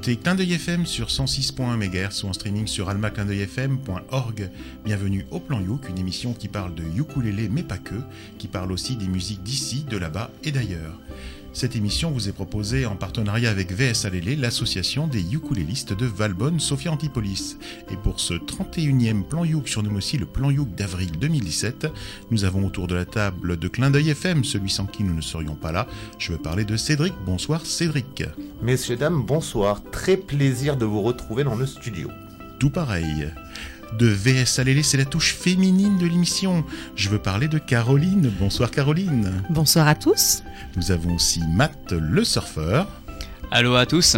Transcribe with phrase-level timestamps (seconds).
[0.00, 4.50] écoutez Clin d'œil FM sur 106.1 MHz ou en streaming sur almaclindeuilfm.org.
[4.82, 7.96] Bienvenue au Plan Youk, une émission qui parle de ukulélé mais pas que,
[8.38, 10.98] qui parle aussi des musiques d'ici, de là-bas et d'ailleurs.
[11.52, 16.60] Cette émission vous est proposée en partenariat avec VS Alélé, l'association des ukulélistes de Valbonne,
[16.60, 17.56] Sophia Antipolis.
[17.90, 21.88] Et pour ce 31e plan Youk, surnommé aussi le plan Youk d'avril 2017,
[22.30, 25.20] nous avons autour de la table de Clin d'œil FM, celui sans qui nous ne
[25.20, 25.88] serions pas là.
[26.18, 27.14] Je veux parler de Cédric.
[27.26, 28.22] Bonsoir Cédric.
[28.62, 29.82] Messieurs, dames, bonsoir.
[29.90, 32.08] Très plaisir de vous retrouver dans le studio.
[32.60, 33.28] Tout pareil
[33.98, 36.64] de VS Alélé, c'est la touche féminine de l'émission.
[36.96, 38.30] Je veux parler de Caroline.
[38.38, 39.42] Bonsoir Caroline.
[39.50, 40.42] Bonsoir à tous.
[40.76, 42.86] Nous avons aussi Matt le surfeur.
[43.50, 44.16] Allô à tous.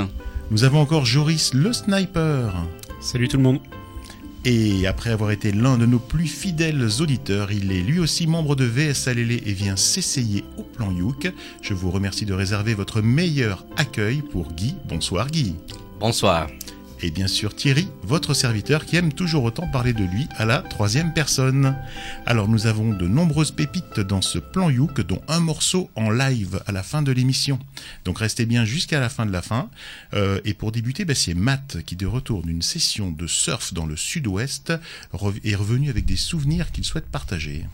[0.50, 2.54] Nous avons encore Joris le sniper.
[3.00, 3.60] Salut tout le monde.
[4.44, 8.56] Et après avoir été l'un de nos plus fidèles auditeurs, il est lui aussi membre
[8.56, 11.32] de VS Alélé et vient s'essayer au plan Youk.
[11.62, 14.74] Je vous remercie de réserver votre meilleur accueil pour Guy.
[14.88, 15.54] Bonsoir Guy.
[16.00, 16.48] Bonsoir
[17.02, 20.58] et bien sûr Thierry, votre serviteur qui aime toujours autant parler de lui à la
[20.58, 21.76] troisième personne.
[22.26, 26.62] Alors nous avons de nombreuses pépites dans ce plan Youk, dont un morceau en live
[26.66, 27.58] à la fin de l'émission.
[28.04, 29.68] Donc restez bien jusqu'à la fin de la fin.
[30.14, 33.86] Euh, et pour débuter, bah, c'est Matt qui, de retour d'une session de surf dans
[33.86, 34.72] le sud-ouest,
[35.44, 37.66] est revenu avec des souvenirs qu'il souhaite partager.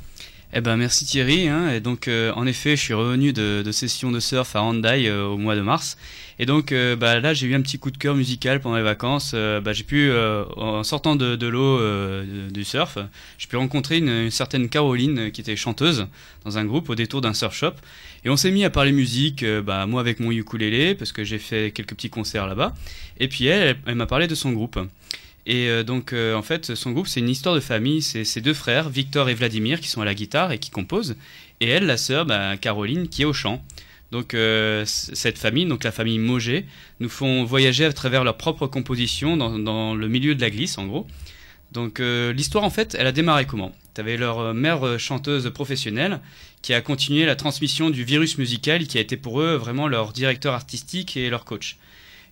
[0.55, 1.47] Eh ben merci Thierry.
[1.47, 1.71] Hein.
[1.71, 5.07] Et donc euh, en effet, je suis revenu de, de session de surf à Handai
[5.07, 5.99] euh, au mois de mars.
[6.39, 8.83] Et donc euh, bah, là, j'ai eu un petit coup de cœur musical pendant les
[8.83, 9.35] vacances.
[9.35, 10.11] bah, j'ai pu,
[10.57, 11.79] en sortant de, de l'eau
[12.51, 12.97] du surf,
[13.37, 16.07] j'ai pu rencontrer une, une, certaine Caroline qui était chanteuse
[16.45, 17.75] dans un groupe au détour d'un surf shop.
[18.25, 21.39] Et on s'est mis à parler musique, bah, moi avec mon ukulélé parce que j'ai
[21.39, 22.75] fait quelques petits concerts là-bas.
[23.19, 24.79] Et puis elle, elle m'a parlé de son groupe.
[25.49, 28.03] Et euh, donc, euh, en fait, son groupe, c'est une histoire de famille.
[28.03, 31.17] C'est ses deux frères, Victor et Vladimir, qui sont à la guitare et qui composent.
[31.61, 33.65] Et elle, la sœur, bah, Caroline, qui est au chant.
[34.13, 36.67] Donc, euh, cette famille, donc la famille Mogé,
[37.01, 40.77] nous font voyager à travers leur propre composition dans, dans le milieu de la glisse,
[40.77, 41.07] en gros.
[41.73, 43.75] Donc, l'histoire, en fait, elle a démarré comment?
[43.95, 46.21] Tu avais leur mère chanteuse professionnelle
[46.63, 50.15] qui a continué la transmission du virus musical, qui a été pour eux vraiment leur
[50.15, 51.77] directeur artistique et leur coach.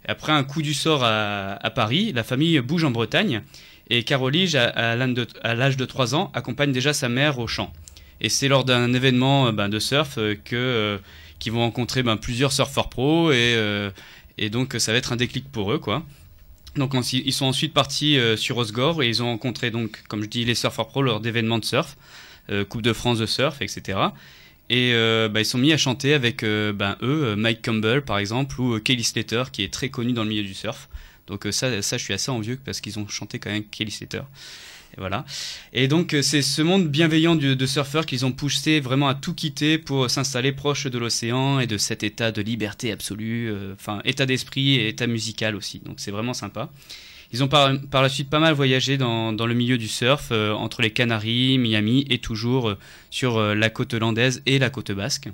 [0.06, 3.42] Après un coup du sort à, Paris, la famille bouge en Bretagne
[3.90, 7.72] et Caroline, à, l'âge de 3 ans, accompagne déjà sa mère au champ.
[8.20, 10.98] Et c'est lors d'un événement euh, ben, de surf euh, euh,
[11.38, 13.56] qu'ils vont rencontrer ben, plusieurs surfeurs pros et,
[14.38, 16.02] et donc ça va être un déclic pour eux quoi.
[16.76, 20.44] Donc ils sont ensuite partis sur Osgore et ils ont rencontré donc comme je dis
[20.44, 21.96] les surfeurs pros lors d'événements de surf,
[22.68, 23.98] Coupe de France de surf, etc.
[24.68, 28.02] Et euh, bah, ils sont mis à chanter avec euh, ben, eux, euh, Mike Campbell
[28.02, 30.88] par exemple, ou Kelly Slater, qui est très connu dans le milieu du surf.
[31.26, 34.22] Donc ça, ça, je suis assez envieux parce qu'ils ont chanté quand même Kelly Slater.
[34.96, 35.24] Et voilà.
[35.72, 39.76] Et donc c'est ce monde bienveillant de surfeurs qu'ils ont poussé vraiment à tout quitter
[39.76, 44.76] pour s'installer proche de l'océan et de cet état de liberté absolue, enfin état d'esprit
[44.76, 45.80] et état musical aussi.
[45.80, 46.70] Donc c'est vraiment sympa.
[47.32, 47.72] Ils ont par,
[48.02, 52.06] la suite pas mal voyagé dans, le milieu du surf, euh, entre les Canaries, Miami
[52.08, 52.78] et toujours euh,
[53.10, 55.28] sur euh, la côte hollandaise et la côte basque.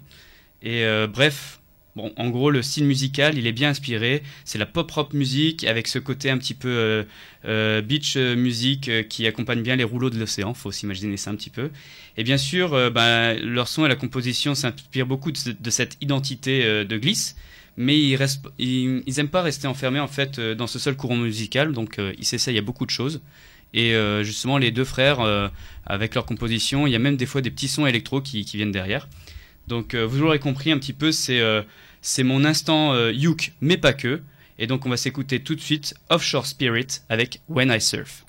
[0.62, 1.58] Et bref,
[1.94, 4.22] Bon, en gros, le style musical, il est bien inspiré.
[4.44, 7.04] C'est la pop-rock musique avec ce côté un petit peu
[7.44, 10.54] beach music qui accompagne bien les rouleaux de l'océan.
[10.54, 11.70] Faut s'imaginer ça un petit peu.
[12.16, 16.96] Et bien sûr, ben, leur son et la composition s'inspirent beaucoup de, cette identité de
[16.96, 17.34] glisse
[17.76, 21.72] mais ils, restent, aiment pas rester enfermés en fait euh, dans ce seul courant musical,
[21.72, 23.22] donc euh, ils s'essayent à beaucoup de choses.
[23.74, 25.20] Et euh, justement, les deux frères,
[25.86, 28.72] avec leur composition, il y a même des fois des petits sons électro qui, viennent
[28.72, 29.08] derrière.
[29.66, 31.40] Donc vous l'aurez compris un petit peu, c'est
[32.02, 34.20] c'est mon instant Youk, mais pas que.
[34.58, 38.26] Et donc on va s'écouter tout de suite Offshore Spirit avec When I Surf.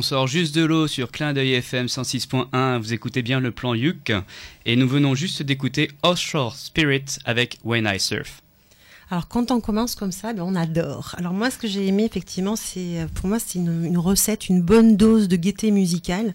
[0.00, 2.78] On sort juste de l'eau sur Clin d'œil FM 106.1.
[2.78, 4.10] Vous écoutez bien le plan Yuk.
[4.64, 8.40] Et nous venons juste d'écouter Offshore Spirit avec When I Surf.
[9.10, 11.14] Alors quand on commence comme ça, ben, on adore.
[11.18, 14.96] Alors moi, ce que j'ai aimé effectivement, c'est pour moi c'est une, recette, une bonne
[14.96, 16.34] dose de gaieté musicale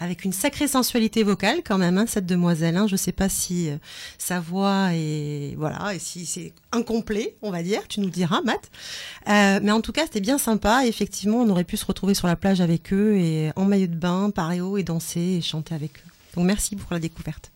[0.00, 2.76] avec une sacrée sensualité vocale quand même, hein, cette demoiselle.
[2.78, 2.86] Hein.
[2.86, 3.76] Je ne sais pas si euh,
[4.16, 7.86] sa voix est voilà, et si c'est incomplet, on va dire.
[7.86, 8.70] Tu nous diras, Matt.
[9.28, 10.86] Euh, mais en tout cas, c'était bien sympa.
[10.86, 13.94] Effectivement, on aurait pu se retrouver sur la plage avec eux et en maillot de
[13.94, 16.10] bain, haut et danser et chanter avec eux.
[16.34, 17.52] Donc merci pour la découverte.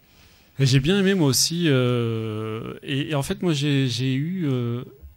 [0.61, 1.65] J'ai bien aimé moi aussi.
[1.67, 4.47] Euh, et, en fait, moi j'ai eu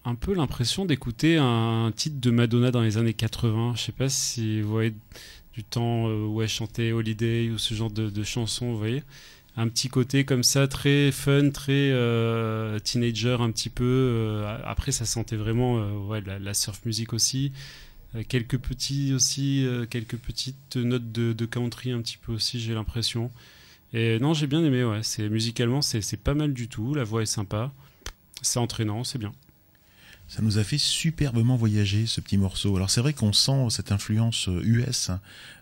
[0.05, 3.73] un peu l'impression d'écouter un titre de Madonna dans les années 80.
[3.75, 4.93] Je sais pas si vous voyez
[5.57, 9.03] du temps euh, où elle chantait Holiday ou ce genre de, chansons, vous voyez.
[9.55, 13.83] Un petit côté comme ça, très fun, très euh, teenager un petit peu.
[13.83, 17.53] Euh, après, ça sentait vraiment ouais, la, surf music aussi.
[18.29, 23.31] quelques petits aussi, quelques petites notes de, country un petit peu aussi, j'ai l'impression.
[23.93, 25.01] Et non, j'ai bien aimé, ouais.
[25.27, 26.93] Musicalement, c'est pas mal du tout.
[26.93, 27.73] La voix est sympa.
[28.43, 29.33] C'est entraînant, c'est bien.
[30.27, 32.75] Ça nous a fait superbement voyager ce petit morceau.
[32.75, 35.09] Alors c'est vrai qu'on sent cette influence US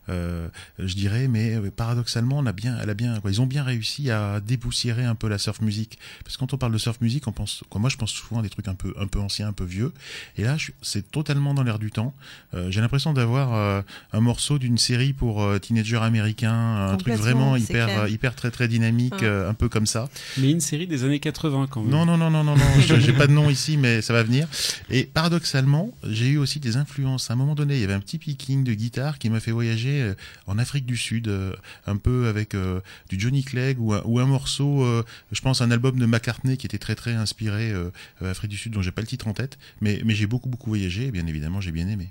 [0.09, 0.47] euh,
[0.79, 4.11] je dirais, mais euh, paradoxalement, on a bien, elle a bien, ils ont bien réussi
[4.11, 5.97] à dépoussiérer un peu la surf music.
[6.23, 8.39] Parce que quand on parle de surf music, on pense, quoi, moi je pense souvent
[8.39, 9.93] à des trucs un peu, un peu anciens, un peu vieux.
[10.37, 12.13] Et là, c'est totalement dans l'air du temps.
[12.53, 18.07] Euh, j'ai l'impression d'avoir un morceau d'une série pour teenagers américains, un truc vraiment hyper,
[18.07, 20.09] hyper très très dynamique, un peu comme ça.
[20.37, 21.89] Mais une série des années 80 quand même.
[21.89, 22.65] Non, non, non, non, non, non.
[22.99, 24.47] j'ai pas de nom ici, mais ça va venir.
[24.89, 27.29] Et paradoxalement, j'ai eu aussi des influences.
[27.29, 29.51] À un moment donné, il y avait un petit picking de guitare qui m'a fait
[29.51, 30.13] voyager euh,
[30.47, 31.53] en Afrique du Sud, euh,
[31.87, 34.85] un peu avec euh, du Johnny Clegg ou, un morceau,
[35.31, 37.73] je pense un album de McCartney qui était très très inspiré
[38.21, 41.07] Afrique du Sud, dont j'ai pas le titre en tête, mais, j'ai beaucoup beaucoup voyagé
[41.07, 42.09] et bien évidemment j'ai bien aimé.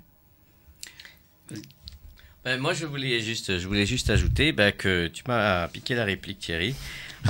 [2.45, 6.05] Ben, moi, je voulais juste, je voulais juste ajouter ben, que tu m'as piqué la
[6.05, 6.75] réplique, Thierry.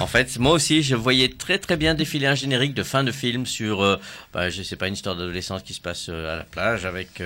[0.00, 3.12] En fait, moi aussi, je voyais très très bien défiler un générique de fin de
[3.12, 3.96] film sur, euh,
[4.32, 7.23] ben, je sais pas, une histoire d'adolescence qui se passe à la plage avec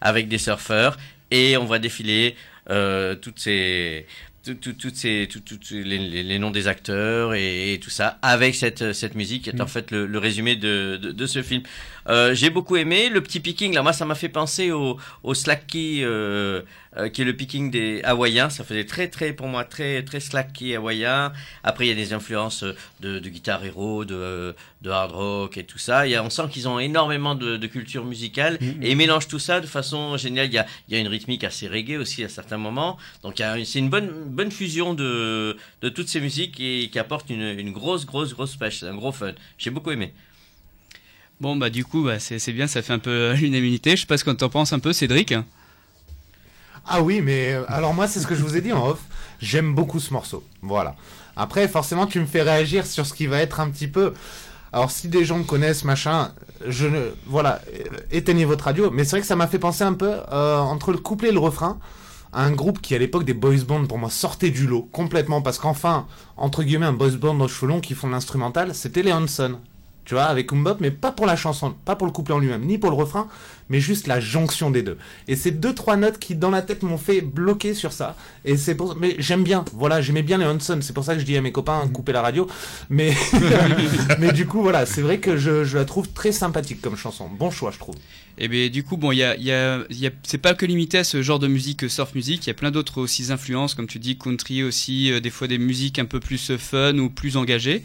[0.00, 0.96] avec des surfeurs
[1.32, 2.36] et on voit défiler
[2.66, 4.06] toutes ces
[4.42, 8.92] toutes ces tout, tout, les, les, noms des acteurs et, et, tout ça avec cette
[8.92, 9.68] cette musique qui est en mm.
[9.68, 11.62] fait le, le résumé de, de, de, ce film.
[12.08, 13.82] Euh, j'ai beaucoup aimé le petit picking là.
[13.82, 16.62] Moi, ça m'a fait penser au au slacky euh,
[16.96, 18.50] euh, qui est le picking des hawaïens.
[18.50, 21.32] Ça faisait très très pour moi très très slacky hawaïen.
[21.62, 22.64] Après, il y a des influences
[23.00, 26.06] de, de guitare héros, de de hard rock et tout ça.
[26.06, 28.82] Il y a, on sent qu'ils ont énormément de, de culture musicale mm.
[28.82, 30.46] et ils mélangent tout ça de façon géniale.
[30.46, 32.98] Il y a il y a une rythmique assez reggae aussi à certains moments.
[33.22, 37.42] Donc c'est une bonne bonne fusion de de toutes ces musiques et qui apporte une
[37.42, 38.82] une grosse grosse grosse pêche.
[38.82, 39.32] un gros fun.
[39.58, 40.12] J'ai beaucoup aimé.
[41.42, 43.96] Bon, bah du coup, bah, c'est bien, ça fait un peu l'unanimité.
[43.96, 45.34] Je sais pas ce qu'on t'en pense un peu, Cédric.
[46.86, 49.00] Ah oui, mais euh, alors moi, c'est ce que je vous ai dit en off.
[49.40, 50.44] J'aime beaucoup ce morceau.
[50.60, 50.94] Voilà.
[51.34, 54.14] Après, forcément, tu me fais réagir sur ce qui va être un petit peu...
[54.72, 56.30] Alors, si des gens connaissent, machin,
[56.64, 57.10] je ne...
[57.26, 57.60] Voilà,
[58.12, 58.92] éteignez votre radio.
[58.92, 61.32] Mais c'est vrai que ça m'a fait penser un peu, euh, entre le couplet et
[61.32, 61.80] le refrain,
[62.32, 65.42] à un groupe qui, à l'époque des boys band, pour moi, sortait du lot, complètement.
[65.42, 66.06] Parce qu'enfin,
[66.36, 69.58] entre guillemets, un boys band aux cheveux longs qui font l'instrumental, c'était les Hanson
[70.04, 72.64] tu vois, avec Umbop, mais pas pour la chanson, pas pour le couplet en lui-même,
[72.64, 73.28] ni pour le refrain,
[73.68, 74.98] mais juste la jonction des deux.
[75.28, 78.16] Et c'est deux trois notes qui dans la tête m'ont fait bloquer sur ça.
[78.44, 79.64] Et c'est pour, mais j'aime bien.
[79.72, 80.78] Voilà, j'aimais bien les Hanson.
[80.82, 81.92] C'est pour ça que je dis à mes copains mhm.
[81.92, 82.46] couper la radio.
[82.90, 83.14] Mais
[84.18, 87.28] mais du coup voilà, c'est vrai que je, je la trouve très sympathique comme chanson.
[87.28, 87.94] Bon choix, je trouve.
[88.38, 90.54] Et eh bien du coup, bon, il y a, y a, y a c'est pas
[90.54, 93.30] que limité à ce genre de musique surf music, il y a plein d'autres aussi
[93.30, 96.96] influences, comme tu dis, country aussi, euh, des fois des musiques un peu plus fun
[96.98, 97.82] ou plus engagées.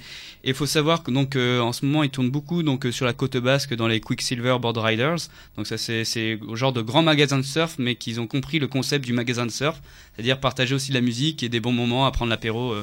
[0.47, 2.91] Et il faut savoir que donc euh, en ce moment, ils tournent beaucoup donc euh,
[2.91, 5.27] sur la côte basque dans les Quicksilver Board Riders.
[5.57, 8.67] Donc ça c'est c'est genre de grands magasins de surf, mais qu'ils ont compris le
[8.67, 9.79] concept du magasin de surf,
[10.15, 12.73] c'est-à-dire partager aussi de la musique et des bons moments à prendre l'apéro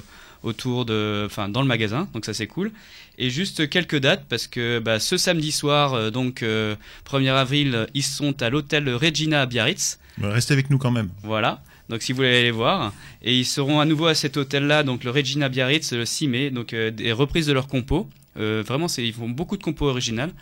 [0.44, 2.09] autour de, enfin dans le magasin.
[2.12, 2.71] Donc ça c'est cool.
[3.18, 7.87] Et juste quelques dates parce que bah, ce samedi soir, euh, donc 1er euh, avril,
[7.94, 9.99] ils sont à l'hôtel Regina à Biarritz.
[10.21, 11.09] Restez avec nous quand même.
[11.23, 11.62] Voilà.
[11.88, 15.05] Donc si vous voulez aller voir, et ils seront à nouveau à cet hôtel-là, donc
[15.05, 18.09] le Regina Biarritz, le 6 mai, donc euh, des reprises de leurs compos.
[18.37, 20.33] vraiment, c'est ils font beaucoup de compos originales,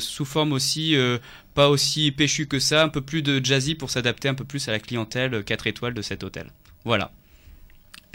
[0.00, 0.96] sous forme aussi
[1.54, 4.68] pas aussi péchu que ça, un peu plus de jazzy pour s'adapter un peu plus
[4.68, 6.50] à la clientèle 4 étoiles de cet hôtel.
[6.84, 7.10] Voilà.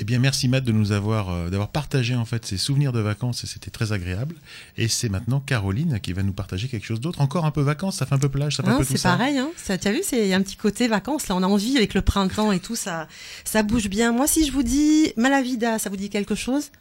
[0.02, 3.02] Eh bien, merci Matt de nous avoir euh, d'avoir partagé en fait ses souvenirs de
[3.02, 4.34] vacances et c'était très agréable.
[4.78, 7.20] Et c'est maintenant Caroline qui va nous partager quelque chose d'autre.
[7.20, 8.98] Encore un peu vacances, ça fait un peu plage, ça fait un peu tout ça.
[8.98, 9.50] C'est pareil, hein.
[9.58, 11.28] Ça, as vu, c'est un petit côté vacances.
[11.28, 13.10] Là, on a envie avec le printemps et tout, ça,
[13.44, 14.14] ça bouge bien.
[14.14, 16.72] Moi, si je vous dis Malavida, ça vous dit quelque chose?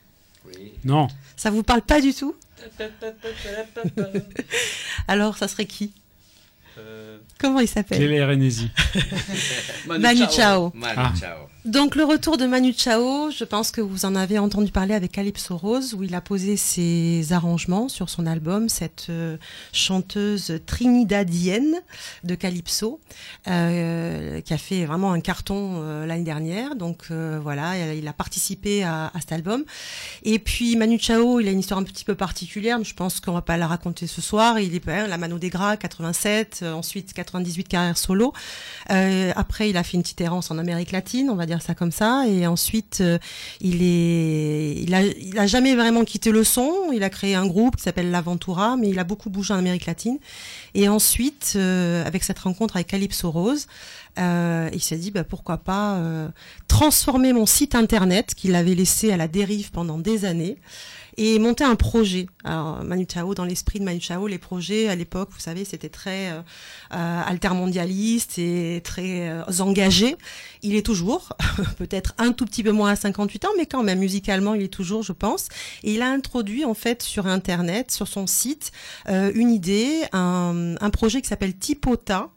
[0.46, 0.70] Oui.
[0.84, 1.08] Non.
[1.36, 2.36] Ça vous parle pas du tout?
[5.08, 5.90] Alors, ça serait qui?
[6.78, 7.18] Euh...
[7.40, 7.98] Comment il s'appelle?
[7.98, 8.20] Quelle est
[9.86, 10.70] Manu Chao.
[10.72, 11.12] Manu ah.
[11.68, 15.12] Donc le retour de Manu Chao, je pense que vous en avez entendu parler avec
[15.12, 19.36] Calypso Rose, où il a posé ses arrangements sur son album, cette euh,
[19.74, 21.74] chanteuse trinidadienne
[22.24, 23.00] de Calypso,
[23.48, 26.74] euh, qui a fait vraiment un carton euh, l'année dernière.
[26.74, 29.66] Donc voilà, il a participé à, cet album.
[30.22, 33.20] Et puis Manu Chao, il a une histoire un petit peu particulière, mais je pense
[33.20, 34.58] qu'on va pas la raconter ce soir.
[34.58, 38.32] Il est la Mano des Gras, 87, ensuite 98 carrière solo.
[38.88, 41.92] après, il a fait une petite errance en Amérique latine, on va dire ça comme
[41.92, 42.24] ça.
[42.28, 43.18] Et ensuite, euh,
[43.60, 46.90] il est, il a, il a jamais vraiment quitté le son.
[46.92, 49.86] Il a créé un groupe qui s'appelle l'Aventura, mais il a beaucoup bougé en Amérique
[49.86, 50.18] latine.
[50.74, 53.66] Et ensuite, euh, avec cette rencontre avec Calypso Rose,
[54.18, 56.00] euh, il s'est dit bah, pourquoi pas
[56.66, 60.56] transformer mon site internet qu'il avait laissé à la dérive pendant des années
[61.18, 62.26] et monter un projet.
[62.44, 65.88] Alors Manu Chao, dans l'esprit de Manu Chao, les projets à l'époque, vous savez, c'était
[65.88, 66.40] très euh,
[66.94, 70.16] euh altermondialiste et très euh, engagé.
[70.62, 71.36] Il est toujours,
[71.78, 74.72] peut-être un tout petit peu moins à 58 ans, mais quand même musicalement, il est
[74.72, 75.48] toujours, je pense.
[75.82, 78.70] Et il a introduit en fait sur Internet, sur son site,
[79.08, 82.30] euh, une idée, un, un projet qui s'appelle Tipota.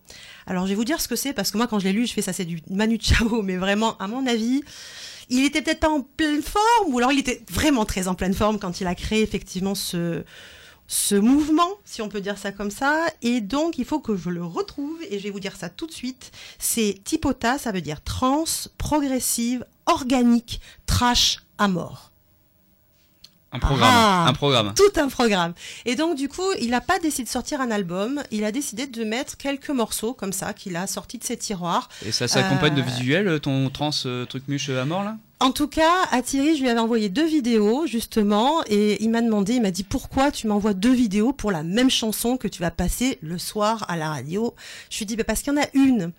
[0.47, 2.07] Alors je vais vous dire ce que c'est parce que moi quand je l'ai lu,
[2.07, 4.63] je fais ça c'est du Manu Chao, mais vraiment à mon avis,
[5.31, 8.33] il était peut-être pas en pleine forme, ou alors il était vraiment très en pleine
[8.33, 10.23] forme quand il a créé effectivement ce,
[10.87, 13.05] ce mouvement, si on peut dire ça comme ça.
[13.21, 15.87] Et donc, il faut que je le retrouve, et je vais vous dire ça tout
[15.87, 16.31] de suite.
[16.59, 18.43] C'est Tipota, ça veut dire trans,
[18.77, 22.10] progressive, organique, trash à mort.
[23.53, 23.89] Un programme.
[23.91, 24.25] Ah.
[24.27, 24.73] Un programme.
[24.75, 25.53] tout un programme.
[25.85, 28.87] Et donc du coup, il n'a pas décidé de sortir un album, il a décidé
[28.87, 31.89] de mettre quelques morceaux comme ça qu'il a sortis de ses tiroirs.
[32.05, 35.17] Et ça s'accompagne de Euh, visuels, ton trans euh, truc muche à mort là?
[35.41, 39.21] En tout cas, à Thierry, je lui avais envoyé deux vidéos justement et il m'a
[39.21, 42.61] demandé, il m'a dit pourquoi tu m'envoies deux vidéos pour la même chanson que tu
[42.61, 44.53] vas passer le soir à la radio?
[44.91, 46.11] Je lui ai dit bah, parce qu'il y en a une,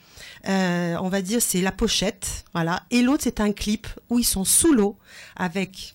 [0.49, 4.25] euh, on va dire c'est la pochette, voilà, et l'autre c'est un clip où ils
[4.25, 4.97] sont sous l'eau
[5.37, 5.95] avec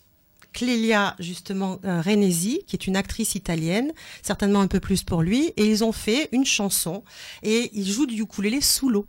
[0.54, 5.54] Clélia justement euh, Renesi, qui est une actrice italienne, certainement un peu plus pour lui,
[5.58, 7.04] et ils ont fait une chanson
[7.44, 9.08] et ils jouent du ukulélé sous l'eau.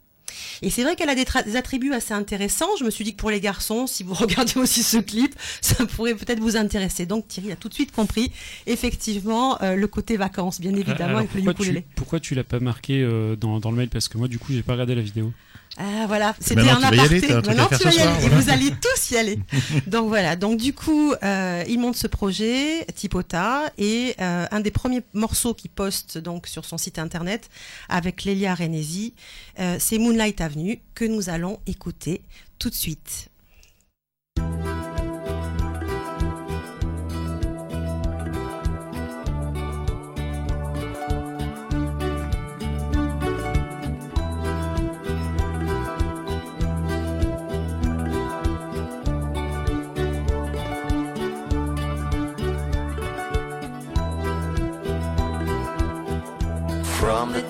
[0.63, 2.69] Et c'est vrai qu'elle a des, attributs assez intéressants.
[2.79, 5.87] Je me suis dit que pour les garçons, si vous regardez aussi ce clip, ça
[5.87, 7.07] pourrait peut-être vous intéresser.
[7.07, 8.33] Donc Thierry a tout de suite compris,
[8.67, 11.87] effectivement, euh, le côté vacances, bien évidemment, Alors, avec le pourquoi, tu, ukulélé.
[11.95, 13.89] pourquoi tu l'as pas marqué euh, dans, dans le mail?
[13.89, 15.33] Parce que moi, du coup, j'ai pas regardé la vidéo.
[15.77, 17.29] Ah voilà, c'était un aparté.
[17.29, 18.29] Maintenant tu vas y aller.
[18.29, 19.39] Vous allez tous y aller.
[19.87, 20.35] Donc voilà.
[20.35, 25.55] Donc du coup, euh, il monte ce projet, Tipota, et euh, un des premiers morceaux
[25.55, 27.49] qu'il poste donc sur son site internet
[27.89, 29.15] avec Lélia Renesi,
[29.61, 32.23] euh, c'est Moonlight Avenue que nous allons écouter
[32.59, 33.29] tout de suite.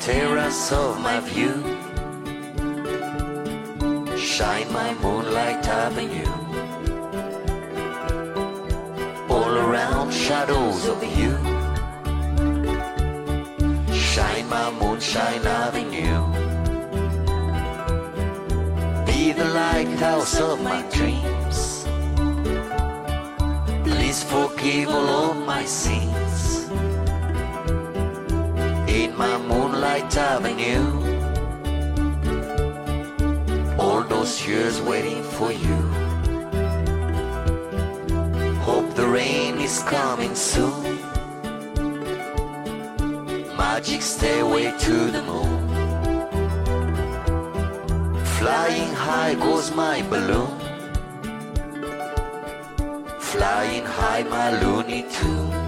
[0.01, 1.55] Terrace of my view,
[4.17, 6.35] shine my moonlight avenue.
[9.29, 11.33] All around shadows of you,
[13.93, 16.23] shine my moonshine avenue.
[19.05, 21.87] Be the lighthouse of my dreams.
[23.85, 26.19] Please forgive all of my sins
[29.05, 30.87] in my moonlight avenue.
[33.79, 35.79] All those years waiting for you.
[38.69, 40.99] Hope the rain is coming soon.
[43.57, 45.59] Magic stairway to the moon.
[48.39, 50.59] Flying high goes my balloon.
[53.21, 55.68] Flying high my looney tune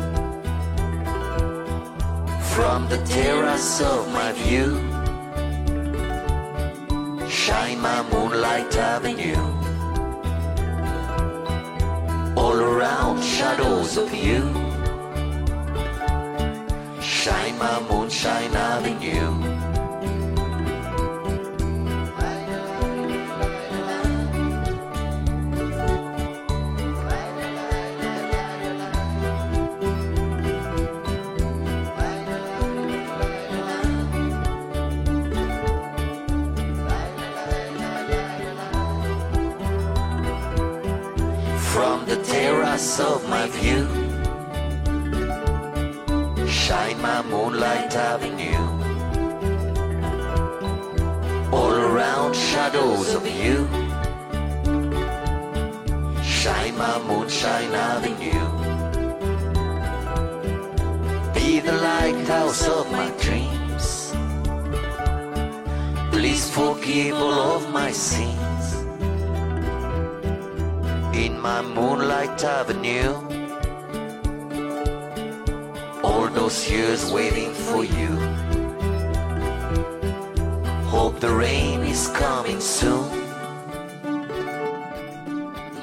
[2.60, 4.68] from the terrace of my view.
[7.26, 9.46] Shine my moonlight avenue.
[12.36, 14.42] All around shadows of you.
[17.00, 19.79] Shine my moonshine avenue.
[42.80, 43.86] Of my view.
[46.48, 48.66] Shine my moonlight avenue.
[51.52, 53.68] All around shadows of you.
[56.24, 58.48] Shine my moonshine avenue.
[61.34, 64.14] Be the lighthouse of my dreams.
[66.12, 68.49] Please forgive all of my sins
[71.14, 73.14] in my moonlight avenue.
[76.02, 78.16] All those years waiting for you.
[80.86, 83.08] Hope the rain is coming soon.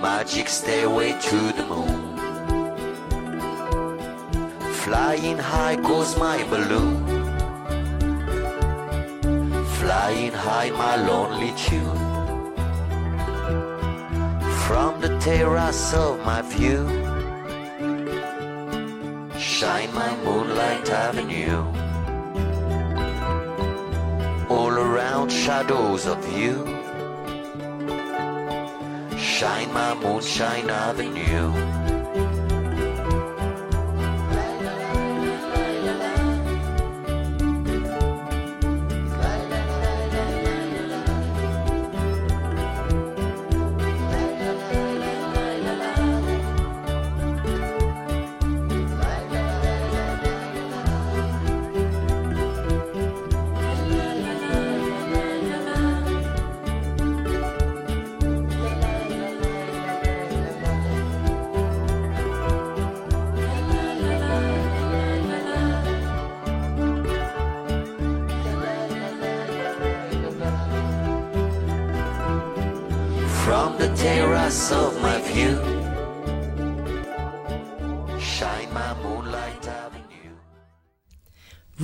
[0.02, 2.18] Magic stairway to the moon.
[4.84, 7.06] Flying high goes my balloon.
[9.80, 12.07] Flying high my lonely tune
[14.68, 16.86] from the terrace of my view.
[19.40, 21.64] Shine my moonlight avenue.
[24.50, 26.66] All around shadows of you.
[29.18, 31.77] Shine my moonshine avenue.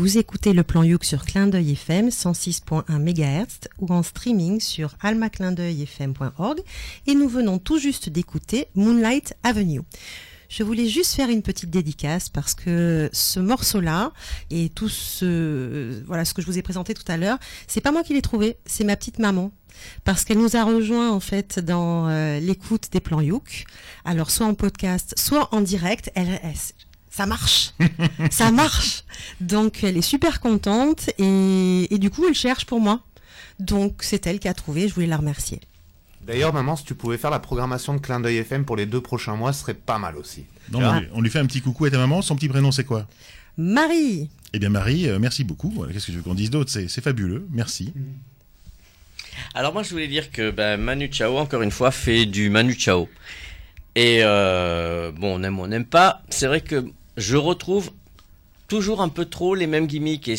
[0.04, 4.98] Vous écoutez le plan Youk sur Clin d'œil FM 106.1 MHz ou en streaming sur
[5.00, 6.60] almaclindeuilfm.org
[7.08, 9.80] et nous venons tout juste d'écouter Moonlight Avenue.
[10.50, 14.12] Je voulais juste faire une petite dédicace parce que ce morceau-là
[14.52, 17.38] et tout ce voilà ce que je vous ai présenté tout à l'heure,
[17.68, 19.54] c'est pas moi qui l'ai trouvé, c'est ma petite maman
[20.04, 23.63] parce qu'elle nous a rejoint en fait dans euh, l'écoute des plans Youk.
[24.04, 26.12] Alors soit en podcast, soit en direct.
[27.15, 27.73] Ça marche,
[28.32, 29.04] ça marche.
[29.39, 33.02] Donc elle est super contente et, et du coup elle cherche pour moi.
[33.60, 34.88] Donc c'est elle qui a trouvé.
[34.88, 35.60] Je voulais la remercier.
[36.26, 39.02] D'ailleurs, maman, si tu pouvais faire la programmation de Clin d'œil FM pour les deux
[39.02, 40.45] prochains mois, ce serait pas mal aussi.
[40.71, 41.02] Non, Ah.
[41.13, 42.21] on, lui, fait un petit coucou à ta maman.
[42.21, 43.06] Son petit prénom, c'est quoi
[43.58, 45.69] Marie, Eh bien, Marie, euh, merci beaucoup.
[45.76, 46.71] Voilà, Qu'est-ce que je veux qu'on dise d'autre?
[46.71, 47.45] C'est c'est fabuleux.
[47.52, 47.93] Merci.
[49.54, 52.73] Alors moi je voulais dire que ben, Manu Chao encore une fois fait du Manu
[52.73, 53.10] Chao.
[53.95, 56.21] Et euh, bon on aime ou on n'aime pas.
[56.30, 56.86] C'est vrai que
[57.17, 57.91] je retrouve
[58.67, 60.28] toujours un peu trop les mêmes gimmicks.
[60.28, 60.36] Et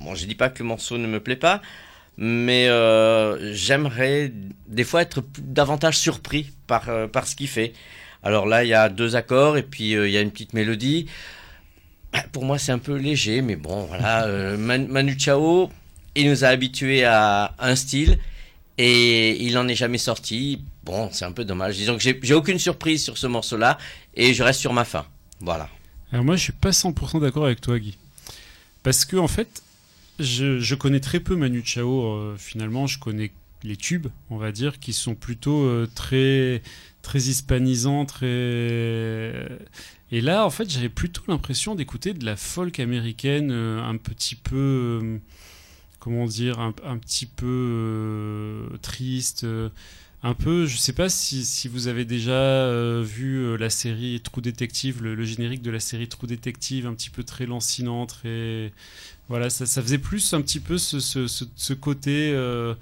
[0.00, 1.62] bon je dis pas que le morceau ne me plaît pas,
[2.16, 4.32] mais euh, j'aimerais
[4.68, 7.72] des fois être davantage surpris par euh, par ce qu'il fait.
[8.22, 10.54] Alors là il y a deux accords et puis euh, il y a une petite
[10.54, 11.06] mélodie.
[12.32, 15.70] Pour moi c'est un peu léger, mais bon voilà Man- Manu Chao
[16.14, 18.18] il nous a habitués à un style
[18.78, 20.62] et il n'en est jamais sorti.
[20.84, 21.76] Bon, c'est un peu dommage.
[21.76, 23.78] Disons que j'ai j'ai aucune surprise sur ce morceau-là
[24.14, 25.06] et je reste sur ma fin.
[25.42, 25.68] Voilà.
[26.12, 27.98] Alors moi, je suis pas 100% d'accord avec toi, Guy.
[28.82, 29.62] Parce que en fait,
[30.18, 32.04] je, connais très peu Manu Chao.
[32.04, 33.32] euh, finalement, je connais
[33.64, 36.62] les tubes, on va dire, qui sont plutôt euh, très
[37.02, 38.06] très hispanisants.
[38.22, 44.36] Et là, en fait, j'avais plutôt l'impression d'écouter de la folk américaine, euh, un petit
[44.36, 45.18] peu,
[45.98, 49.44] comment dire, un, un petit peu triste.
[50.24, 54.20] Un peu, je sais pas si, si vous avez déjà euh, vu euh, la série
[54.20, 58.06] True Detective, le, le générique de la série True Detective, un petit peu très lancinant,
[58.06, 58.72] très.
[59.28, 62.74] Voilà, ça, ça faisait plus un petit peu ce, ce, ce, ce côté euh,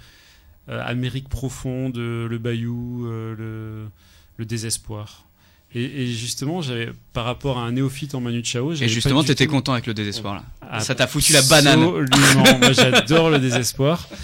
[0.68, 3.88] euh, Amérique profonde, le bayou, euh, le,
[4.37, 5.24] le désespoir.
[5.72, 9.46] Et, et justement, j'avais par rapport à un néophyte en Manu Chao, Et justement, t'étais
[9.46, 10.44] tout- content avec le désespoir là.
[10.61, 11.81] Ah, Ça t'a foutu la banane.
[11.85, 14.09] Absolument, moi j'adore le désespoir.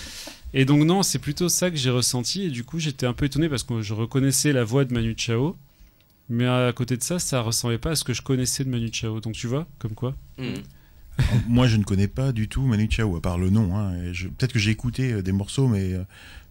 [0.59, 3.27] Et donc non, c'est plutôt ça que j'ai ressenti et du coup j'étais un peu
[3.27, 5.55] étonné parce que je reconnaissais la voix de Manu Chao,
[6.31, 8.88] mais à côté de ça, ça ressemblait pas à ce que je connaissais de Manu
[8.90, 9.21] Chao.
[9.21, 10.16] Donc tu vois, comme quoi.
[10.38, 10.55] Hmm.
[11.48, 13.76] Moi, je ne connais pas du tout Manu Chao, à part le nom.
[13.76, 13.92] hein,
[14.38, 16.02] Peut-être que j'ai écouté euh, des morceaux, mais euh,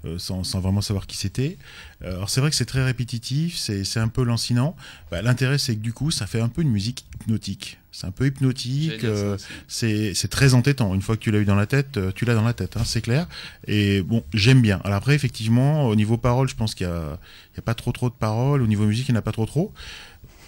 [0.05, 1.57] euh, sans, sans vraiment savoir qui c'était.
[2.03, 4.75] Alors, c'est vrai que c'est très répétitif, c'est un peu lancinant.
[5.11, 7.79] Bah, L'intérêt, c'est que du coup, ça fait un peu une musique hypnotique.
[7.91, 9.37] C'est un peu hypnotique, euh,
[9.69, 10.93] c'est très entêtant.
[10.93, 12.83] Une fois que tu l'as eu dans la tête, tu l'as dans la tête, hein,
[12.83, 13.25] c'est clair.
[13.67, 14.81] Et bon, j'aime bien.
[14.83, 17.17] Alors après, effectivement, au niveau paroles, je pense qu'il y a,
[17.63, 18.61] pas trop trop de paroles.
[18.61, 19.73] Au niveau musique, il n'y en a pas trop trop.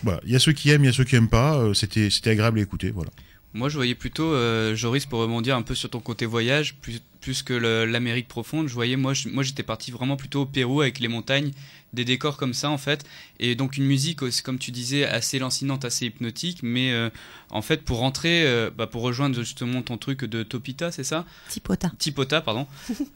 [0.03, 0.19] Voilà.
[0.25, 1.73] Il y a ceux qui aiment, il y a ceux qui aiment pas.
[1.73, 2.91] C'était agréable à écouter.
[2.91, 3.11] Voilà.
[3.57, 7.01] Moi, je voyais plutôt, euh, Joris, pour rebondir un peu sur ton côté voyage, plus,
[7.21, 10.81] plus que l'Amérique profonde, je voyais, moi, je- moi j'étais parti vraiment plutôt au Pérou
[10.81, 11.51] avec les montagnes,
[11.91, 13.03] des décors comme ça, en fait.
[13.39, 17.09] Et donc, une musique, aussi, comme tu disais, assez lancinante, assez hypnotique, mais euh,
[17.49, 21.25] en fait, pour rentrer, euh, bah, pour rejoindre justement ton truc de Topita, c'est ça?
[21.49, 21.91] Tipota.
[21.97, 22.67] Tipota, pardon,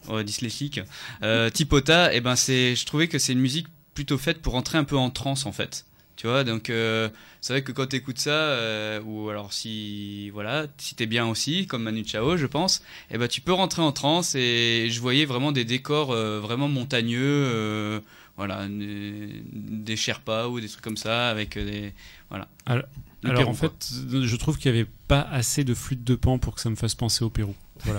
[0.08, 0.80] ouais, dyslexique.
[1.22, 4.78] Euh, Tipota, et ben c'est, je trouvais que c'est une musique plutôt faite pour entrer
[4.78, 5.84] un peu en transe en fait.
[6.22, 7.08] Tu vois, donc euh,
[7.40, 11.26] c'est vrai que quand tu écoutes ça, euh, ou alors si voilà, si t'es bien
[11.26, 15.00] aussi, comme Manu Chao, je pense, et ben tu peux rentrer en transe et je
[15.00, 17.98] voyais vraiment des décors euh, vraiment montagneux, euh,
[18.36, 21.92] voilà, des, Sherpas ou des trucs comme ça avec des
[22.30, 22.46] voilà.
[22.66, 22.84] Alors-
[23.22, 23.74] Le Alors Pérou, en quoi.
[23.80, 26.70] fait, je trouve qu'il y avait pas assez de flûte de pan pour que ça
[26.70, 27.56] me fasse penser au Pérou.
[27.84, 27.98] Voilà.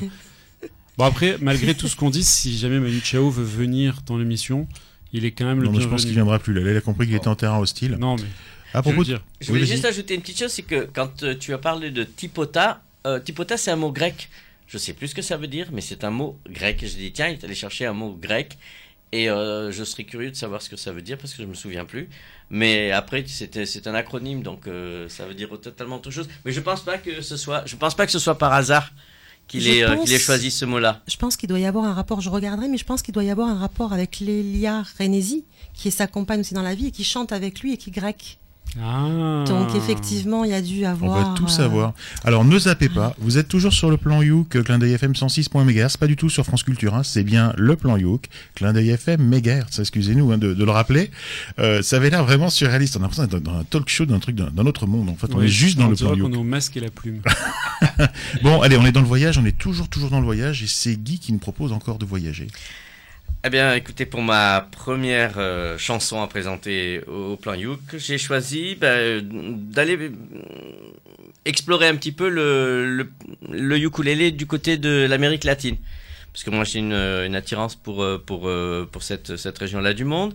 [0.98, 4.66] bon après, malgré tout ce qu'on dit, si jamais Manu Chao veut venir dans l'émission,
[5.14, 6.54] il est quand même le Non, mais je pense qu'il viendra plus.
[6.54, 7.92] Là, il a compris qu'il était en terrain hostile.
[8.00, 8.24] Non mais
[8.74, 9.10] À je propos veux de...
[9.12, 11.92] dire, Je voulais juste ajouter une petite chose, c'est que quand euh, tu as parlé
[11.92, 14.30] de typota, euh, typota c'est un mot grec.
[14.68, 16.82] Je sais plus ce que ça veut dire, mais c'est un mot grec.
[16.84, 18.58] Et je dis tiens, il est allé chercher un mot grec.
[19.12, 21.48] Et euh, je serais curieux de savoir ce que ça veut dire parce que je
[21.48, 22.10] me souviens plus.
[22.50, 26.28] Mais après, c'était- c'est un acronyme, donc euh, ça veut dire totalement autre chose.
[26.46, 28.92] Mais je pense pas que ce soit, je pense pas que ce soit par hasard
[29.48, 31.02] qu'il Je ait, euh, pense- qu'il ait choisi ce mot-là.
[31.08, 33.24] Je pense qu'il doit y avoir un rapport, je regarderai, mais je pense qu'il doit
[33.24, 36.88] y avoir un rapport avec Lélia Renesi, qui est sa compagne aussi dans la vie
[36.88, 38.40] et qui chante avec lui et qui grecque.
[38.82, 39.44] Ah.
[39.48, 41.30] Donc effectivement, il y a dû On avoir.
[41.32, 41.94] va tout euh, savoir.
[42.24, 45.98] Alors ne zappez pas, vous êtes toujours sur le plan Youk, clin d'œil FM 106.MHz,
[45.98, 49.22] pas du tout sur France Culture, hein, c'est bien le plan Youk, clin d'œil FM
[49.22, 51.12] MHz, excusez-nous hein, de, de le rappeler.
[51.60, 54.20] Euh, ça avait l'air vraiment surréaliste, on a l'impression d'être dans un talk show, d'un
[54.20, 56.16] truc d'un autre monde, en fait, on Ouais, est juste dans on le plan qu'on
[56.16, 56.36] est Youk.
[56.36, 57.22] au masque et la plume.
[58.44, 60.68] Bon, allez, on est dans le voyage, on est toujours toujours dans le voyage, et
[60.68, 62.48] c'est Guy qui nous propose encore de voyager.
[63.46, 68.76] Eh bien, écoutez, pour ma première euh, chanson à présenter au, plan Youk, j'ai choisi
[68.76, 70.12] bah, d'aller euh,
[71.44, 73.10] explorer un petit peu le,
[73.50, 75.76] le, ukulélé du côté de l'Amérique latine.
[76.32, 78.50] Parce que moi, j'ai une, une, attirance pour, euh, pour,
[78.90, 80.34] pour cette, cette région-là du monde.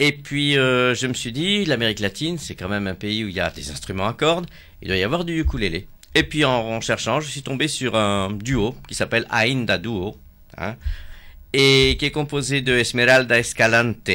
[0.00, 3.28] Et puis, euh, je me suis dit, l'Amérique latine, c'est quand même un pays où
[3.28, 4.46] il y a des instruments à cordes.
[4.82, 5.86] Il doit y avoir du ukulélé.
[6.16, 10.16] Et puis, en, en cherchant, je suis tombé sur un duo qui s'appelle Ainda Duo.
[10.58, 10.74] Hein,
[11.52, 14.10] et qui est composé de Esmeralda Escalante,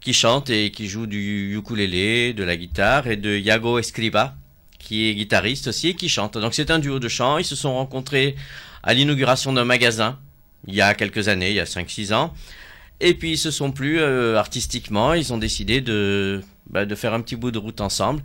[0.00, 4.34] qui chante et qui joue du ukulélé, de la guitare, et de Iago Escriba,
[4.78, 6.36] qui est guitariste aussi et qui chante.
[6.36, 7.38] Donc c'est un duo de chant.
[7.38, 8.36] Ils se sont rencontrés
[8.82, 10.18] à l'inauguration d'un magasin
[10.66, 12.32] il y a quelques années, il y a 5-6 ans.
[13.00, 17.12] Et puis ils se sont plus euh, artistiquement, ils ont décidé de, bah, de faire
[17.12, 18.22] un petit bout de route ensemble.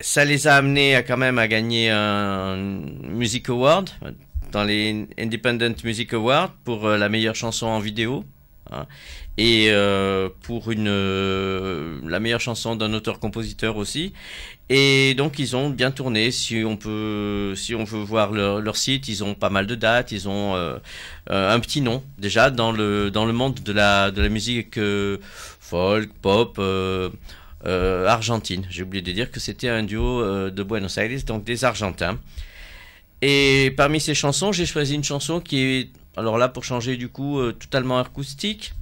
[0.00, 3.90] Ça les a amenés à quand même à gagner un Music Award
[4.54, 8.24] dans les Independent Music Awards pour euh, la meilleure chanson en vidéo.
[8.70, 8.86] Hein,
[9.36, 14.14] et euh, pour une euh, la meilleure chanson d'un auteur-compositeur aussi.
[14.70, 16.30] Et donc ils ont bien tourné.
[16.30, 20.12] Si on peut, si on veut voir leur, site, ils ont pas mal de dates.
[20.12, 20.54] Ils ont
[21.26, 24.78] un petit nom déjà dans le dans le monde de la de la musique
[25.60, 26.58] folk, pop.
[27.66, 28.64] argentine.
[28.70, 32.18] J'ai oublié de dire que c'était un duo de Buenos Aires, donc des Argentins.
[33.26, 37.08] Et parmi ces chansons, j'ai choisi une chanson qui est, alors là, pour changer du
[37.08, 38.74] coup, euh, totalement acoustique.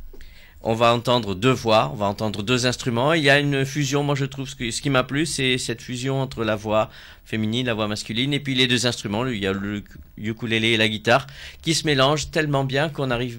[0.63, 3.13] On va entendre deux voix, on va entendre deux instruments.
[3.13, 6.21] Il y a une fusion, moi je trouve, ce, qui m'a plu, c'est cette fusion
[6.21, 6.91] entre la voix
[7.25, 9.85] féminine, la voix masculine, et puis les deux instruments, il y a le
[10.19, 11.29] ukulélé et la guitare,
[11.63, 13.39] qui se mélangent tellement bien qu'on arrive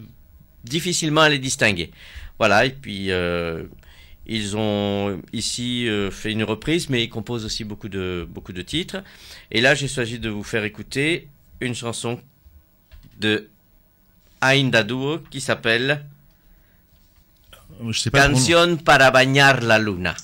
[0.64, 1.92] difficilement à les distinguer.
[2.40, 3.64] Voilà, et puis euh,
[4.26, 8.62] ils ont ici euh, fait une reprise, mais ils composent aussi beaucoup de, beaucoup de
[8.62, 9.04] titres.
[9.52, 11.28] Et là, j'ai choisi de vous faire écouter
[11.60, 12.20] une chanson
[13.20, 13.50] de
[14.42, 16.06] Ainda Duo qui s'appelle
[18.12, 20.16] Canción para bañar la luna.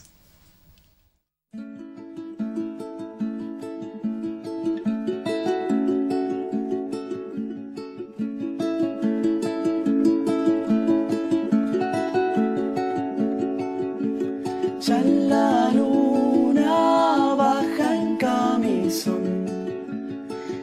[14.89, 19.45] Ya la luna baja en camisón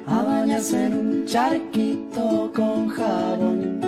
[0.04, 3.80] a bañarse en un charquito con jabón.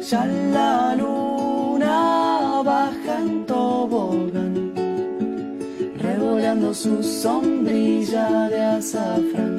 [0.00, 4.72] Ya la luna baja en tobogán,
[5.98, 9.57] revoleando su sombrilla de azafrán.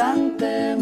[0.00, 0.77] Un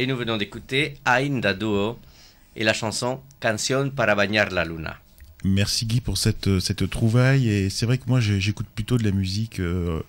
[0.00, 1.98] Et nous venons d'écouter Ainda Duo
[2.56, 4.98] et la chanson Canción para bañar la luna.
[5.44, 7.50] Merci Guy pour cette, cette trouvaille.
[7.50, 10.00] Et c'est vrai que moi j'écoute plutôt de la musique euh,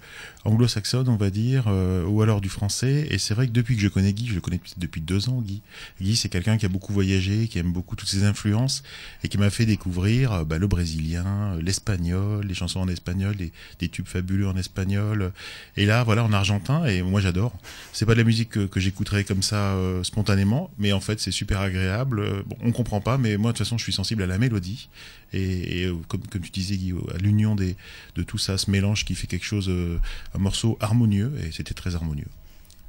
[0.45, 3.08] anglo-saxonne, on va dire, euh, ou alors du français.
[3.10, 5.41] Et c'est vrai que depuis que je connais Guy, je le connais depuis deux ans,
[5.41, 5.62] Guy.
[6.01, 8.84] Guy, c'est quelqu'un qui a beaucoup voyagé, qui aime beaucoup toutes ses influences
[9.23, 13.36] et qui m'a fait découvrir euh, bah, le brésilien, euh, l'espagnol, les chansons en espagnol,
[13.36, 15.32] des, des tubes fabuleux en espagnol.
[15.77, 16.86] Et là, voilà, en argentin.
[16.86, 17.54] Et moi, j'adore.
[17.93, 21.19] C'est pas de la musique que, que j'écouterais comme ça euh, spontanément, mais en fait,
[21.19, 22.19] c'est super agréable.
[22.19, 24.38] Euh, Bon, on comprend pas, mais moi, de toute façon, je suis sensible à la
[24.38, 24.89] mélodie
[25.34, 27.76] et, et, euh, comme, comme tu disais, Guy, à l'union des
[28.15, 29.98] de tout ça, ce mélange qui fait quelque chose, euh,
[30.36, 31.34] un morceau harmonieux.
[31.46, 32.28] Et c'était très harmonieux.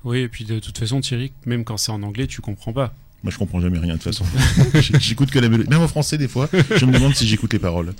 [0.05, 2.94] Oui, et puis de toute façon, Thierry, même quand c'est en anglais, tu comprends pas.
[3.22, 4.24] Moi, je comprends jamais rien de toute façon.
[4.98, 5.70] j'écoute que la mélodie.
[5.70, 7.94] Même en français, des fois, je me demande si j'écoute les paroles.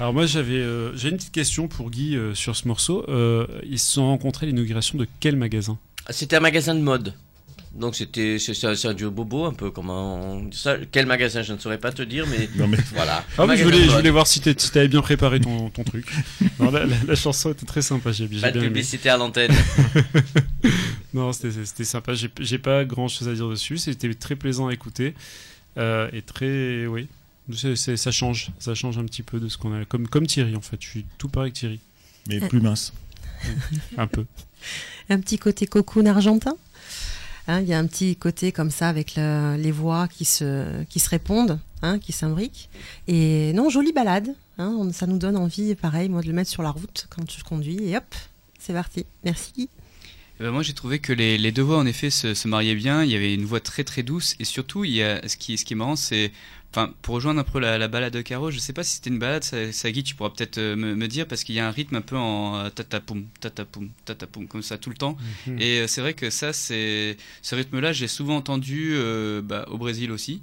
[0.00, 3.04] Alors moi, j'avais, euh, j'ai une petite question pour Guy euh, sur ce morceau.
[3.08, 5.78] Euh, ils se sont rencontrés à l'inauguration de quel magasin?
[6.10, 7.14] C'était un magasin de mode.
[7.74, 11.58] Donc c'était c'est un, duo bobo un peu comment on ça quel magasin je ne
[11.58, 14.26] saurais pas te dire mais Non, mais voilà Ah oui, je voulais, je voulais voir
[14.26, 16.12] si t'es- si t'avais bien préparé ton, ton truc.
[16.60, 18.68] Non, la, la- la chanson était très sympa, j'ai pas de bien aimé.
[18.68, 19.52] publicité à l'antenne
[21.14, 22.12] Non, c'était c'était sympa.
[22.14, 23.78] J'ai pas grand chose à dire dessus.
[23.78, 25.14] C'était très plaisant à écouter
[25.78, 27.08] euh, et très, oui,
[27.52, 29.84] ça change, ça change un petit peu de ce qu'on a.
[29.84, 30.76] Comme comme Thierry en fait.
[30.80, 31.80] Je suis tout pareil que Thierry,
[32.28, 32.92] mais plus mince.
[33.96, 34.24] un peu.
[35.10, 36.54] Un petit côté cocoon argentin?
[37.48, 40.82] Hein, Il y a un petit côté comme ça avec le- les voix qui se,
[40.84, 42.68] qui se répondent, hein, qui s'imbriquent.
[43.08, 44.34] Et non, jolie balade.
[44.58, 47.42] hein, ça nous donne envie, pareil, moi, de le mettre sur la route quand je
[47.42, 47.78] conduis.
[47.82, 48.04] Et hop,
[48.58, 49.06] c'est parti.
[49.24, 49.68] Merci.
[50.40, 52.74] Eh ben, moi j'ai trouvé que les, les deux voix en effet se, se mariaient
[52.74, 54.34] bien, il y avait une voix très très douce.
[54.40, 56.32] Et surtout il y a, ce, qui, ce qui est marrant c'est,
[56.70, 59.10] enfin pour rejoindre un peu la, la balade de Caro, je sais pas si c'était
[59.10, 59.44] une balade,
[59.84, 62.00] Guy tu pourras peut-être euh, me, me dire parce qu'il y a un rythme un
[62.00, 65.16] peu en euh, tatapoum, tatapoum, tatapoum comme ça tout le temps.
[65.46, 65.60] Mhm.
[65.60, 69.66] et euh, c'est vrai que ça c'est, ce rythme là j'ai souvent entendu euh, bah,
[69.70, 70.40] au Brésil aussi.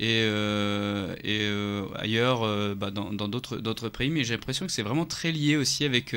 [0.00, 4.10] Et, euh, et euh, ailleurs euh, bah, dans d'autres d'autres pays.
[4.10, 6.14] Mais j'ai l'impression que c'est vraiment très lié aussi avec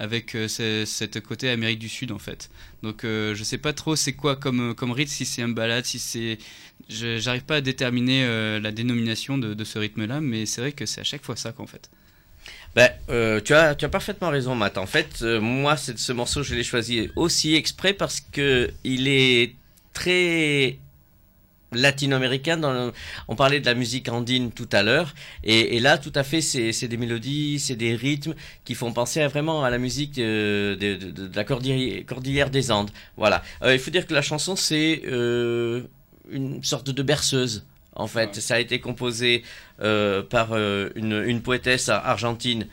[0.00, 2.50] avec euh, ce, cette côté Amérique du Sud en fait.
[2.82, 5.84] Donc euh, je sais pas trop c'est quoi comme comme rythme si c'est un balade
[5.84, 6.38] si c'est
[6.88, 10.86] j'arrive pas à déterminer euh, la dénomination de, ce rythme là mais c'est vrai que
[10.86, 11.88] c'est à chaque fois ça qu'en fait.
[12.74, 14.78] Ben, euh, tu as, tu as parfaitement raison, Matt.
[14.78, 19.54] En fait, euh, moi, ce morceau, je l'ai choisi aussi exprès parce que il est
[19.92, 20.78] très
[21.72, 22.56] latino-américain.
[22.56, 22.92] Le-
[23.28, 26.40] On parlait de la musique andine tout à l'heure, et, et là, tout à fait,
[26.40, 30.76] c'est des mélodies, c'est des rythmes qui font penser à vraiment à la musique euh,
[30.76, 32.90] de, de- de- de la cordillère, cordillère des Andes.
[33.16, 33.42] Voilà.
[33.62, 35.82] Euh, il faut dire que la chanson, c'est euh,
[36.30, 37.64] une sorte de berceuse.
[37.96, 39.42] En fait, ça a été composé
[39.82, 42.66] euh, par une, une poétesse argentine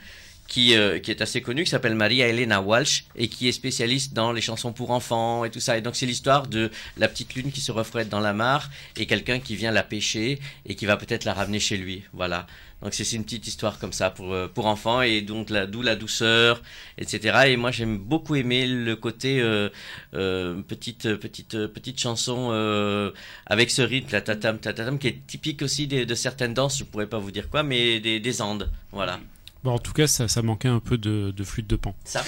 [0.48, 4.14] qui, euh, qui est assez connue, qui s'appelle Maria Elena Walsh et qui est spécialiste
[4.14, 5.78] dans les chansons pour enfants et tout ça.
[5.78, 9.06] Et donc c'est l'histoire de la petite lune qui se reflète dans la mare et
[9.06, 12.04] quelqu'un qui vient la pêcher et qui va peut-être la ramener chez lui.
[12.14, 12.48] Voilà.
[12.84, 15.96] Donc c'est une petite histoire comme ça pour euh, pour enfants et donc d'où la
[15.96, 16.62] douceur,
[17.00, 17.40] etc.
[17.48, 19.70] Et moi j'aime beaucoup aimer le côté euh,
[20.14, 23.12] euh, petite petite petite chanson euh,
[23.48, 26.78] avec ce rythme la tatam tatatam qui est typique aussi des- de certaines danses.
[26.78, 28.70] Je pourrais pas vous dire quoi, mais des, des Andes.
[28.92, 29.20] Voilà.
[29.68, 31.94] Bon, en tout cas, ça, ça manquait un peu de, de flûte de pan.
[32.06, 32.24] Ça,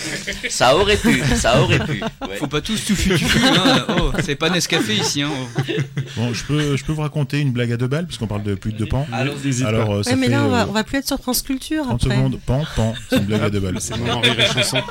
[0.50, 2.02] ça aurait pu, ça aurait pu.
[2.28, 2.36] ouais.
[2.36, 3.86] Faut pas tous tout tu hein.
[3.98, 5.30] Oh, c'est pas Nescafé ici hein.
[5.58, 5.62] Oh.
[6.18, 8.56] Bon, je peux, je peux vous raconter une blague à deux balles, puisqu'on parle de
[8.56, 9.08] plus de pan.
[9.10, 9.16] Pas.
[9.20, 9.36] Alors,
[9.94, 11.42] euh, ça Ouais, mais fait là, on va, euh, on va plus être sur France
[11.42, 12.16] Culture 30 après.
[12.18, 12.40] secondes.
[12.46, 13.78] Pan, pan, c'est une blague à deux balles.
[13.80, 14.82] C'est rire et chanson.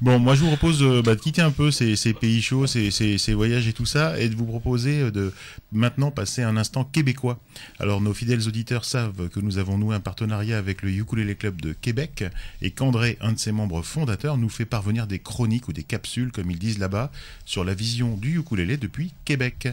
[0.00, 3.34] Bon, moi je vous propose euh, bah, de quitter un peu ces, pays chauds, ces,
[3.34, 5.32] voyages et tout ça, et de vous proposer euh, de
[5.72, 7.38] maintenant passer un instant québécois.
[7.78, 11.60] Alors nos fidèles auditeurs savent que nous avons noué un partenariat avec le Ukulele Club
[11.60, 12.24] de Québec,
[12.62, 16.32] et qu'André, un de ses membres fondateurs, nous fait parvenir des chroniques ou des capsules,
[16.32, 17.10] comme ils disent là-bas,
[17.44, 19.68] sur la vision du ukulélé depuis Québec.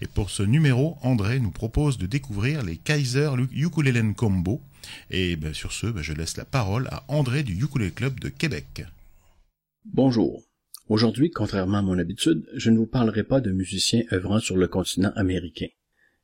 [0.00, 4.60] Et pour ce numéro, André nous propose de découvrir les Kaiser Ukulelen Combo.
[5.10, 8.28] Et ben, sur ce, ben, je laisse la parole à André du Ukulele Club de
[8.28, 8.84] Québec.
[9.84, 10.44] Bonjour.
[10.88, 14.68] Aujourd'hui, contrairement à mon habitude, je ne vous parlerai pas de musiciens œuvrant sur le
[14.68, 15.66] continent américain.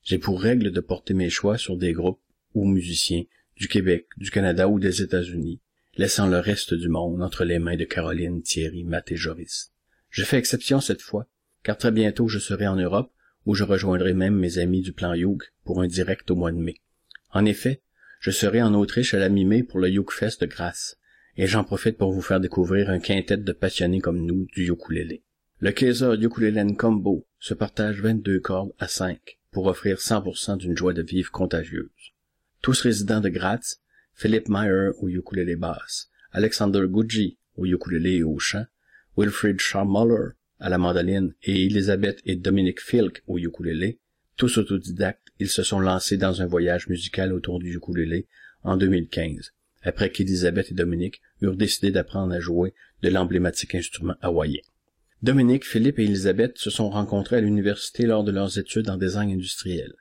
[0.04, 2.20] J'ai pour règle de porter mes choix sur des groupes
[2.54, 3.24] ou musiciens
[3.56, 5.60] du Québec, du Canada ou des États-Unis,
[5.96, 9.72] laissant le reste du monde entre les mains de Caroline, Thierry, Matt et Joris.
[10.08, 11.26] Je fais exception cette fois,
[11.64, 13.12] car très bientôt je serai en Europe,
[13.44, 16.58] où je rejoindrai même mes amis du plan Youg pour un direct au mois de
[16.58, 16.76] mai.
[17.32, 17.82] En effet,
[18.20, 20.97] je serai en Autriche à la mi-mai pour le Youg Fest de Grasse
[21.38, 25.22] et j'en profite pour vous faire découvrir un quintet de passionnés comme nous du ukulélé.
[25.60, 30.92] Le Kaiser Ukulelen Combo se partage 22 cordes à 5 pour offrir 100% d'une joie
[30.92, 32.12] de vivre contagieuse.
[32.60, 33.76] Tous résidents de Graz,
[34.14, 38.66] Philippe Meyer au ukulélé basse, Alexander Gucci au ukulélé et au chant,
[39.16, 44.00] Wilfried Scharmuller à la mandoline et Elisabeth et Dominique Filk au ukulélé,
[44.36, 48.26] tous autodidactes, ils se sont lancés dans un voyage musical autour du ukulélé
[48.64, 54.60] en 2015 après qu'Elisabeth et Dominique eurent décidé d'apprendre à jouer de l'emblématique instrument hawaïen.
[55.22, 59.30] Dominique, Philippe et Elisabeth se sont rencontrés à l'université lors de leurs études en design
[59.30, 59.92] industriel.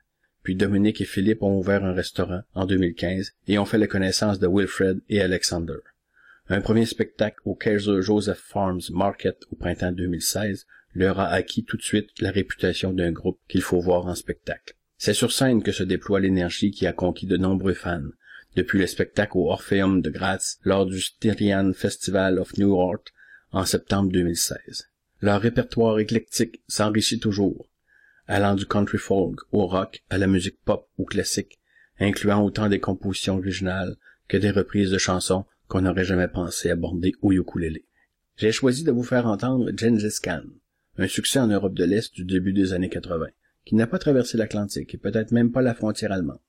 [0.44, 4.40] Puis Dominique et Philippe ont ouvert un restaurant en 2015 et ont fait la connaissance
[4.40, 5.80] de Wilfred et Alexander.
[6.50, 11.78] Un premier spectacle au Kaiser Joseph Farms Market au printemps 2016 leur a acquis tout
[11.78, 14.76] de suite la réputation d'un groupe qu'il faut voir en spectacle.
[14.98, 18.02] C'est sur scène que se déploie l'énergie qui a conquis de nombreux fans,
[18.58, 23.14] depuis le spectacle au Orpheum de Graz lors du Styrian Festival of New York
[23.52, 24.90] en septembre 2016.
[25.22, 27.70] Leur répertoire éclectique s'enrichit toujours,
[28.26, 31.60] allant du country folk au rock à la musique pop ou classique,
[32.00, 33.96] incluant autant des compositions originales
[34.28, 37.86] que des reprises de chansons qu'on n'aurait jamais pensé aborder au ukulélé.
[38.38, 40.42] J'ai choisi de vous faire entendre Gengis Khan,
[40.98, 43.28] un succès en Europe de l'Est du début des années 80,
[43.66, 46.40] qui n'a pas traversé l'Atlantique et peut-être même pas la frontière allemande,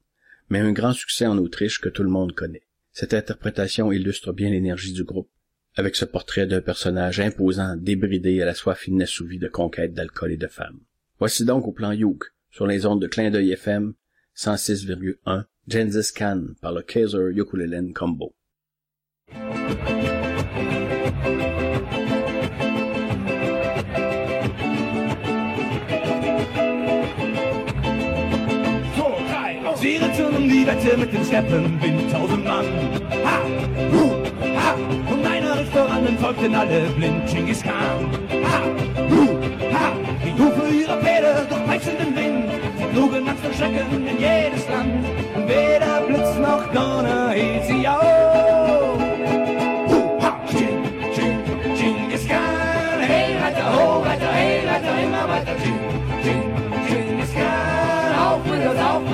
[0.49, 2.63] mais un grand succès en Autriche que tout le monde connaît.
[2.93, 5.31] Cette interprétation illustre bien l'énergie du groupe,
[5.77, 10.37] avec ce portrait d'un personnage imposant, débridé à la soif inassouvie de conquête d'alcool et
[10.37, 10.81] de femmes.
[11.19, 13.95] Voici donc au plan Youk, sur les ondes de clin d'œil FM
[14.37, 18.35] 106,1, Gengis Khan par le Kaiser Ukulele Combo.
[30.69, 32.67] Liebette mit den Steppen, bin tausend Mann.
[33.25, 33.41] Ha,
[33.91, 34.11] hu,
[34.55, 34.75] ha,
[35.11, 37.73] und einer Restauranten folgten alle blind Genghis Khan.
[38.45, 38.61] Ha,
[39.09, 39.39] hu,
[39.73, 39.93] ha,
[40.25, 42.51] die Hufe ihrer Pferde durch peitschenden Wind.
[42.77, 45.07] Sie trugen Angst und Schrecken in jedes Land.
[45.47, 48.68] Weder Blitz noch Donner hielt sie auf.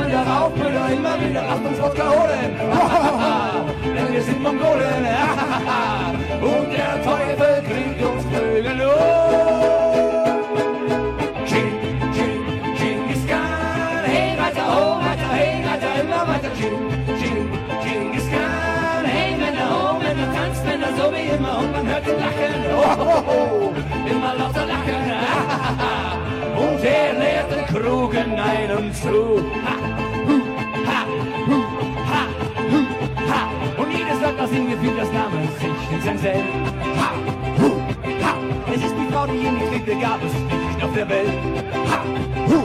[0.06, 2.52] Uns, auf mit uns, auf mit uns, immer wieder, lasst uns Wodka holen.
[3.96, 5.06] Denn wir sind Mongolen.
[6.40, 8.80] Und der Teufel kriegt uns Vögel
[11.46, 11.78] Ching,
[12.14, 12.42] Ching,
[12.76, 14.04] Genghis Khan.
[14.04, 16.50] Hey, weiter, oh, weiter, hey, weiter, immer weiter.
[16.58, 16.90] Ching,
[17.20, 17.48] Ching,
[17.82, 19.04] Genghis Khan.
[19.04, 20.64] Hey, Männer, oh, Männer, tanzt
[20.96, 21.58] so wie immer.
[21.58, 22.54] Und man hört ihn lachen.
[22.76, 26.33] Oh, oh, oh, immer lauter lachen.
[26.84, 29.42] Und er leert den Krug in einem zu.
[29.64, 29.74] Ha,
[30.26, 30.34] hu,
[30.84, 31.06] ha,
[31.46, 31.56] hu,
[32.10, 32.22] ha,
[32.70, 32.78] hu,
[33.30, 33.82] ha.
[33.82, 36.44] Und jedes Wort, das ihm gefiel, das nahm er sich in sein Sell.
[36.98, 37.08] Ha,
[37.58, 37.80] hu,
[38.22, 38.34] ha.
[38.74, 41.32] Es ist die Frau, die ihn liebte, gab es nicht auf der Welt.
[41.88, 42.02] Ha,
[42.48, 42.58] hu,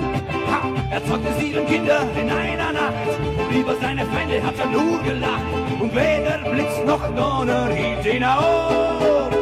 [0.52, 0.60] ha.
[0.92, 3.10] Er zeugte sieben Kinder in einer Nacht.
[3.50, 5.46] Über seine Feinde hat er nur gelacht.
[5.80, 9.39] Und weder Blitz noch Donner hielt ihn auf.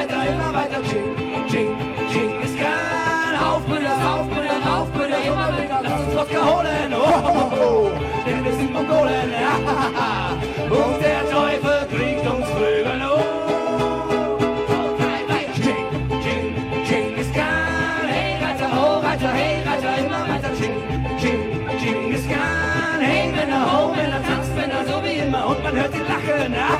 [0.00, 0.82] weiter, immer weiter.
[0.88, 1.14] Ching,
[1.48, 1.76] ching,
[2.12, 3.36] ching ist gern.
[3.38, 5.80] Aufbrüder, Aufbrüder, Aufbrüder, immer wieder.
[5.82, 6.92] Lass uns Wodka holen.
[6.92, 7.90] Oh, oh, oh.
[8.26, 9.30] Denn wir sind Mongolen.
[9.32, 9.54] ja.
[10.70, 13.02] Und der Teufel kriegt uns drüben.
[13.04, 13.40] Oh.
[23.02, 26.54] Hey, Männer, ho, Männer, tanzt Männer, so wie immer und man hört sie lachen.
[26.54, 26.78] Ah.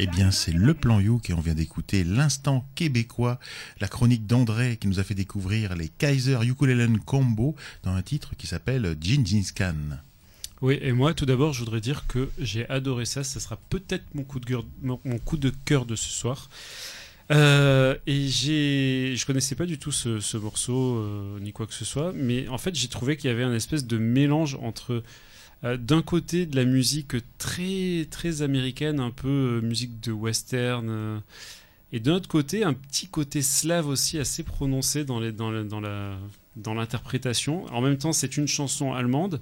[0.00, 3.40] Eh bien, c'est le plan Youk et on vient d'écouter l'instant québécois,
[3.80, 8.36] la chronique d'André qui nous a fait découvrir les Kaiser Ukulelen Combo dans un titre
[8.36, 9.98] qui s'appelle Gingis Khan.
[10.60, 13.22] Oui, et moi, tout d'abord, je voudrais dire que j'ai adoré ça.
[13.22, 16.48] Ce sera peut-être mon coup de cœur, de ce soir.
[17.30, 21.74] Euh, et j'ai, je connaissais pas du tout ce, ce morceau euh, ni quoi que
[21.74, 25.02] ce soit, mais en fait, j'ai trouvé qu'il y avait un espèce de mélange entre
[25.64, 31.20] euh, d'un côté de la musique très très américaine, un peu musique de western,
[31.92, 35.20] et d'un autre côté un petit côté slave aussi assez prononcé dans
[36.74, 37.66] l'interprétation.
[37.66, 39.40] En même temps, c'est une chanson allemande,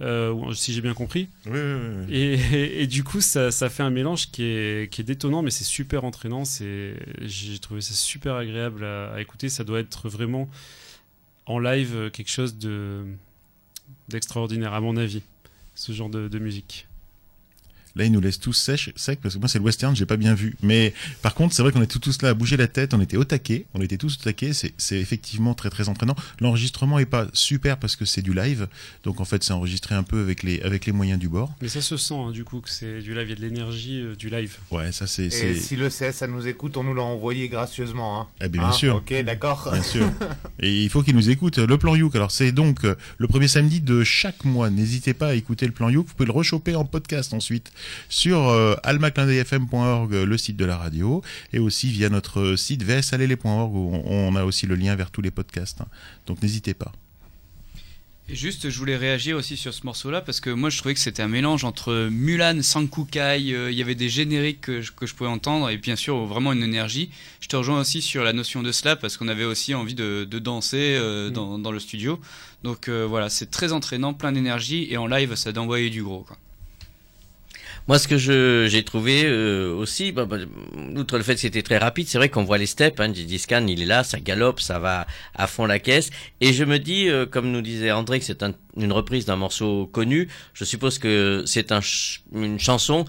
[0.00, 1.28] euh, si j'ai bien compris.
[1.46, 2.14] Oui, oui, oui, oui.
[2.14, 5.42] Et, et- et du coup, ça, ça fait un mélange qui est, qui est détonnant,
[5.42, 6.44] mais c'est super entraînant.
[6.46, 9.48] J'ai trouvé ça super agréable à, à écouter.
[9.48, 10.48] Ça doit être vraiment
[11.46, 13.04] en live quelque chose de,
[14.08, 15.22] d'extraordinaire, à mon avis,
[15.74, 16.86] ce genre de, de musique.
[17.96, 20.16] Là, il nous laisse tous sèches, secs, parce que moi, c'est le western, j'ai pas
[20.16, 20.56] bien vu.
[20.62, 23.16] Mais par contre, c'est vrai qu'on était tous là à bouger la tête, on était
[23.16, 26.14] au taquet, on était tous au taquet, c'est c'est effectivement très très entraînant.
[26.40, 28.68] L'enregistrement est pas super parce que c'est du live,
[29.04, 31.52] donc en fait, c'est enregistré un peu avec les, avec les moyens du bord.
[31.62, 33.40] Mais ça se sent, hein, du coup, que c'est du live, il y a de
[33.40, 34.56] l'énergie euh, du live.
[34.70, 35.26] Ouais, ça c'est.
[35.26, 38.20] Et c'est- si le CS nous écoute, on nous l'a envoyé gracieusement.
[38.20, 38.26] Hein.
[38.40, 38.96] Eh bien, bien Hein, sûr.
[38.96, 39.68] Ok, d'accord.
[39.72, 40.10] Bien sûr.
[40.60, 41.58] Et il faut qu'ils nous écoutent.
[41.58, 44.70] Le plan Youk, alors c'est donc euh, le premier samedi de chaque mois.
[44.70, 46.06] N'hésitez pas à écouter le plan Youk.
[46.08, 47.70] Vous pouvez le rechoper en podcast ensuite
[48.08, 51.22] sur euh, euh, le site de la radio,
[51.52, 55.22] et aussi via notre site vsalele.org où on, on a aussi le lien vers tous
[55.22, 55.80] les podcasts.
[55.80, 55.88] hein.
[56.26, 56.92] Donc n'hésitez pas.
[58.30, 61.00] Et juste, je voulais réagir aussi sur ce morceau-là parce que moi je trouvais que
[61.00, 65.06] c'était un mélange entre Mulan, Sankukai, euh, il y avait des génériques que je, que
[65.06, 67.08] je pouvais entendre et bien sûr vraiment une énergie.
[67.40, 70.28] Je te rejoins aussi sur la notion de slap parce qu'on avait aussi envie de,
[70.30, 72.20] de danser euh, dans, dans le studio.
[72.64, 76.24] Donc euh, voilà, c'est très entraînant, plein d'énergie et en live ça d'envoyer du gros.
[76.24, 76.36] Quoi.
[77.88, 80.36] Moi, ce que j'ai trouvé euh, aussi, bah, bah,
[80.94, 83.00] outre le fait que c'était très rapide, c'est vrai qu'on voit les steps.
[83.00, 86.10] Hein, Gigi Scan, il est là, ça galope, ça va à fond la caisse.
[86.42, 89.36] Et je me dis, euh, comme nous disait André, que c'est un- une reprise d'un
[89.36, 90.28] morceau connu.
[90.52, 91.80] Je suppose que c'est un
[92.34, 93.06] une chanson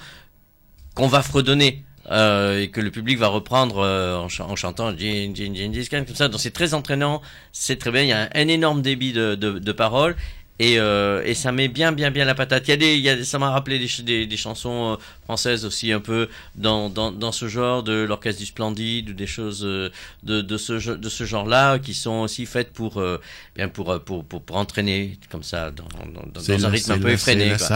[0.95, 1.83] qu'on va fredonner.
[2.11, 5.53] euh, et que le public va reprendre euh, en, ch- en chantant Gin, Gin,
[5.91, 6.27] Khan, comme ça.
[6.27, 7.21] Donc c'est très entraînant,
[7.51, 8.01] c'est très bien.
[8.01, 10.15] Il y a un, un énorme débit de, de, de paroles
[10.59, 12.67] et, euh, et ça met bien, bien, bien la patate.
[12.67, 14.93] Il y a des, il y a, ça m'a rappelé des, ch- des, des chansons
[14.93, 19.13] euh, françaises aussi un peu dans, dans, dans ce genre de l'orchestre du Splendide ou
[19.13, 19.89] des choses euh,
[20.23, 23.19] de, de ce, de ce genre-là qui sont aussi faites pour, euh,
[23.55, 25.83] bien pour, pour, pour, pour entraîner comme ça dans,
[26.13, 26.21] dans,
[26.65, 27.45] un rythme un peu effréné.
[27.57, 27.67] quoi.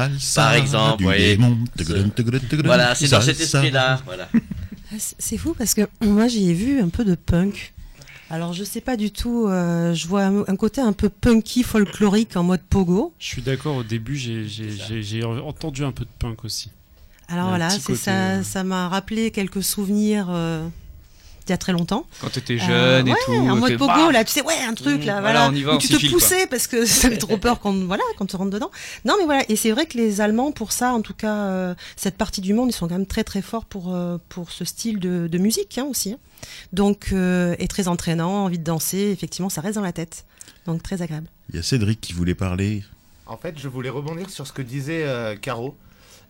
[0.41, 1.03] Par exemple,
[1.77, 2.03] tugrun.
[2.65, 4.01] Voilà, c'est dans cet esprit-là.
[4.05, 4.29] Voilà.
[5.19, 7.73] C'est fou parce que moi j'ai vu un peu de punk.
[8.29, 11.61] Alors je sais pas du tout, euh, je vois un, un côté un peu punky
[11.63, 13.13] folklorique en mode pogo.
[13.19, 16.71] Je suis d'accord, au début, j'ai- entendu un peu de punk aussi.
[17.27, 20.65] Alors Il voilà, côté, ça, euh, ça m'a rappelé quelques souvenirs euh,
[21.45, 22.05] d'il y a très longtemps.
[22.21, 23.31] Quand t'étais Euh, jeune et ouais, tout.
[23.33, 25.61] en mode pogo là, tu sais, ouais, un truc Mmh, là, voilà, voilà, on y
[25.63, 28.03] va, où on tu te file, poussais parce que ça fait trop peur quand voilà,
[28.17, 28.71] quand tu rentres dedans.
[29.05, 31.75] Non mais voilà, et c'est vrai que les Allemands pour ça, en tout cas, euh,
[31.97, 34.65] cette partie du monde, ils sont quand même très très forts pour euh, pour ce
[34.65, 36.13] style de, de musique hein, aussi.
[36.13, 36.17] hein.
[36.71, 40.25] Donc euh, et très entraînant, envie de danser, effectivement, ça reste dans la tête.
[40.65, 41.27] Donc très agréable.
[41.49, 42.83] Il y a Cédric qui voulait parler.
[43.25, 45.75] En fait, je voulais rebondir sur ce que disait euh, Caro.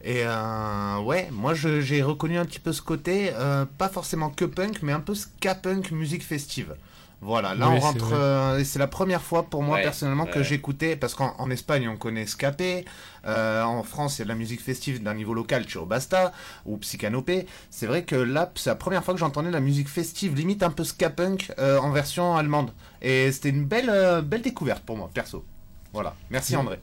[0.03, 4.30] Et euh, ouais, moi je- j'ai reconnu un petit peu ce côté, euh, pas forcément
[4.30, 6.76] que punk, mais un peu ska punk musique festive.
[7.24, 10.26] Voilà, là Oui, on rentre, euh, et c'est la première fois pour moi Ouais, personnellement
[10.26, 12.84] que j'écoutais, parce qu'en en Espagne on connaît Scapé,
[13.26, 16.34] euh, en France c'est de la musique festive d'un niveau local, Chio Basta
[16.65, 17.47] ou Psychanopé.
[17.69, 20.63] C'est vrai que là c'est la première fois que j'entendais de la musique festive, limite
[20.63, 22.71] un peu ska punk euh, en version allemande.
[23.01, 25.45] Et c'était une belle, euh, belle découverte pour moi, perso.
[25.93, 26.59] Voilà, merci Ouais.
[26.61, 26.80] André.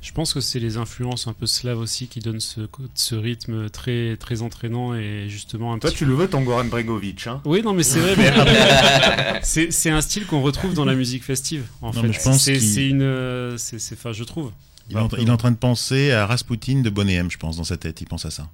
[0.00, 2.60] Je pense que c'est les influences un peu slaves aussi qui donnent ce,
[2.94, 6.66] ce rythme très, très entraînant et justement un Toi, petit tu le veux, ton Goran
[6.66, 7.40] Bregovic, hein?
[7.44, 8.14] Oui, non, mais c'est vrai.
[8.16, 11.64] mais c'est c'est un style qu'on retrouve dans la musique festive.
[11.82, 14.52] En Non, fait, je pense c'est qu'il- c'est une, c'est, c'est- enfin, je trouve.
[14.90, 17.36] Il est, en, il est en train de penser à Rasputin de Bonnet M, je
[17.36, 18.00] pense, dans sa tête.
[18.00, 18.48] Il pense à ça.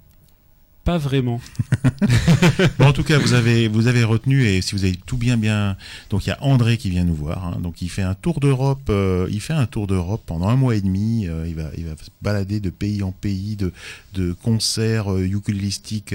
[0.85, 1.41] Pas vraiment.
[2.79, 5.35] Bon, en tout cas, vous avez, vous avez retenu, et si vous avez tout bien,
[5.35, 5.75] bien.
[6.09, 7.45] Donc, il y a André qui vient nous voir.
[7.45, 7.59] hein.
[7.61, 8.81] donc, il fait un tour d'Europe.
[8.89, 11.27] euh, il fait un tour d'Europe pendant un mois et demi.
[11.27, 13.73] euh, il, va, il va se balader de pays en pays, de,
[14.13, 15.27] de concerts euh,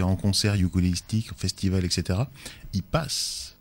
[0.02, 2.20] en concerts ukulélistiques, festival, etc.
[2.72, 3.56] Il passe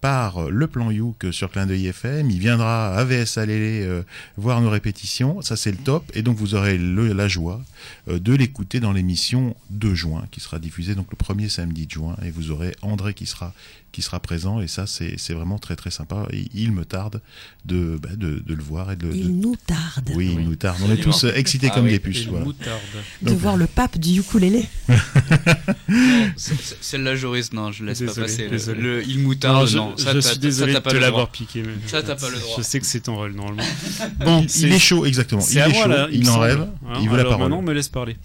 [0.00, 2.30] par le plan Youk sur Clin d'œil FM.
[2.30, 4.02] Il viendra à VS Alélé euh,
[4.36, 5.42] voir nos répétitions.
[5.42, 6.10] Ça, c'est le top.
[6.14, 7.60] Et donc, vous aurez la joie
[8.08, 11.90] euh, de l'écouter dans l'émission de juin, qui sera diffusée donc le premier samedi de
[11.90, 12.16] juin.
[12.24, 13.52] Et vous aurez André qui sera,
[13.92, 14.60] qui sera présent.
[14.60, 16.26] Et ça, c'est c'est vraiment très, très sympa.
[16.32, 17.20] Et il me tarde
[17.64, 20.56] de, bah, de, de le voir et de, Il de- nous tarde oui, il nous
[20.56, 20.78] tarde.
[20.86, 21.90] On est tous euh, excités Ah comme oui.
[21.92, 22.24] des puces.
[22.24, 22.44] le Voilà.
[22.46, 22.80] moutarde.
[23.22, 24.64] de Donc- voir le pape du ukulélé.
[26.36, 28.44] Celle-là, Joris, non, je laisse Désolé, pas passer.
[28.44, 28.80] Le- désolé.
[28.80, 29.96] Le, il moutarde, Non, je, non.
[29.96, 31.62] Ça, je suis ça, désolé de te le l'avoir piqué.
[31.62, 32.54] Mais Ça, t'as pas le droit.
[32.58, 33.62] Je sais que c'est ton rôle normalement.
[34.24, 35.42] Bon, Il, est chaud, exactement.
[35.50, 37.40] Il est chaud, là, il en rêve, Hein, il veut la parole.
[37.40, 38.16] Maintenant, on me laisse parler.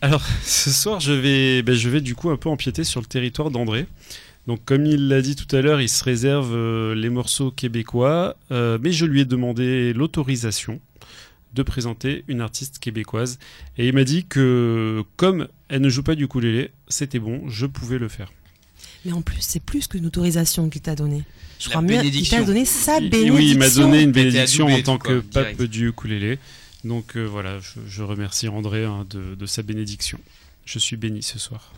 [0.00, 3.06] Alors, ce soir, je vais, ben, je vais du coup un peu empiéter sur le
[3.06, 3.86] territoire d'André.
[4.48, 8.34] Donc, comme il l'a dit tout à l'heure, il se réserve euh, les morceaux québécois,
[8.50, 10.80] euh, mais je lui ai demandé l'autorisation
[11.52, 13.38] de présenter une artiste québécoise.
[13.76, 17.66] Et il m'a dit que, comme elle ne joue pas du ukulélé, c'était bon, je
[17.66, 18.32] pouvais le faire.
[19.04, 21.24] Mais en plus, c'est plus qu'une autorisation qu'il t'a donnée.
[21.58, 23.34] Je La crois mieux, il t'a donné sa bénédiction.
[23.34, 25.62] Oui, il m'a donné une bénédiction en tant quoi, que pape direct.
[25.70, 26.38] du ukulélé.
[26.84, 30.18] Donc euh, voilà, je, je remercie André hein, de, de sa bénédiction.
[30.64, 31.74] Je suis béni ce soir.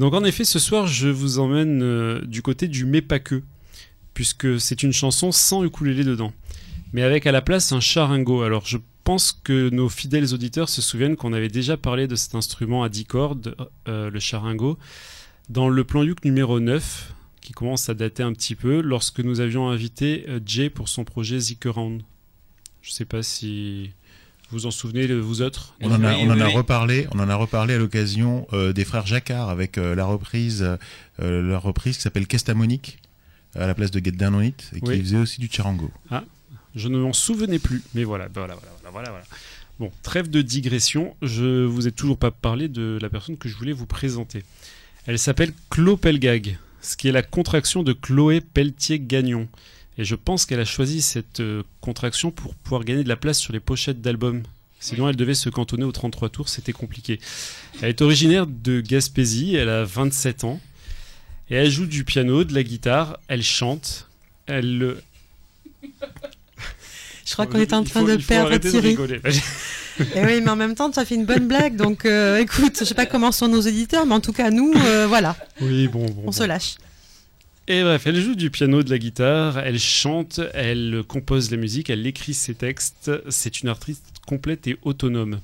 [0.00, 3.42] Donc en effet, ce soir, je vous emmène euh, du côté du mais pas que,
[4.14, 6.32] puisque c'est une chanson sans ukulélé dedans,
[6.94, 8.40] mais avec à la place un charingo.
[8.40, 12.34] Alors je pense que nos fidèles auditeurs se souviennent qu'on avait déjà parlé de cet
[12.34, 13.54] instrument à 10 cordes,
[13.88, 14.78] euh, le charingo,
[15.50, 19.40] dans le plan Youk numéro 9, qui commence à dater un petit peu, lorsque nous
[19.40, 22.00] avions invité euh, Jay pour son projet Zikaround.
[22.80, 23.90] Je sais pas si
[24.52, 25.74] vous en souvenez, vous autres?
[25.80, 29.06] On en a, on en reparlé, on en a reparlé à l'occasion euh, des frères
[29.06, 30.64] Jacquard avec euh, la reprise,
[31.20, 32.98] euh, la reprise qui s'appelle Kestamonique
[33.54, 35.00] à la place de Get Down on It et qui Oui.
[35.00, 35.90] faisait aussi du charango.
[36.76, 39.24] Je ne m'en souvenais plus, mais voilà, voilà, voilà, voilà, voilà, voilà.
[39.80, 43.56] Bon, trêve de digression, je vous ai toujours pas parlé de la personne que je
[43.56, 44.44] voulais vous présenter.
[45.06, 49.48] Elle s'appelle Chlo Pelgag, ce qui est la contraction de Chloé Pelletier-Gagnon.
[50.00, 53.38] Et je pense qu'elle a choisi cette euh, contraction pour pouvoir gagner de la place
[53.38, 54.42] sur les pochettes d'albums.
[54.80, 57.20] Sinon, elle devait se cantonner aux 33 tours, c'était compliqué.
[57.82, 60.58] Elle est originaire de Gaspésie, elle a 27 ans.
[61.50, 64.08] Et elle joue du piano, de la guitare, elle chante,
[64.46, 65.02] elle, euh,
[67.26, 68.88] Je crois qu'on est en train faut- de perdre de Thierry.
[68.88, 69.20] rigoler.
[70.14, 71.76] Et oui, mais en même temps, tu as fait une bonne blague.
[71.76, 74.72] Donc, euh, écoute, je sais pas comment sont nos éditeurs, mais en tout cas, nous,
[74.74, 76.22] euh, voilà, Oui, bon, bon.
[76.22, 76.32] on bon.
[76.32, 76.76] se lâche.
[77.68, 81.90] Et bref, elle joue du piano, de la guitare, elle chante, elle compose la musique,
[81.90, 83.10] elle écrit ses textes.
[83.28, 85.40] C'est une artiste complète et autonome.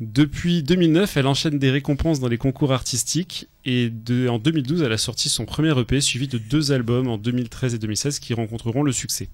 [0.00, 3.92] Depuis 2009, elle enchaîne des récompenses dans les concours artistiques et
[4.28, 7.78] en 2012, elle a sorti son premier EP suivi de deux albums en 2013 et
[7.78, 9.28] 2016 qui rencontreront le succès.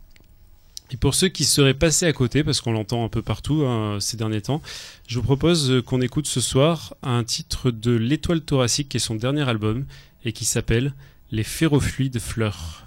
[0.93, 3.99] Et pour ceux qui seraient passés à côté, parce qu'on l'entend un peu partout hein,
[4.01, 4.63] ces derniers temps,
[5.09, 9.01] je vous propose euh, qu'on écoute ce soir un titre de L'Étoile thoracique qui est
[9.01, 9.85] son dernier album
[10.25, 10.93] et qui s'appelle
[11.33, 12.86] Les ferrofluides fleurs.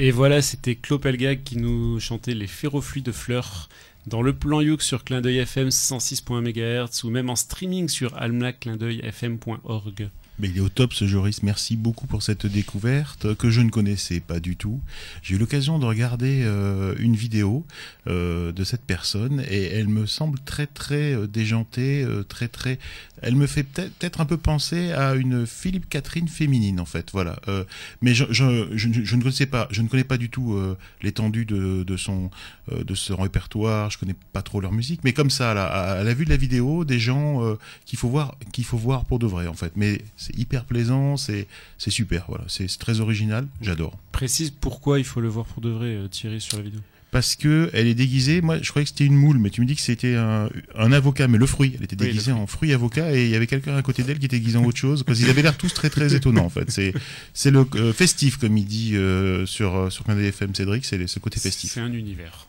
[0.00, 3.68] Et voilà, c'était Claude Pelgag qui nous chantait les ferrofluides fleurs
[4.06, 8.16] dans le plan Youk sur clin d'œil FM 106.1 MHz ou même en streaming sur
[8.16, 10.08] almanachclindeuilfm.org.
[10.40, 13.70] Mais il est au top ce Joris, merci beaucoup pour cette découverte que je ne
[13.70, 14.80] connaissais pas du tout.
[15.22, 17.66] J'ai eu l'occasion de regarder euh, une vidéo
[18.06, 22.78] euh, de cette personne et elle me semble très très euh, déjantée, euh, très très...
[23.20, 27.40] Elle me fait peut-être un peu penser à une Philippe Catherine féminine en fait, voilà.
[27.48, 27.64] Euh,
[28.00, 31.96] mais je, ne connaissais pas, je ne connais pas du tout euh, l'étendue de, de
[31.96, 32.30] son
[32.72, 36.02] euh, de son répertoire, je connais pas trop leur musique, mais comme ça, là, à,
[36.02, 39.18] la vue de la vidéo, des gens euh, qu'il faut voir, qu'il faut voir pour
[39.18, 39.72] de vrai en fait.
[39.76, 40.02] Mais
[40.36, 41.46] hyper plaisant, c'est
[41.78, 43.98] c'est super, voilà, c'est c'est très original, j'adore.
[44.12, 46.80] Précise pourquoi il faut le voir pour de vrai, euh, Thierry, sur la vidéo.
[47.10, 49.66] Parce que elle est déguisée, moi je croyais que c'était une moule, mais tu me
[49.66, 52.42] dis que c'était un, un avocat, mais le fruit, elle était déguisée fruit.
[52.42, 54.64] en fruit avocat et il y avait quelqu'un à côté d'elle qui était déguisé en
[54.66, 56.70] autre chose, parce qu'ils avaient l'air tous très très étonnants en fait.
[56.70, 56.92] C'est
[57.32, 61.06] c'est le euh, festif comme il dit euh, sur euh, sur Canal FM Cédric, c'est
[61.06, 61.72] ce côté festif.
[61.72, 62.46] C'est un univers.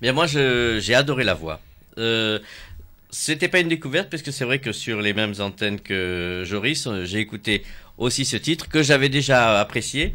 [0.00, 1.60] Bien, moi, je- j'ai adoré la voix.
[1.98, 2.38] Euh,
[3.12, 6.86] C'était pas une découverte, parce que c'est vrai que sur les mêmes antennes que Joris,
[6.86, 7.64] euh, j'ai écouté
[7.98, 10.12] aussi ce titre que j'avais déjà apprécié.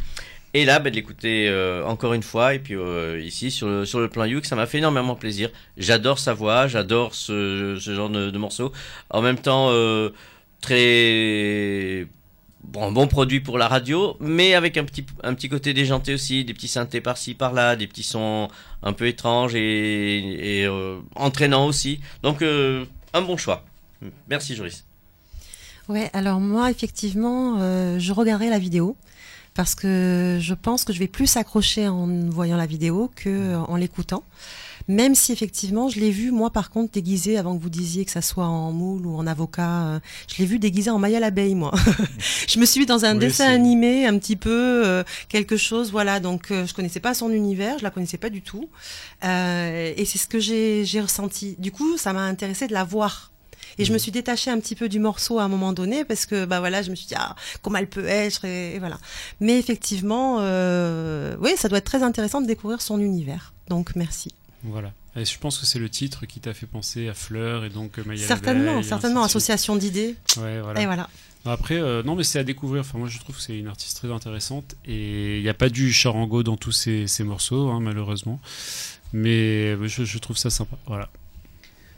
[0.53, 3.85] Et là, ben, de l'écouter euh, encore une fois, et puis euh, ici sur le,
[3.85, 5.49] sur le plan Youk, ça m'a fait énormément plaisir.
[5.75, 8.71] J'adore sa voix, j'adore ce, ce genre de, de morceau.
[9.09, 9.73] En même temps,
[10.61, 12.07] très
[12.63, 16.45] bon, bon produit pour la radio, mais avec un petit, un petit côté déjanté aussi,
[16.45, 18.47] des petits synthés par-ci par-là, des petits sons
[18.85, 21.99] un peu étranges et, euh, entraînants aussi.
[22.23, 23.65] Donc euh, un bon choix.
[24.29, 24.85] Merci Joris.
[25.89, 28.95] Ouais, alors moi, effectivement, euh, je regarderai la vidéo
[29.53, 33.75] parce que je pense que je vais plus accrocher en voyant la vidéo que en
[33.75, 34.23] l'écoutant.
[34.87, 38.11] Même si effectivement, je l'ai vu, moi par contre, déguisé, avant que vous disiez que
[38.11, 41.55] ça soit en moule ou en avocat, euh, je l'ai vu déguisé en Maya l'abeille,
[41.55, 41.73] moi.
[42.47, 46.19] je me suis dans un Oui, dessin animé, un petit peu, euh, quelque chose, voilà.
[46.19, 48.69] Donc, euh, je connaissais pas son univers, je la connaissais pas du tout.
[49.23, 51.55] Euh, et c'est ce que j'ai ressenti.
[51.59, 53.31] Du coup, ça m'a intéressé de la voir.
[53.77, 56.25] Et je me suis détachée un petit peu du morceau à un moment donné parce
[56.25, 58.97] que bah voilà, je me suis dit ah comment elle peut être et, et voilà.
[59.41, 63.53] Mais effectivement, euh, oui, ça doit être très intéressant de découvrir son univers.
[63.67, 64.31] Donc merci.
[64.65, 64.91] Voilà.
[65.15, 67.97] Et je pense que c'est le titre qui t'a fait penser à Fleur et donc
[67.99, 70.15] euh, Maya certainement, certainement association d'idées.
[70.37, 70.81] Ouais, voilà.
[70.81, 71.09] Et voilà.
[71.45, 72.81] Après, euh, non, mais c'est à découvrir.
[72.81, 75.69] Enfin, moi, je trouve que c'est une artiste très intéressante et il n'y a pas
[75.69, 78.41] du charango dans tous ces, ces morceaux, hein, malheureusement.
[79.13, 80.77] Mais je, je trouve ça sympa.
[80.87, 81.09] Voilà.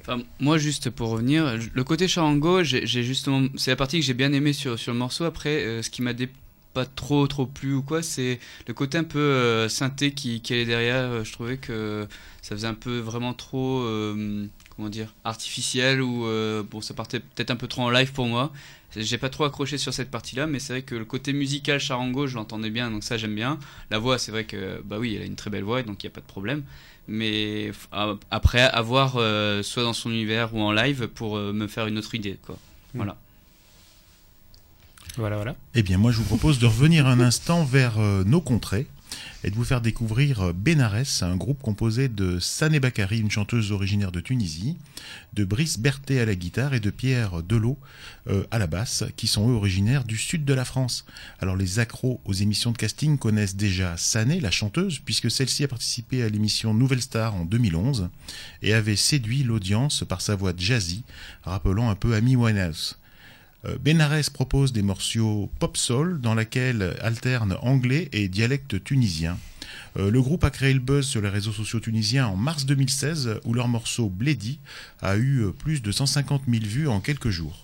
[0.01, 4.05] Enfin, moi, juste pour revenir, le côté charango, j'ai j'ai justement, c'est la partie que
[4.05, 5.23] j'ai bien aimée sur, sur le morceau.
[5.25, 6.29] Après, euh, ce qui m'a dé-
[6.77, 10.53] pas trop trop plu ou quoi, c'est le côté un peu euh, synthé qui, qui
[10.53, 11.09] est derrière.
[11.11, 12.07] Euh, Je trouvais que
[12.41, 16.25] ça faisait un peu vraiment trop, euh, comment dire, artificiel ou
[16.71, 18.51] bon, ça partait peut-être un peu trop en live pour moi.
[18.95, 22.25] J'ai pas trop accroché sur cette partie-là, mais c'est vrai que le côté musical charango,
[22.25, 23.59] je l'entendais bien, donc ça j'aime bien.
[23.91, 26.05] La voix, c'est vrai que bah oui, elle a une très belle voix, donc il
[26.05, 26.63] y a pas de problème
[27.09, 31.53] mais f- a- après avoir euh, soit dans son univers ou en live pour euh,
[31.53, 32.55] me faire une autre idée quoi.
[32.55, 32.97] Mm.
[32.97, 33.17] Voilà.
[35.17, 35.55] Voilà, voilà.
[35.73, 38.85] Eh bien, moi, je vous propose de revenir un instant vers euh, nos contrées
[39.43, 43.71] et de vous faire découvrir euh, Benares, un groupe composé de Sané Bakari, une chanteuse
[43.71, 44.77] originaire de Tunisie,
[45.33, 47.79] de Brice Berthet à la guitare et de Pierre Delot
[48.29, 51.03] euh, à la basse, qui sont eux originaires du sud de la France.
[51.39, 55.67] Alors, les accros aux émissions de casting connaissent déjà Sané, la chanteuse, puisque celle-ci a
[55.67, 58.09] participé à l'émission Nouvelle Star en 2011
[58.61, 61.03] et avait séduit l'audience par sa voix jazzy,
[61.41, 62.99] rappelant un peu Amy Winehouse.
[63.67, 69.37] Euh, Benares propose des morceaux pop-soul dans lesquels alternent anglais et dialecte tunisien.
[69.97, 73.41] Euh, le groupe a créé le buzz sur les réseaux sociaux tunisiens en mars 2016
[73.45, 74.59] où leur morceau Bledy
[75.01, 77.63] a eu euh, plus de 150 000 vues en quelques jours.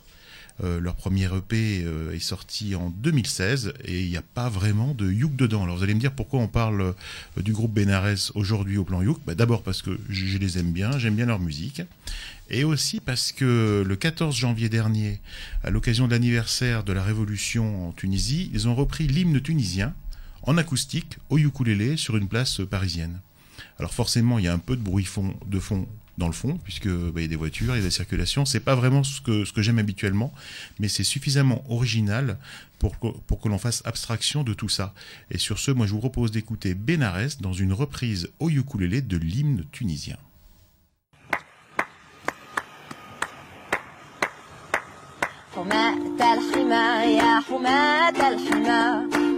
[0.61, 1.83] Leur premier EP
[2.13, 5.63] est sorti en 2016 et il n'y a pas vraiment de Youk dedans.
[5.63, 6.93] Alors vous allez me dire pourquoi on parle
[7.37, 9.17] du groupe Benares aujourd'hui au plan Youk?
[9.25, 11.81] Bah, D'abord parce que je les aime bien, j'aime bien leur musique.
[12.49, 15.19] Et aussi parce que le 14 janvier dernier,
[15.63, 19.93] à l'occasion de l'anniversaire de la révolution en Tunisie, ils ont repris l'hymne tunisien
[20.43, 23.19] en acoustique au ukulélé sur une place parisienne.
[23.79, 25.07] Alors forcément, il y a un peu de bruit
[25.47, 25.87] de fond
[26.17, 27.91] dans le fond, puisque bah, il y a des voitures, il y a de la
[27.91, 28.45] circulation.
[28.45, 30.33] C'est pas vraiment ce que, ce que j'aime habituellement,
[30.79, 32.37] mais c'est suffisamment original
[32.77, 34.93] pour que, pour que l'on fasse abstraction de tout ça.
[35.31, 39.17] Et sur ce, moi je vous propose d'écouter Benares dans une reprise au ukulélé de
[39.17, 40.17] l'hymne tunisien.
[45.55, 48.83] حماة الحمى يا حماة الحمى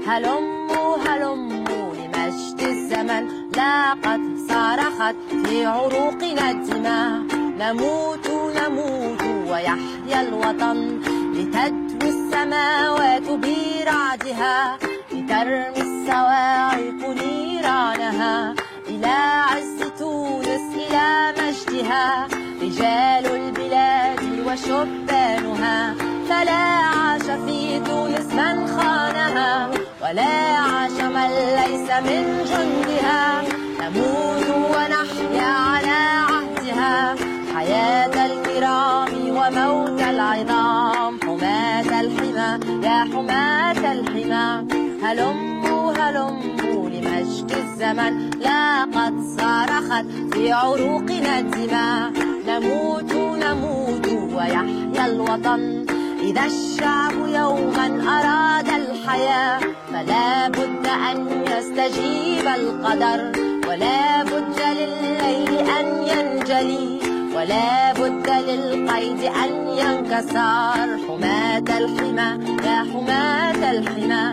[0.08, 3.28] هلموا هلموا لمجد الزمن.
[3.56, 7.22] لاقت صرخت في عروقنا الدماء
[7.60, 11.02] نموت نموت ويحيا الوطن.
[11.36, 14.78] لتدوي السماوات برعدها.
[15.12, 18.56] لترمي الصواعق نيرانها.
[18.88, 19.18] إلى
[19.52, 22.28] عز تونس إلى مجدها.
[22.62, 25.96] رجال البلاد وشبانها
[26.30, 26.66] فلا
[26.98, 29.70] عجب في تونس من خانها
[30.02, 30.34] ولا
[30.70, 33.42] عاش من ليس من جندها.
[33.82, 37.16] نموت ونحيا على عهدها.
[37.56, 41.20] حياة الكرام وموت العظام.
[41.24, 42.50] حماة الحمى
[42.86, 44.68] يا حماة الحمى.
[45.04, 48.30] هلموا هلموا لمجد الزمن.
[48.30, 52.12] لا قد صرخت في عروقنا الدماء.
[52.48, 55.86] نموت نموت ويحيا الوطن.
[56.24, 59.60] إذا الشعب يوما أراد الحياة
[59.92, 61.18] فلا بد أن
[61.52, 63.32] يستجيب القدر.
[63.68, 67.00] ولا بد لليل أن ينجلي.
[67.36, 70.88] ولا بد للقيد أن ينكسر.
[71.08, 72.30] حماة الحمى
[72.66, 74.26] يا حماة الحمى.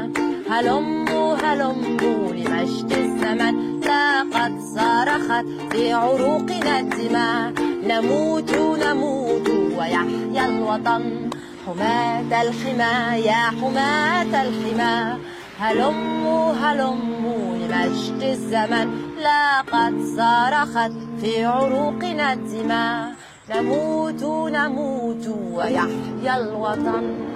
[0.50, 3.80] هلموا هلموا لمجد الزمن.
[3.80, 7.52] لا قد صرخت في عروقنا الدماء.
[7.88, 11.30] نموت نموت ويحيا الوطن.
[11.66, 15.18] حماة الحمى يا حماة الحمى
[15.58, 18.88] هلموا هلموا لمجد الزمن.
[19.22, 23.12] لا قد صرخت في عروقنا الدماء.
[23.50, 24.22] نموت
[24.56, 27.31] نموت ويحيا الوطن.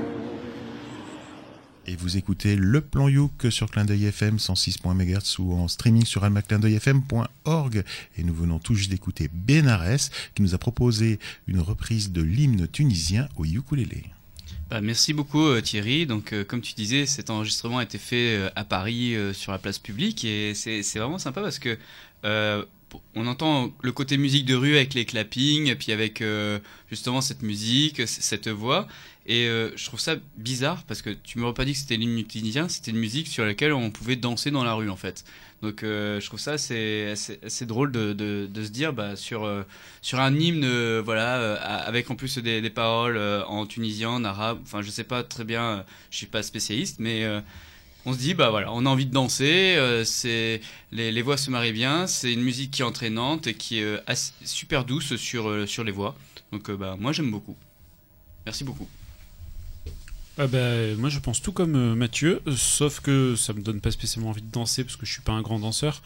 [1.89, 6.25] Et vous écoutez le plan Youk sur Clin d'œil FM 106.MHz ou en streaming sur
[6.25, 7.85] almaclindeuilfm.org.
[8.19, 12.67] Et nous venons tout juste d'écouter Benares qui nous a proposé une reprise de l'hymne
[12.67, 14.03] tunisien au ukulélé.
[14.69, 16.07] Bah, merci beaucoup euh, Thierry.
[16.07, 19.59] Donc euh, comme tu disais, cet enregistrement a été fait euh, à Paris sur la
[19.59, 21.79] place publique et c'est vraiment sympa parce que
[23.15, 26.25] on entend le côté musique de rue avec les clappings, puis avec
[26.91, 28.89] justement cette musique, cette voix.
[29.29, 32.25] Et euh, je trouve ça bizarre parce que tu m'aurais pas dit que c'était l'hymne
[32.25, 35.25] tunisien, c'était une musique sur laquelle on pouvait danser dans la rue en fait.
[35.63, 37.13] Donc euh, je trouve ça assez,
[37.43, 39.65] assez, drôle de, se dire bah, sur, euh,
[40.01, 43.19] sur un hymne, voilà, avec en plus des, paroles
[43.49, 47.27] en tunisien, en arabe, enfin je sais pas très bien, je suis pas spécialiste, mais
[48.05, 49.77] on se dit bah voilà, on a envie de danser,
[50.93, 53.99] les, voix se marient bien, c'est une musique qui est entraînante et qui est
[54.45, 56.15] super douce sur, sur les voix.
[56.53, 57.57] Donc bah moi j'aime beaucoup.
[58.45, 58.87] Merci beaucoup.
[60.39, 60.59] Ah bah,
[60.99, 64.43] moi je pense tout comme euh, Mathieu, sauf que ça me donne pas spécialement envie
[64.43, 66.03] de danser parce que je suis pas un grand danseur.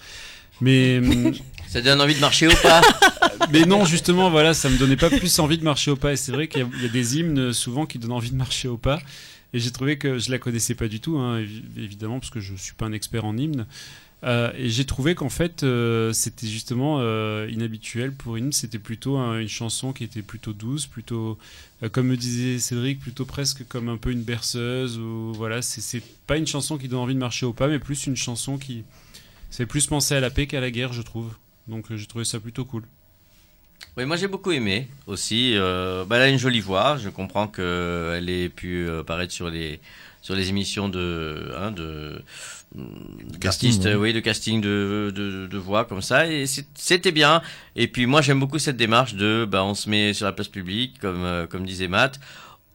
[0.60, 1.32] Mais hum,
[1.68, 2.80] Ça donne envie de marcher ou pas?
[3.52, 6.12] Mais non justement voilà ça me donnait pas plus envie de marcher au pas.
[6.12, 8.12] Et c'est vrai qu'il y, a- il y a des hymnes euh, souvent qui donnent
[8.12, 9.00] envie de marcher au pas.
[9.52, 12.38] Et j'ai trouvé que je la connaissais pas du tout hein, évi- évidemment parce que
[12.38, 13.66] je suis pas un expert en hymne
[14.22, 19.16] Euh, et j'ai trouvé qu'en fait euh, c'était justement euh, inhabituel pour une c'était plutôt
[19.16, 21.38] un- une chanson qui était plutôt douce plutôt
[21.92, 26.36] comme me disait Cédric plutôt presque comme un peu une berceuse ou voilà c'est pas
[26.36, 28.84] une chanson qui donne envie de marcher au pas mais plus une chanson qui
[29.48, 31.32] c'est plus penser à la paix qu'à la guerre je trouve
[31.66, 32.82] donc j'ai trouvé ça plutôt cool
[33.96, 35.54] Oui, moi j'ai beaucoup aimé aussi.
[35.56, 36.96] Bah, elle a une jolie voix.
[36.98, 39.80] Je comprends qu'elle ait pu paraître sur les,
[40.22, 42.22] sur les émissions de, hein, de,
[43.84, 43.86] ouais.
[43.86, 46.26] euh, oui, de casting de, de, de voix comme ça.
[46.26, 47.42] Et c'était bien.
[47.76, 50.48] Et puis moi j'aime beaucoup cette démarche de, bah, on se met sur la place
[50.48, 52.20] publique, comme, euh, comme disait Matt.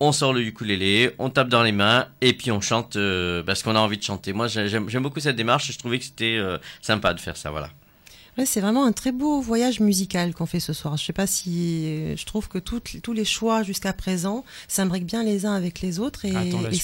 [0.01, 3.63] On sort le ukulélé, on tape dans les mains et puis on chante euh, parce
[3.63, 4.33] qu'on a envie de chanter.
[4.33, 5.69] Moi j'ai- j'aime beaucoup cette démarche.
[5.69, 7.49] et Je trouvais que c'était euh, sympa de faire ça.
[7.51, 7.69] Voilà.
[8.37, 10.97] Ouais, c'est vraiment un très beau voyage musical qu'on fait ce soir.
[10.97, 15.23] Je sais pas si je trouve que toutes- tous les choix jusqu'à présent s'imbriquent bien
[15.23, 16.33] les uns avec les autres et,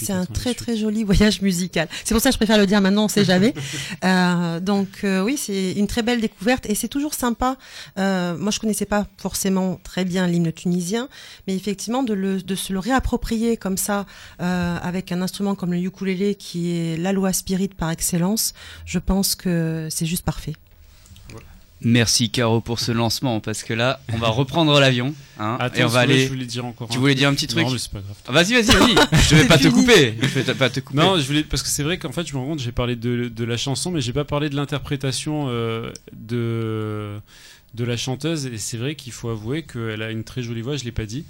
[0.06, 1.90] c'est un très très joli voyage musical.
[2.06, 3.54] C'est pour ça que je préfère le dire maintenant, on sait jamais.
[4.04, 7.58] Euh, donc euh, oui, c'est une très belle découverte et c'est toujours sympa.
[8.00, 11.08] Euh, moi, je connaissais pas forcément très bien l'hymne tunisien,
[11.48, 14.06] mais effectivement de, le, de se le réapproprier comme ça
[14.42, 18.54] euh, avec un instrument comme le ukulélé qui est la loi spirit par excellence,
[18.86, 20.54] je pense que c'est juste parfait.
[21.84, 25.84] Merci Caro pour ce lancement parce que là on va reprendre l'avion hein, Attends, et
[25.84, 26.26] on va aller.
[26.26, 28.16] je voulais dire encore Tu voulais dire un petit truc Non, mais c'est pas grave.
[28.28, 29.20] Ah, Vas-y, vas-y, vas-y.
[29.30, 30.14] je vais pas te couper.
[30.22, 31.00] Je vais pas te couper.
[31.00, 32.96] Non, je voulais parce que c'est vrai qu'en fait, je me rends compte, j'ai parlé
[32.96, 37.20] de, de la chanson, mais j'ai pas parlé de l'interprétation euh, de
[37.74, 38.46] de la chanteuse.
[38.46, 40.78] Et c'est vrai qu'il faut avouer qu'elle a une très jolie voix.
[40.78, 41.26] Je l'ai pas dit.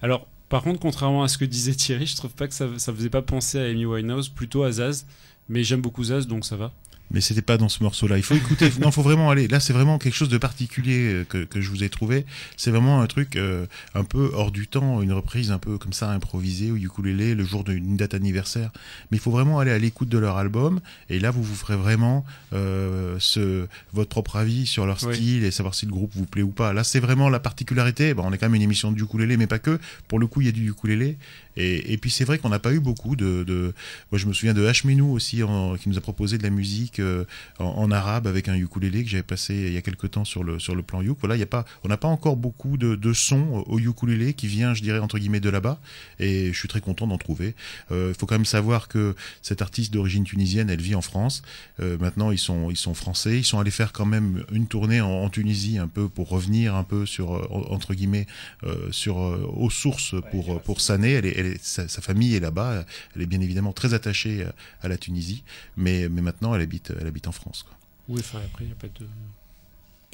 [0.00, 2.94] Alors, par contre, contrairement à ce que disait Thierry, je trouve pas que ça ça
[2.94, 5.04] faisait pas penser à Amy Winehouse, plutôt à Zaz.
[5.50, 6.72] Mais j'aime beaucoup Zaz, donc ça va.
[7.10, 8.16] Mais c'était pas dans ce morceau-là.
[8.16, 8.70] Il faut écouter.
[8.80, 9.46] non, faut vraiment aller.
[9.48, 12.24] Là, c'est vraiment quelque chose de particulier euh, que, que je vous ai trouvé.
[12.56, 15.92] C'est vraiment un truc euh, un peu hors du temps, une reprise un peu comme
[15.92, 18.70] ça improvisée au ukulélé le jour d'une date anniversaire.
[19.10, 20.80] Mais il faut vraiment aller à l'écoute de leur album.
[21.10, 22.24] Et là, vous vous ferez vraiment
[22.54, 25.14] euh, ce, votre propre avis sur leur Oui.
[25.14, 26.72] style et savoir si le groupe vous plaît ou pas.
[26.72, 28.14] Là, c'est vraiment la particularité.
[28.14, 29.78] Bon, on est quand même une émission de ukulélé, mais pas que.
[30.08, 31.18] Pour le coup, il y a du ukulélé.
[31.58, 33.74] Et, et puis c'est vrai qu'on n'a pas eu beaucoup de, de-
[34.10, 36.91] Moi je me souviens de Hmenou aussi en- qui nous a proposé de la musique
[37.00, 37.24] euh,
[37.58, 40.44] en, en arabe avec un ukulélé que j'avais passé il y a quelques temps sur
[40.44, 41.18] le sur le plan yuk.
[41.20, 44.34] Voilà, il y a pas, on n'a pas encore beaucoup de, de sons au ukulélé
[44.34, 45.80] qui vient, je dirais entre guillemets de là-bas.
[46.18, 47.54] Et je suis très content d'en trouver.
[47.90, 51.42] Euh, Il faut quand même savoir que cette artiste d'origine tunisienne, elle vit en France.
[51.80, 53.38] Euh, maintenant, ils sont, ils sont français.
[53.38, 56.74] Ils sont allés faire quand même une tournée en, en Tunisie un peu pour revenir
[56.74, 58.26] un peu sur euh, entre guillemets
[58.64, 61.12] euh, sur euh, aux sources pour pour Sané.
[61.12, 62.84] Elle est, elle est- sa, sa famille est là-bas.
[63.14, 65.42] Elle est bien évidemment très attachée à, à la Tunisie,
[65.76, 67.62] mais mais maintenant elle habite elle habite en France.
[67.62, 67.76] quoi.
[68.08, 69.06] Oui, enfin, après, il n'y a pas de.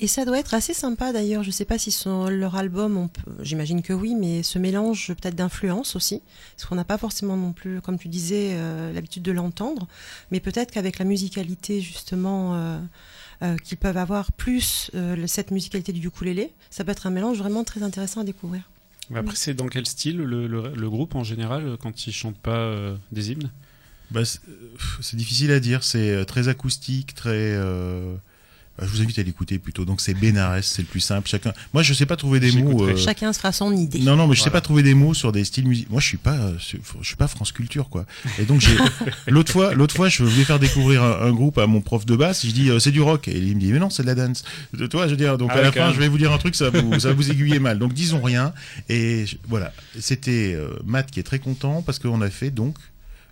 [0.00, 1.42] Et ça doit être assez sympa d'ailleurs.
[1.42, 5.08] Je sais pas si son, leur album, on peut- j'imagine que oui, mais ce mélange
[5.08, 6.22] peut-être d'influence aussi,
[6.54, 9.88] parce qu'on n'a pas forcément non plus, comme tu disais, euh, l'habitude de l'entendre,
[10.30, 12.78] mais peut-être qu'avec la musicalité justement euh,
[13.42, 17.10] euh, qu'ils peuvent avoir plus euh, le- cette musicalité du ukulélé, ça peut être un
[17.10, 18.62] mélange vraiment très intéressant à découvrir.
[19.12, 22.56] Après, c'est dans quel style le, le- le groupe en général quand ils chantent pas
[22.58, 23.50] euh, des hymnes?
[24.10, 25.82] Bah, c'est difficile à dire.
[25.84, 27.30] C'est euh, très acoustique, très.
[27.34, 28.14] euh,
[28.78, 29.84] bah, je vous invite à l'écouter plutôt.
[29.84, 31.28] Donc c'est Benares, c'est le plus simple.
[31.28, 31.52] Chacun.
[31.74, 32.84] Moi, je sais pas trouver des mots.
[32.88, 33.98] Euh, Chacun se fera son idée.
[33.98, 35.90] Non, non, mais je sais pas trouver des mots sur des styles musicaux.
[35.90, 38.06] Moi, je suis pas, euh, je suis pas France Culture, quoi.
[38.38, 38.70] Et donc, j'ai,
[39.26, 42.14] l'autre fois, l'autre fois, je voulais faire découvrir un, un groupe à mon prof de
[42.14, 42.46] basse.
[42.46, 43.26] Je dis, euh, c'est du rock.
[43.26, 44.44] Et il me dit, mais non, c'est de la dance.
[44.72, 46.38] De toi, je veux dire, donc Ah à la fin, je vais vous dire un
[46.38, 47.80] truc, ça va vous, ça vous aiguiller mal.
[47.80, 48.54] Donc, disons rien.
[48.88, 49.72] Et je- voilà.
[49.98, 52.76] C'était euh, Matt qui est très content parce qu'on a fait donc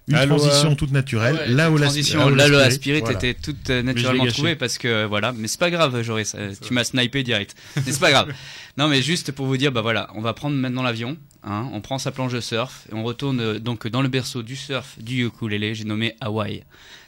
[0.09, 0.39] une Aloha.
[0.39, 1.35] transition toute naturelle.
[1.35, 4.87] Ouais, là où la transition, là, le Spirit était toute euh, naturellement trouvée parce que
[4.87, 7.57] euh, voilà, mais c'est pas grave, Joris, euh, tu m'as snipé direct.
[7.77, 8.33] Mais c'est pas grave.
[8.79, 11.81] Non, mais juste pour vous dire, bah voilà, on va prendre maintenant l'avion, hein, on
[11.81, 14.97] prend sa planche de surf et on retourne euh, donc dans le berceau du surf
[15.01, 16.63] du ukulélé, j'ai nommé Hawaï.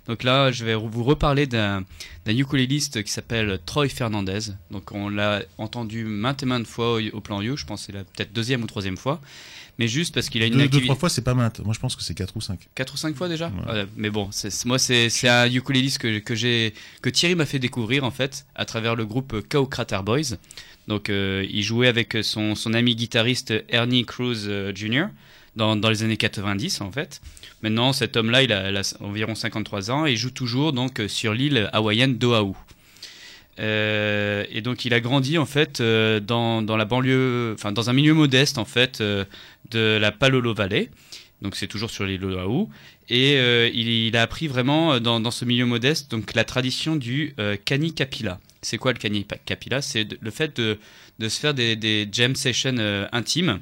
[0.06, 1.84] Donc là, je vais vous reparler d'un
[2.26, 4.52] ukuléliste qui s'appelle Troy Fernandez.
[4.70, 7.86] Donc on l'a entendu maintes et maintes fois au, au plan You, je pense que
[7.86, 9.20] c'est la peut-être deuxième ou troisième fois.
[9.78, 10.86] Mais juste parce qu'il a une Deux, deux, activité.
[10.88, 11.60] trois fois, c'est pas maintes.
[11.64, 12.68] Moi, je pense que c'est quatre ou cinq.
[12.74, 13.72] 4 ou 5 fois déjà Ouais.
[13.72, 17.46] Ouais, Mais bon, c'est- moi c'est c'est un ukuléliste que, que, j'ai- que Thierry m'a
[17.46, 20.36] fait découvrir en fait à travers le groupe Cow Crater Boys.
[20.88, 25.06] Donc euh, il jouait avec son, son ami guitariste Ernie Cruz euh, Jr.
[25.56, 27.20] Dans, dans les années 90 en fait.
[27.62, 31.02] Maintenant cet homme-là il a, il a environ 53 ans et il joue toujours donc
[31.08, 32.54] sur l'île hawaïenne d'Oahu.
[33.58, 37.90] Euh, et donc il a grandi en fait euh, dans, dans la banlieue, enfin dans
[37.90, 39.24] un milieu modeste en fait euh,
[39.70, 40.90] de la Palolo Valley.
[41.42, 42.66] Donc c'est toujours sur l'île d'Oahu.
[43.10, 43.38] Et
[43.72, 47.34] il, a appris vraiment dans, dans ce milieu modeste donc la tradition du
[47.64, 48.38] Kani Kapila.
[48.60, 49.80] C'est quoi le Kani Kapila?
[49.80, 50.78] C'est le fait de,
[51.18, 53.60] de se faire des, des jam sessions intimes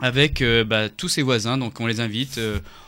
[0.00, 1.58] avec bah, tous ses voisins.
[1.58, 2.40] Donc on les invite,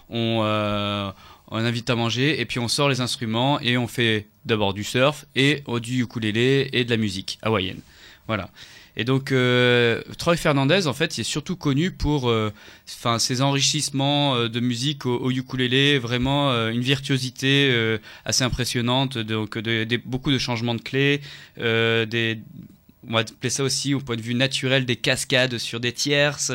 [0.08, 1.12] on,
[1.48, 4.84] on invite à manger et puis on sort les instruments et on fait d'abord du
[4.84, 7.80] surf et du ukulélé et de la musique hawaïenne.
[8.26, 8.48] Voilà.
[8.96, 12.52] Et donc euh, Troy Fernandez en fait il est surtout connu pour euh,
[12.86, 19.96] ses enrichissements euh, de musique au, au ukulélé vraiment une virtuosité assez impressionnante donc de,
[20.04, 21.20] beaucoup de changements de clés
[21.56, 26.52] on va appeler ça aussi au point de vue naturel des cascades sur des tierces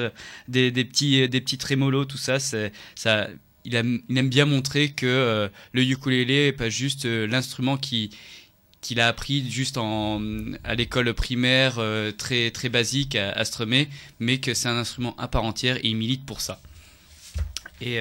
[0.48, 3.28] des, petits des petits trémolos tout ça ça
[3.66, 8.12] il aime, bien montrer que euh, le ukulélé est pas juste euh, l'instrument qui
[8.82, 13.44] qu'il a appris juste à l'école primaire euh, très très basique à, à
[14.20, 16.62] mais que c'est un instrument à part entière et il milite pour ça.
[17.82, 18.00] Et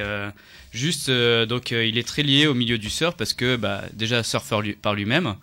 [0.72, 4.62] juste donc il est très lié au milieu du surf parce que bah, déjà surfeur
[4.82, 5.36] par lui-même.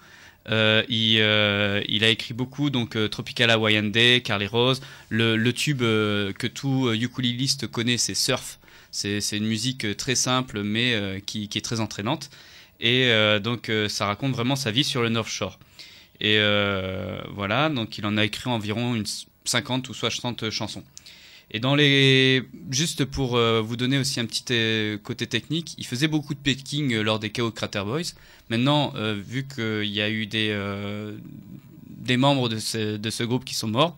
[0.50, 6.92] Il, a écrit beaucoup donc Tropical Hawaiian Day, Carly Rose, le, le tube que tout
[6.94, 8.60] ukuléliste connaît, c'est Surf.
[8.96, 12.30] C'est une musique euh, très simple mais euh, qui, est très entraînante.
[12.80, 15.60] Et euh, donc ça raconte vraiment sa vie sur le North Shore.
[16.22, 16.38] Et
[17.34, 19.06] voilà, donc il en a écrit environ une
[19.44, 20.84] 50 ou 60 chansons.
[21.52, 26.34] Et dans les, juste pour vous donner aussi un petit côté technique, il faisait beaucoup
[26.34, 28.14] de picking lors des KO Crater Boys.
[28.50, 33.98] Maintenant, vu qu'il y a eu des membres de ce, groupe qui sont morts,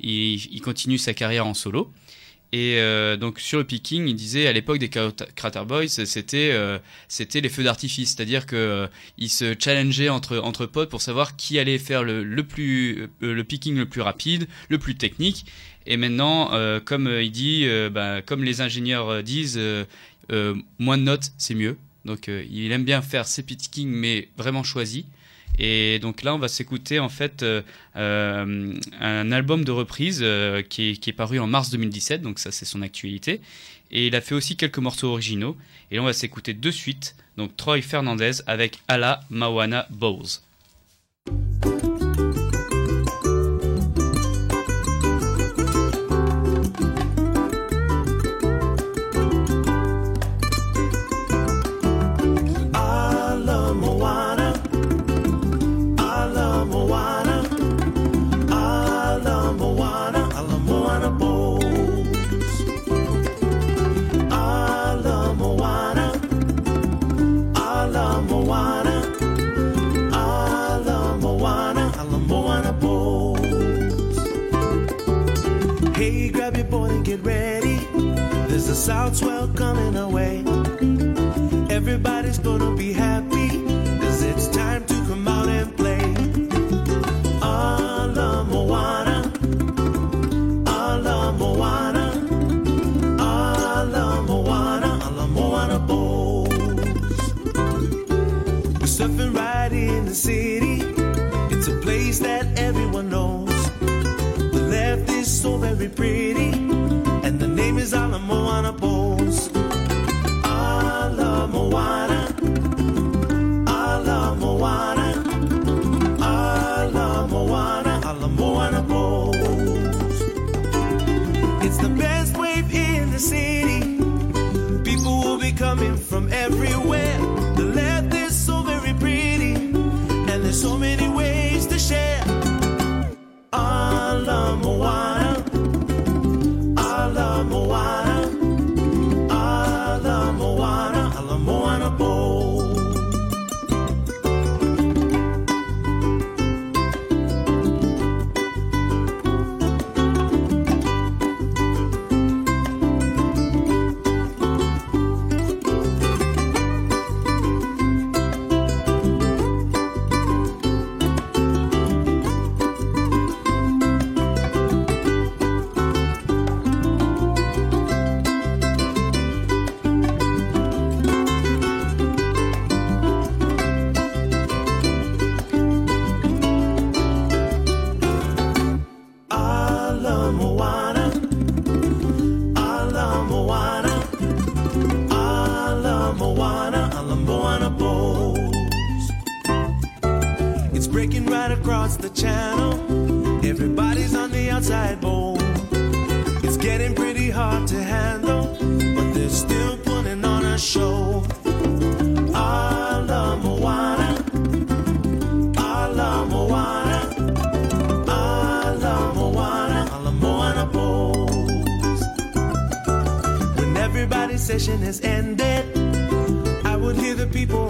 [0.00, 1.92] il continue sa carrière en solo.
[2.52, 6.78] Et euh, donc sur le picking, il disait à l'époque des Crater Boys, c'était euh,
[7.06, 8.86] c'était les feux d'artifice, c'est-à-dire que euh,
[9.18, 13.44] ils se challengeaient entre entre potes pour savoir qui allait faire le, le plus le
[13.44, 15.44] picking le plus rapide, le plus technique.
[15.86, 16.50] Et maintenant,
[16.84, 19.58] comme il dit, bah, comme les ingénieurs disent,
[20.78, 21.78] moins de notes, c'est mieux.
[22.04, 25.04] Donc il aime bien faire ses pickings, mais vraiment choisis.
[25.58, 27.62] Et donc là, on va s'écouter en fait euh,
[27.96, 32.38] euh, un album de reprise euh, qui, est, qui est paru en mars 2017, donc
[32.38, 33.40] ça c'est son actualité.
[33.90, 35.56] Et il a fait aussi quelques morceaux originaux.
[35.90, 40.40] Et là, on va s'écouter de suite, donc Troy Fernandez avec Ala Mawana Bowles.
[78.78, 80.44] Sound swell coming our way.
[81.68, 83.48] Everybody's gonna be happy,
[84.00, 86.14] cause it's time to come out and play.
[87.42, 89.32] Alla Moana,
[90.66, 92.06] Alla Moana,
[93.18, 96.48] Alla Moana, Alla Moana Bowls.
[98.78, 100.82] We're surfing right in the city.
[101.50, 103.70] It's a place that everyone knows.
[104.52, 106.52] The left is so very pretty,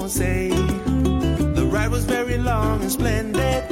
[0.08, 3.67] say, The ride was very long and splendid,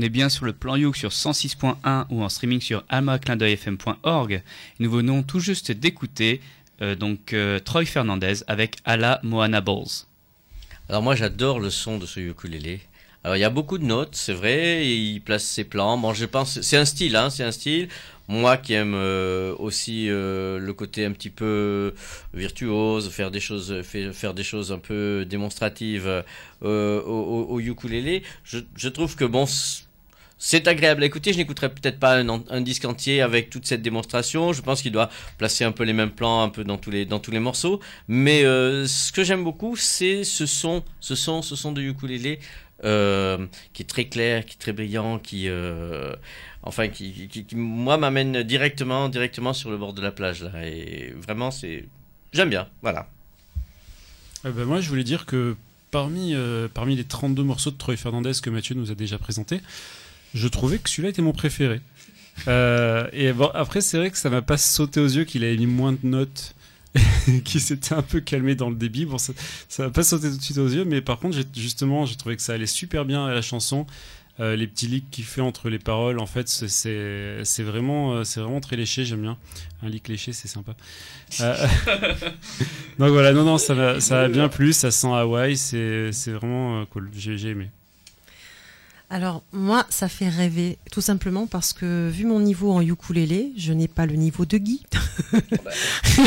[0.00, 4.42] On est bien sur le plan Youk sur 106.1 ou en streaming sur almaclindeuilfm.org.
[4.78, 6.40] Nous venons tout juste d'écouter
[6.80, 10.06] euh, donc euh, Troy Fernandez avec Ala Moana Balls.
[10.88, 12.80] Alors moi j'adore le son de ce ukulélé.
[13.24, 15.98] Alors il y a beaucoup de notes, c'est vrai, il place ses plans.
[15.98, 17.90] Bon, je pense c'est un style, hein, c'est un style.
[18.26, 21.92] Moi qui aime euh, aussi le côté un petit peu
[22.32, 26.24] virtuose, faire des choses, faire, des choses un peu démonstratives
[26.62, 29.44] au, au, au ukulélé, je, je trouve que bon.
[30.42, 31.34] C'est agréable à écouter.
[31.34, 34.54] Je n'écouterai peut-être pas un, disque entier avec toute cette démonstration.
[34.54, 37.04] Je pense qu'il doit placer un peu les mêmes plans un peu dans tous les
[37.04, 37.78] dans tous les morceaux.
[38.08, 42.40] Mais euh, ce que j'aime beaucoup, c'est ce son, ce son, ce son de ukulélé
[42.84, 46.14] euh, qui est très clair, qui est très brillant, qui euh,
[46.62, 50.66] enfin qui, qui, qui, moi m'amène directement directement sur le bord de la plage là.
[50.66, 51.84] Et vraiment, c'est
[52.32, 52.66] j'aime bien.
[52.80, 53.10] Voilà.
[54.46, 55.54] Euh, bah, moi, je voulais dire que
[55.90, 56.34] parmi,
[56.72, 59.60] parmi les 32 morceaux de Troy Fernandez que Mathieu nous a déjà présentés,
[60.34, 61.80] je trouvais que celui-là était mon préféré.
[62.48, 65.66] Euh, et après, c'est vrai que ça m'a pas sauté aux yeux qu'il avait mis
[65.66, 66.54] moins de notes,
[67.44, 69.04] qu'il s'était un peu calmé dans le débit.
[69.04, 69.32] Bon, ça
[69.78, 72.42] m'a pas sauté tout de suite aux yeux, mais par contre, justement, j'ai trouvé que
[72.42, 73.86] ça allait super bien à la chanson.
[74.38, 78.60] Euh, les petits leaks qu'il fait entre les paroles, en fait, c'est- vraiment, euh, vraiment
[78.60, 79.36] très léché, j'aime bien.
[79.82, 80.74] Un leak léché, c'est sympa.
[82.98, 87.48] Donc voilà, non, non, ça m'a bien plu, ça sent Hawaï, c'est vraiment cool, j'ai
[87.48, 87.68] aimé.
[89.12, 93.72] Alors moi, ça fait rêver, tout simplement parce que vu mon niveau en ukulélé, je
[93.72, 94.82] n'ai pas le niveau de Guy.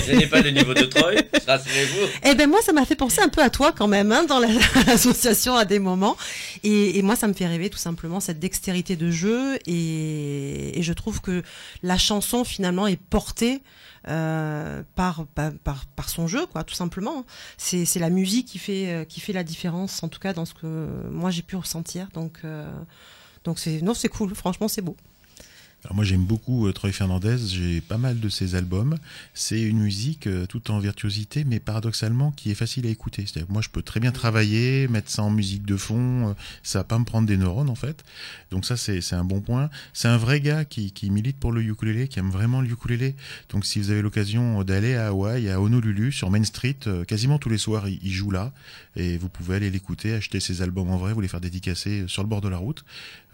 [0.06, 1.14] Je n'ai pas le niveau de Troy,
[1.48, 2.08] rassurez-vous.
[2.26, 4.40] Eh ben moi, ça m'a fait penser un peu à toi quand même hein, dans
[4.40, 4.50] la-
[4.88, 6.18] l'association à des moments.
[6.66, 9.58] Et, et moi, ça me fait rêver tout simplement cette dextérité de jeu.
[9.66, 11.42] Et, et je trouve que
[11.84, 13.62] la chanson finalement est portée
[14.08, 17.26] euh, par, par, par, par son jeu, quoi, tout simplement.
[17.58, 20.54] C'est la musique qui fait, euh, qui fait la différence, en tout cas dans ce
[20.54, 22.10] que moi j'ai pu ressentir.
[22.14, 22.70] Donc, euh,
[23.44, 24.36] donc non, c'est cool.
[24.36, 24.98] Franchement, c'est beau.
[25.92, 28.98] Moi j'aime beaucoup euh, Troy Fernandez, j'ai pas mal de ses albums.
[29.34, 33.26] C'est une musique euh, tout en virtuosité, mais paradoxalement qui est facile à écouter.
[33.26, 36.34] C'est-à-dire moi je peux très bien travailler, mettre ça en musique de fond, euh,
[36.64, 38.06] ça va pas me prendre des neurones en fait.
[38.50, 39.70] Donc ça c'est un bon point.
[39.92, 43.16] C'est un vrai gars qui, milite pour le ukulélé, qui aime vraiment le ukulélé.
[43.50, 46.78] Donc si vous avez l'occasion d'aller à Hawaï, à Honolulu, sur Main Street,
[47.08, 48.54] quasiment tous les soirs il, joue là,
[48.96, 52.24] et vous pouvez aller l'écouter, acheter ses albums en vrai, vous les faire dédicacer sur
[52.24, 52.86] le bord de la route.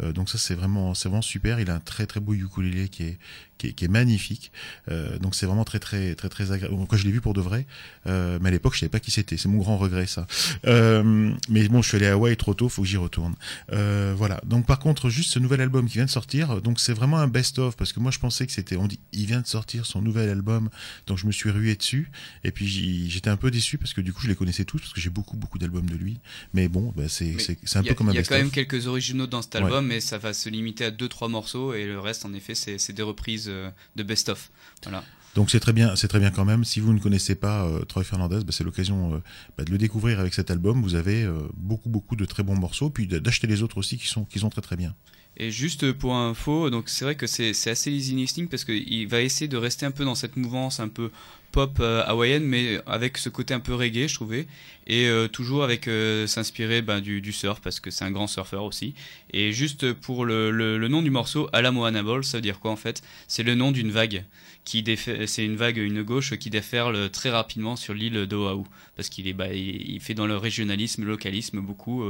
[0.01, 1.59] Donc ça c'est vraiment vraiment super.
[1.59, 3.19] Il a un très très beau ukulélé qui est
[3.59, 4.51] qui est, qui est magnifique.
[4.89, 6.75] Euh, donc c'est vraiment très très très très agréable.
[6.89, 7.67] Quand je l'ai vu pour de vrai,
[8.07, 9.37] euh, mais à l'époque je savais pas qui c'était.
[9.37, 10.25] C'est mon grand regret ça.
[10.65, 13.35] Euh, mais bon, je suis allé à Hawaï trop tôt, faut que j'y retourne.
[13.69, 14.41] Voilà.
[14.45, 17.27] Donc par contre, juste ce nouvel album qui vient de sortir, donc c'est vraiment un
[17.27, 20.01] best-of parce que moi je pensais que c'était, on dit, il vient de sortir son
[20.01, 20.69] nouvel album,
[21.07, 22.09] donc je me suis rué dessus
[22.43, 24.93] et puis j'étais un peu déçu parce que du coup je les connaissais tous parce
[24.93, 26.19] que j'ai beaucoup beaucoup d'albums de lui.
[26.53, 27.35] Mais bon, bah, c'est
[27.75, 28.37] un peu comme un Il y a quand best-of.
[28.39, 29.61] même quelques originaux dans cet Ouais.
[29.63, 32.93] album, mais ça va se limiter à 2-3 morceaux et le reste, en effet, c'est
[32.93, 33.48] des reprises
[33.95, 34.49] de best-of.
[34.83, 35.03] Voilà.
[35.35, 36.63] Donc c'est très bien, c'est très bien quand même.
[36.63, 39.17] Si vous ne connaissez pas euh, Troy Fernandez, bah, c'est l'occasion euh,
[39.57, 40.81] bah, de le découvrir avec cet album.
[40.81, 44.07] Vous avez euh, beaucoup beaucoup de très bons morceaux, puis d'acheter les autres aussi qui
[44.07, 44.95] sont qui sont très très bien.
[45.37, 49.07] Et juste pour info, donc c'est vrai que c'est c'est assez easy listening parce qu'il
[49.07, 51.11] va essayer de rester un peu dans cette mouvance un peu
[51.51, 54.47] pop euh, hawaïenne, mais avec ce côté un peu reggae, je trouvais,
[54.87, 58.63] et euh, toujours avec euh, s'inspirer ben, du, surf parce que c'est un grand surfeur
[58.63, 58.93] aussi.
[59.33, 63.01] Et juste pour le, nom du morceau, Alamoana Ball, ça veut dire quoi en fait?
[63.27, 64.23] C'est le nom d'une vague
[64.65, 64.83] qui
[65.25, 68.65] c'est une vague, une gauche qui déferle très rapidement sur l'île d'Oahu
[68.95, 72.03] parce qu'il est, bah, il, fait dans le régionalisme, le localisme beaucoup.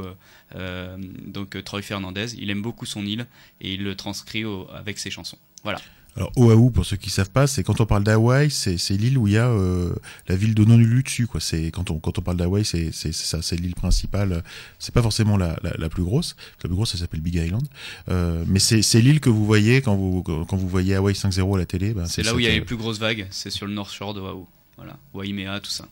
[1.26, 3.28] donc Troy Fernandez, il aime beaucoup son île
[3.62, 4.44] et il le transcrit
[4.74, 5.38] avec ses chansons.
[5.64, 5.80] Voilà.
[6.16, 9.28] Alors Oahu, pour ceux qui savent pas, c'est quand on parle d'Hawaï, c'est l'île où
[9.28, 9.94] il y a euh,
[10.28, 11.28] la ville d'Honolulu dessus.
[11.28, 11.40] Quoi.
[11.40, 14.44] C'est quand on quand on parle d'Hawaï, c'est ça, c'est l'île principale.
[14.80, 16.36] C'est pas forcément la, la, la plus grosse.
[16.64, 17.66] La plus grosse, ça s'appelle Big Island.
[18.10, 21.58] Euh, mais c'est l'île que vous voyez quand vous quand vous voyez Hawaï 5.0 à
[21.58, 21.94] la télé.
[21.94, 23.74] ben, C'est là où il y a les euh, plus grosses vagues, c'est sur le
[23.74, 24.46] North Shore d'Oahu.
[24.78, 25.88] Voilà, Waimea, tout ça.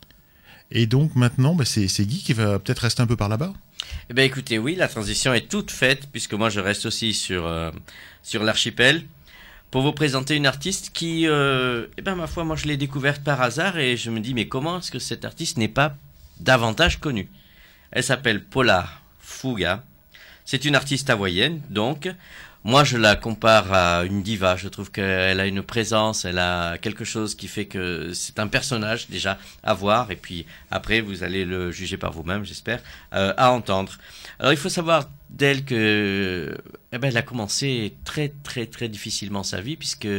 [0.72, 3.54] Et donc maintenant, bah, c'est c'est Guy qui va peut-être rester un peu par là-bas?
[4.10, 7.46] Eh bien, écoutez, oui, la transition est toute faite, puisque moi, je reste aussi sur,
[7.46, 7.72] euh,
[8.24, 9.04] sur l'archipel,
[9.72, 13.24] pour vous présenter une artiste qui, euh, eh ben, ma foi, moi, je l'ai découverte
[13.24, 15.96] par hasard, et je me dis, mais comment est-ce que cette artiste n'est pas
[16.40, 17.30] davantage connue?
[17.92, 18.88] Elle s'appelle Paula
[19.20, 19.84] Fuga.
[20.46, 22.10] C'est une artiste hawaïenne, donc.
[22.68, 24.58] Moi, je la compare à une diva.
[24.58, 28.48] Je trouve qu'elle a une présence, elle a quelque chose qui fait que c'est un
[28.50, 30.12] personnage déjà à voir.
[30.12, 32.82] Et puis après, vous allez le juger par vous-même, j'espère,
[33.14, 33.94] euh, à entendre.
[34.38, 36.58] Alors, il faut savoir d'elle que,
[36.92, 40.10] eh ben, elle a commencé très, très, très difficilement sa vie puisque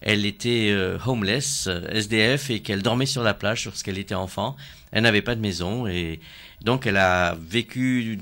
[0.00, 4.56] elle était euh, homeless, SDF, et qu'elle dormait sur la plage lorsqu'elle était enfant.
[4.90, 6.18] Elle n'avait pas de maison et
[6.60, 8.18] donc elle a vécu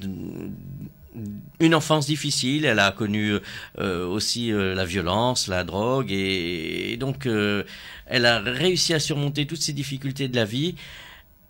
[1.60, 3.34] une enfance difficile, elle a connu
[3.78, 7.64] euh, aussi euh, la violence, la drogue, et, donc euh,
[8.06, 10.74] elle a réussi à surmonter toutes ces difficultés de la vie.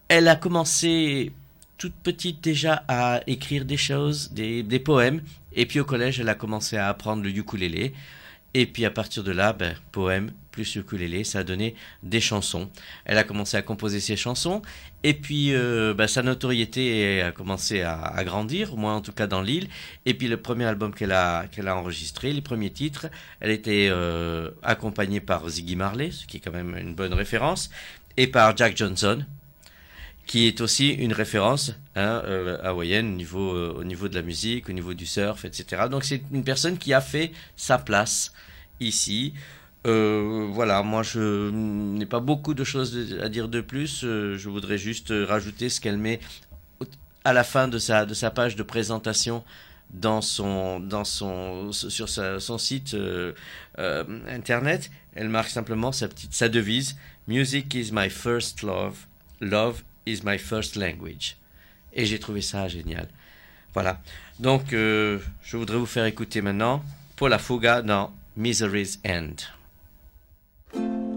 [0.09, 1.33] Elle a commencé
[1.79, 5.23] toute petite déjà à écrire des choses, des, poèmes,
[5.55, 7.93] et puis au collège, elle a commencé à apprendre le ukulélé.
[8.55, 11.75] Et puis à partir de là, ben, poème plus ukulélé, ça a donné
[12.05, 12.71] des chansons.
[13.05, 14.63] Elle a commencé à composer ses chansons,
[15.03, 19.27] et puis euh, ben, sa notoriété a commencé à, grandir, au moins en tout cas
[19.27, 19.69] dans l'île.
[20.07, 23.07] Et puis le premier album qu'elle a, a enregistré, les premiers titres,
[23.41, 27.71] elle était euh, accompagnée par Ziggy Marley, ce qui est quand même une bonne référence,
[28.17, 29.25] et par Jack Johnson,
[30.27, 34.95] qui est aussi une référence hein, euh, hawaïenne au niveau de la musique, au niveau
[34.95, 35.85] du surf, etc.
[35.91, 38.33] Donc c'est une personne qui a fait sa place
[38.81, 39.35] ici.
[39.85, 44.05] Euh, voilà, moi je n'ai pas beaucoup de choses à dire de plus.
[44.05, 46.21] Euh, je voudrais juste rajouter ce qu'elle met
[47.25, 49.45] à la fin de sa, de sa page de présentation
[49.91, 53.33] dans son, dans son, sur son site euh,
[54.29, 54.91] internet.
[55.15, 56.97] Elle marque simplement sa petite, sa devise
[57.29, 59.07] Music is my first love,
[59.41, 61.37] love is my first language.
[61.93, 63.07] Et j'ai trouvé ça génial.
[63.75, 64.01] Voilà.
[64.41, 65.21] Donc, je
[65.53, 66.83] voudrais vous faire écouter maintenant
[67.17, 69.37] Paula Fuga dans Misery's End.
[70.73, 71.12] thank you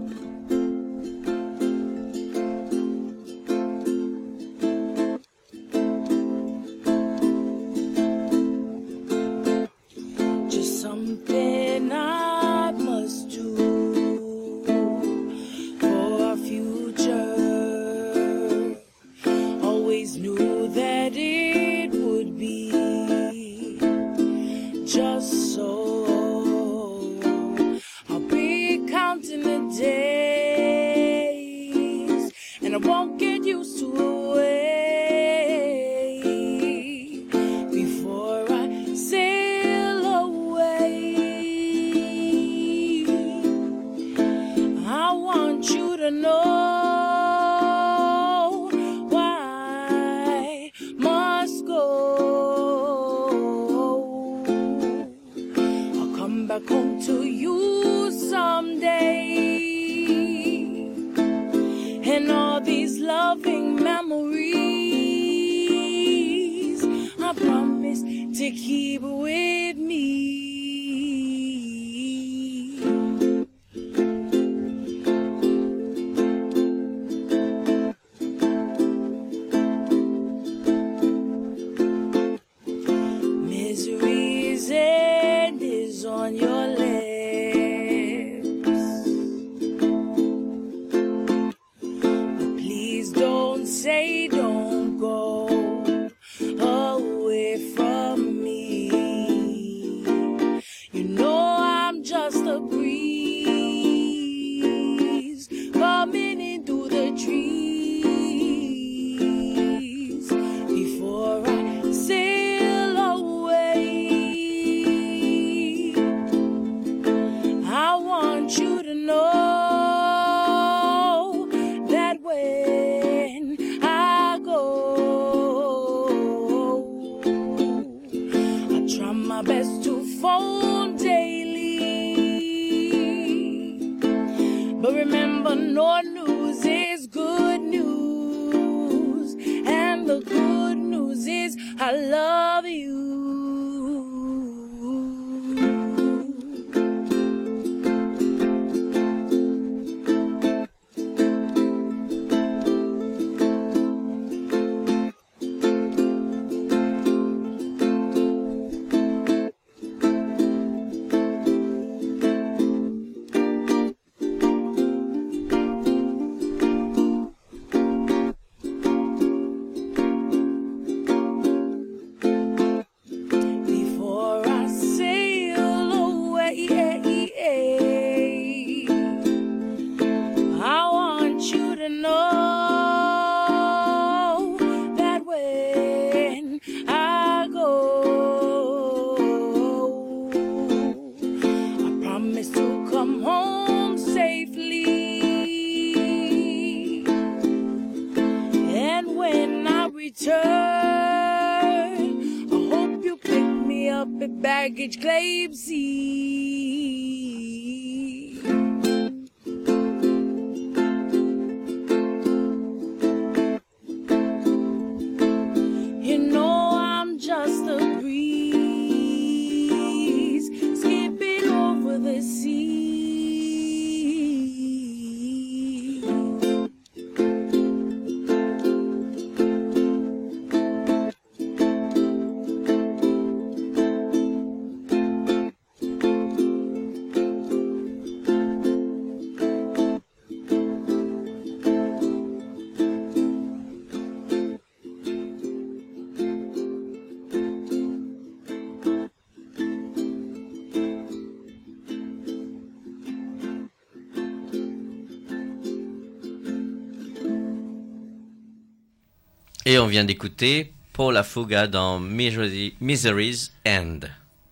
[259.76, 264.00] Et on vient d'écouter Paul Afuga dans Misery- Misery's End.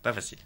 [0.03, 0.37] Pas facile.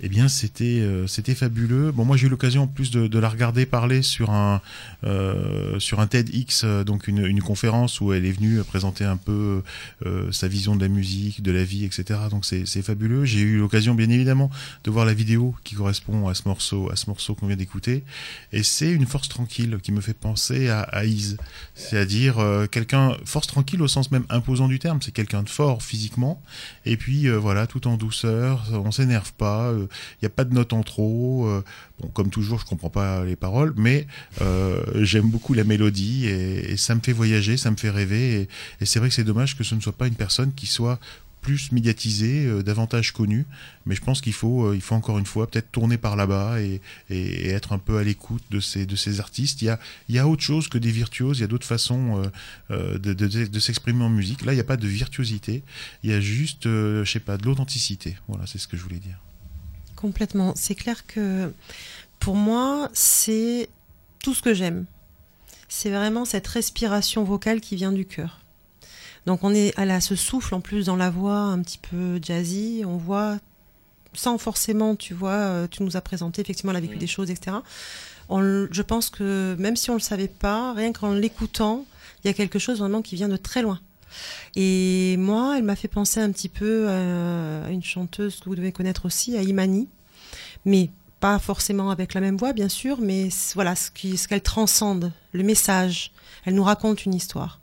[0.00, 1.90] Eh bien, c'était euh, c'était fabuleux.
[1.90, 4.60] Bon, moi, j'ai eu l'occasion en plus de, la regarder parler sur un
[5.02, 9.16] euh, sur un TEDx, euh, donc une, une conférence où elle est venue présenter un
[9.16, 9.62] peu
[10.30, 12.20] sa vision de la musique, de la vie, etc.
[12.30, 13.24] Donc c'est fabuleux.
[13.24, 14.50] J'ai eu l'occasion, bien évidemment,
[14.84, 18.04] de voir la vidéo qui correspond à ce morceau à ce morceau qu'on vient d'écouter,
[18.52, 21.36] et c'est une force tranquille qui me fait penser à, à Is,
[21.74, 22.36] c'est-à-dire
[22.70, 25.00] quelqu'un force tranquille au sens même imposant du terme.
[25.02, 26.40] C'est quelqu'un de fort physiquement,
[26.84, 29.72] et puis voilà, tout en douceur, on s'énerve pas.
[30.14, 31.46] Il n'y a pas de notes en trop.
[31.58, 31.64] euh,
[32.00, 34.06] bon, comme toujours, je comprends pas les paroles, mais
[34.40, 38.48] euh, j'aime beaucoup la mélodie et, ça me fait voyager, ça me fait rêver.
[38.80, 40.98] Et, c'est vrai que c'est dommage que ce ne soit pas une personne qui soit
[41.40, 43.46] plus médiatisée, euh, davantage connue.
[43.86, 46.80] Mais je pense qu'il faut, il faut encore une fois peut-être tourner par là-bas et,
[47.10, 49.62] être un peu à l'écoute de ces, de ces artistes.
[49.62, 49.78] Il y a,
[50.08, 51.38] il y a autre chose que des virtuoses.
[51.38, 52.30] Il y a d'autres façons
[52.70, 54.44] de, de- s'exprimer en musique.
[54.44, 55.62] Là, il n'y a pas de virtuosité.
[56.02, 58.16] Il y a juste, je sais pas, de l'authenticité.
[58.28, 59.18] Voilà, c'est ce que je voulais dire.
[60.00, 60.52] Complètement.
[60.54, 61.52] C'est clair que
[62.20, 63.68] pour moi, c'est
[64.22, 64.84] tout ce que j'aime.
[65.68, 68.38] C'est vraiment cette respiration vocale qui vient du cœur.
[69.26, 72.20] Donc on est à la, ce souffle en plus dans la voix un petit peu
[72.22, 72.84] jazzy.
[72.86, 73.38] On voit
[74.14, 77.28] sans forcément, tu vois, euh, tu nous as présenté effectivement, elle a vécu des choses,
[77.30, 77.56] etc.
[78.28, 81.84] On je pense que même si on le savait pas, rien qu'en l'écoutant,
[82.22, 83.80] il y a quelque chose vraiment qui vient de très loin.
[84.56, 88.72] Et moi, elle m'a fait penser un petit peu à une chanteuse que vous devez
[88.72, 89.88] connaître aussi, à Imani,
[90.64, 90.90] mais
[91.20, 96.12] pas forcément avec la même voix, bien sûr, mais voilà ce qu'elle transcende, le message.
[96.44, 97.60] Elle nous raconte une histoire.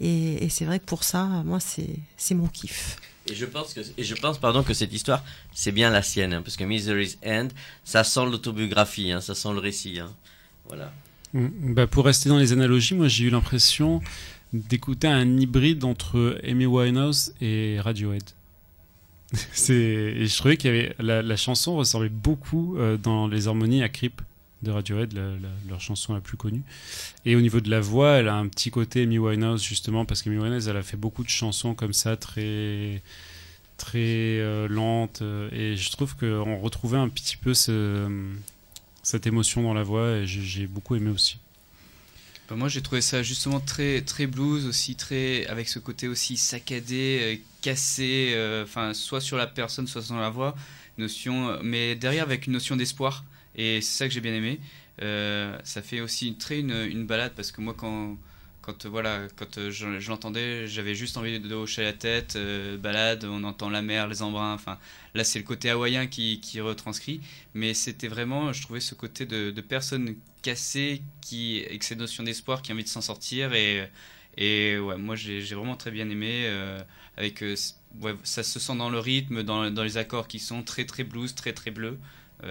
[0.00, 2.96] Et, et c'est vrai que pour ça, moi, c'est mon kiff.
[3.30, 5.22] Et je pense que, et je pense, pardon, que cette histoire,
[5.52, 7.48] c'est bien la sienne, hein, parce que Misery's End,
[7.84, 9.98] ça sent l'autobiographie, hein, ça sent le récit.
[10.00, 10.10] hein.
[10.68, 10.92] Voilà.
[11.34, 14.00] Mm, Bah pour rester dans les analogies, moi j'ai eu l'impression
[14.52, 18.22] d'écouter un hybride entre Amy Winehouse et Radiohead.
[19.52, 23.46] C'est, et je trouvais qu'il y avait la, la chanson ressemblait beaucoup euh, dans les
[23.46, 24.22] harmonies à Creep
[24.62, 25.14] de Radiohead,
[25.68, 26.62] leur chanson la plus connue.
[27.24, 30.22] Et au niveau de la voix, elle a un petit côté Amy Winehouse justement parce
[30.22, 33.02] qu'Amy Winehouse, elle a fait beaucoup de chansons comme ça très
[33.76, 33.98] très
[34.40, 38.10] euh, lentes euh, et je trouve qu'on retrouvait un petit peu ce,
[39.04, 41.38] cette émotion dans la voix et j'ai beaucoup aimé aussi.
[42.48, 46.36] Bah, moi j'ai trouvé ça justement très très blues aussi très avec ce côté aussi
[46.38, 50.54] saccadé euh, cassé euh, enfin soit sur la personne soit sur la voix
[50.96, 53.24] notion mais derrière avec une notion d'espoir
[53.58, 54.60] et c'est ça que j'ai bien aimé.
[55.02, 58.16] Euh, ça fait aussi une, très une, une balade parce que moi quand
[58.68, 62.76] quand euh, voilà, quand euh, je, l'entendais, j'avais juste envie de hocher la tête, euh,
[62.76, 64.52] balade, on entend la mer, les embruns.
[64.52, 64.78] Enfin,
[65.14, 67.22] là, c'est le côté hawaïen qui, qui retranscrit,
[67.54, 72.60] mais c'était vraiment, je trouvais ce côté de, personne cassée qui, avec cette notion d'espoir,
[72.60, 73.88] qui a envie de s'en sortir et
[74.40, 76.46] et ouais, moi j'ai vraiment très bien aimé.
[77.16, 77.42] avec,
[78.00, 81.02] ouais, ça se sent dans le rythme, dans, dans les accords qui sont très très
[81.04, 81.98] blues, très très bleus.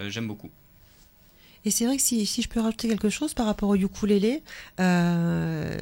[0.08, 0.50] J'aime beaucoup.
[1.64, 4.42] Et c'est vrai que si, si je peux rajouter quelque chose par rapport au ukulélé,
[4.80, 5.78] euh,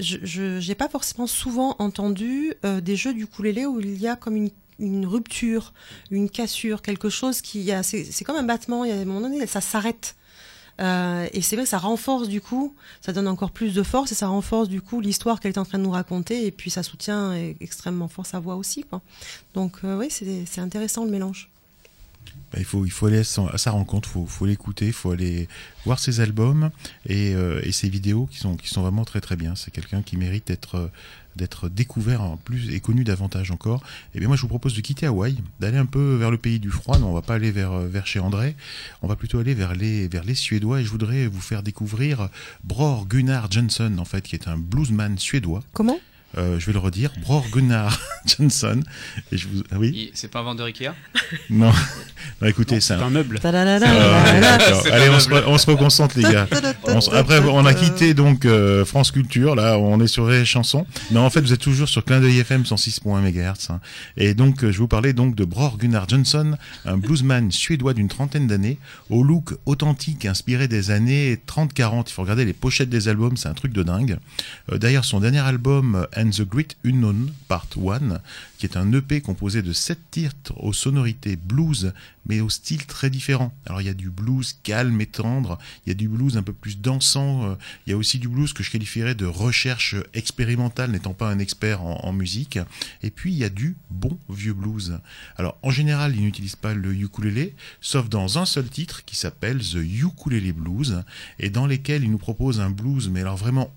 [0.00, 4.36] je n'ai pas forcément souvent entendu euh, des jeux d'ukulélé où il y a comme
[4.36, 5.72] une, une rupture,
[6.10, 7.82] une cassure, quelque chose qui a.
[7.82, 10.16] C'est comme un battement, il y a un moment donné, ça s'arrête.
[10.80, 14.12] Euh, et c'est vrai que ça renforce du coup, ça donne encore plus de force
[14.12, 16.70] et ça renforce du coup l'histoire qu'elle est en train de nous raconter et puis
[16.70, 18.84] ça soutient e- extrêmement fort sa voix aussi.
[18.84, 19.02] Quoi.
[19.52, 21.49] Donc euh, oui, c'est intéressant le mélange.
[22.52, 23.24] Bah, il, faut, il faut aller à
[23.58, 25.48] sa, rencontre, il faut, faut l'écouter, il faut aller
[25.84, 26.70] voir ses albums
[27.06, 29.54] et, euh, et ses vidéos qui sont, qui sont vraiment très très bien.
[29.54, 30.88] C'est quelqu'un qui mérite d'être euh,
[31.36, 33.82] d'être découvert en plus et connu davantage encore.
[34.14, 36.58] Et bien moi je vous propose de quitter Hawaï, d'aller un peu vers le pays
[36.58, 36.98] du froid.
[36.98, 38.56] Non, on va pas aller vers, euh, vers chez André,
[39.02, 42.28] on va plutôt aller vers les, vers les Suédois et je voudrais vous faire découvrir
[42.64, 45.62] Bror Gunnar Johnson en fait qui est un bluesman suédois.
[45.72, 46.00] Comment?
[46.38, 48.80] Euh, je vais le redire, Bror Gunnar Johnson.
[49.32, 49.62] Et je vous...
[49.72, 50.90] ah oui C'est pas un vendeur Ikea?
[51.50, 51.72] Non.
[52.40, 53.38] Non, écoutez, c'est c'est un meuble.
[54.92, 55.12] Allez, un
[55.48, 56.46] on se, on reconcentre, les gars.
[56.84, 59.54] On se- après, on a quitté donc euh, France Culture.
[59.54, 60.86] Là, on est sur les chansons.
[61.10, 63.70] Non, en fait, vous êtes toujours sur Clin d'œil FM 106.1 MHz.
[63.70, 63.80] hein.
[64.16, 67.94] Et donc, euh, je vais vous parler donc de Bror Gunnar Johnson, un bluesman suédois
[67.94, 68.78] d'une trentaine d'années,
[69.08, 72.04] au look authentique, inspiré des années 30-40.
[72.08, 74.18] Il faut regarder les pochettes des albums, c'est un truc de dingue.
[74.72, 78.20] Euh, D'ailleurs, son dernier album, And the Great Unknown, Part 1,
[78.58, 81.94] qui est un EP composé de sept titres aux sonorités blues,
[82.26, 83.54] mais au style très différent.
[83.64, 86.42] Alors il y a du blues calme et tendre, il y a du blues un
[86.42, 87.54] peu plus dansant, euh,
[87.86, 91.38] il y a aussi du blues que je qualifierais de recherche expérimentale, n'étant pas un
[91.38, 92.58] expert en, musique,
[93.02, 94.98] et puis il y a du bon vieux blues.
[95.36, 99.60] Alors en général, il n'utilise pas le ukulélé, sauf dans un seul titre qui s'appelle
[99.60, 101.02] The Ukulele Blues,
[101.38, 103.72] et dans lesquels il nous propose un blues, mais alors vraiment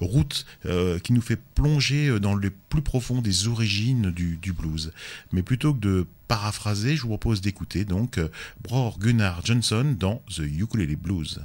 [0.00, 4.92] route euh, qui nous fait plonger euh, dans le plus profond des origines du, blues.
[5.32, 8.28] Mais plutôt que de paraphraser, je vous propose d'écouter donc euh,
[8.62, 11.40] Bror Gunnar Johnson dans The Ukulele Blues.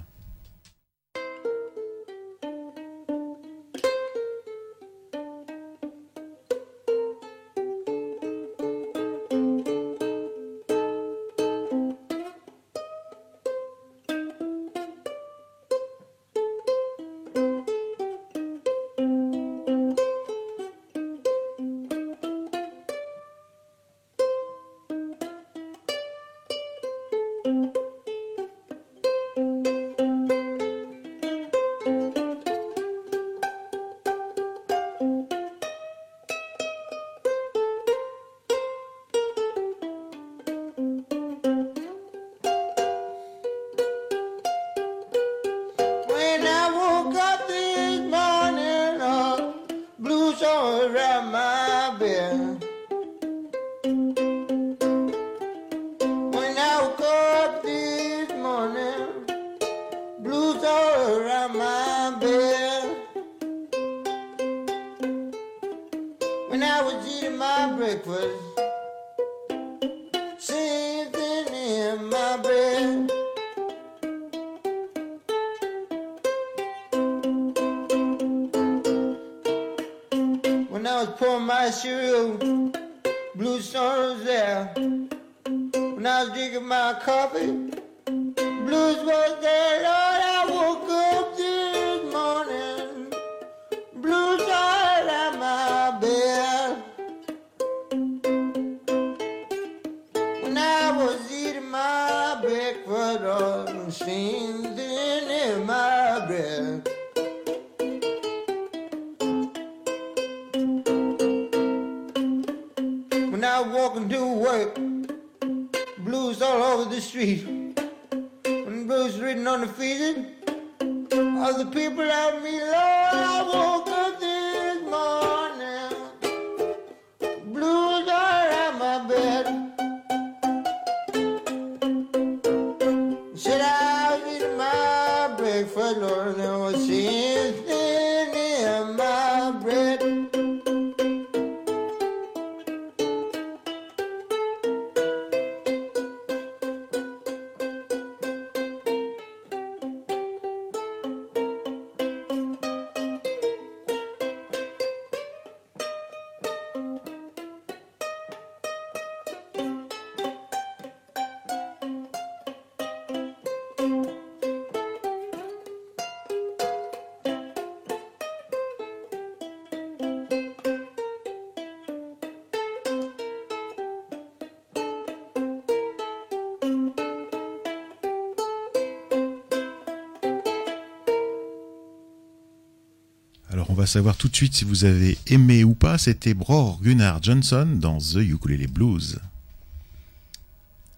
[183.97, 185.97] Savoir tout de suite si vous avez aimé ou pas.
[185.97, 189.17] C'était Bror Gunnar Johnson dans The Ukulele Blues.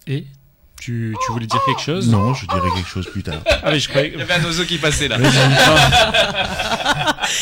[0.06, 0.26] Et
[0.78, 2.10] tu, tu voulais dire quelque chose?
[2.10, 3.40] Non, je dirai quelque chose plus tard.
[3.46, 4.10] Ah, mais je croyais.
[4.12, 5.16] Il y avait un oiseau qui passait là.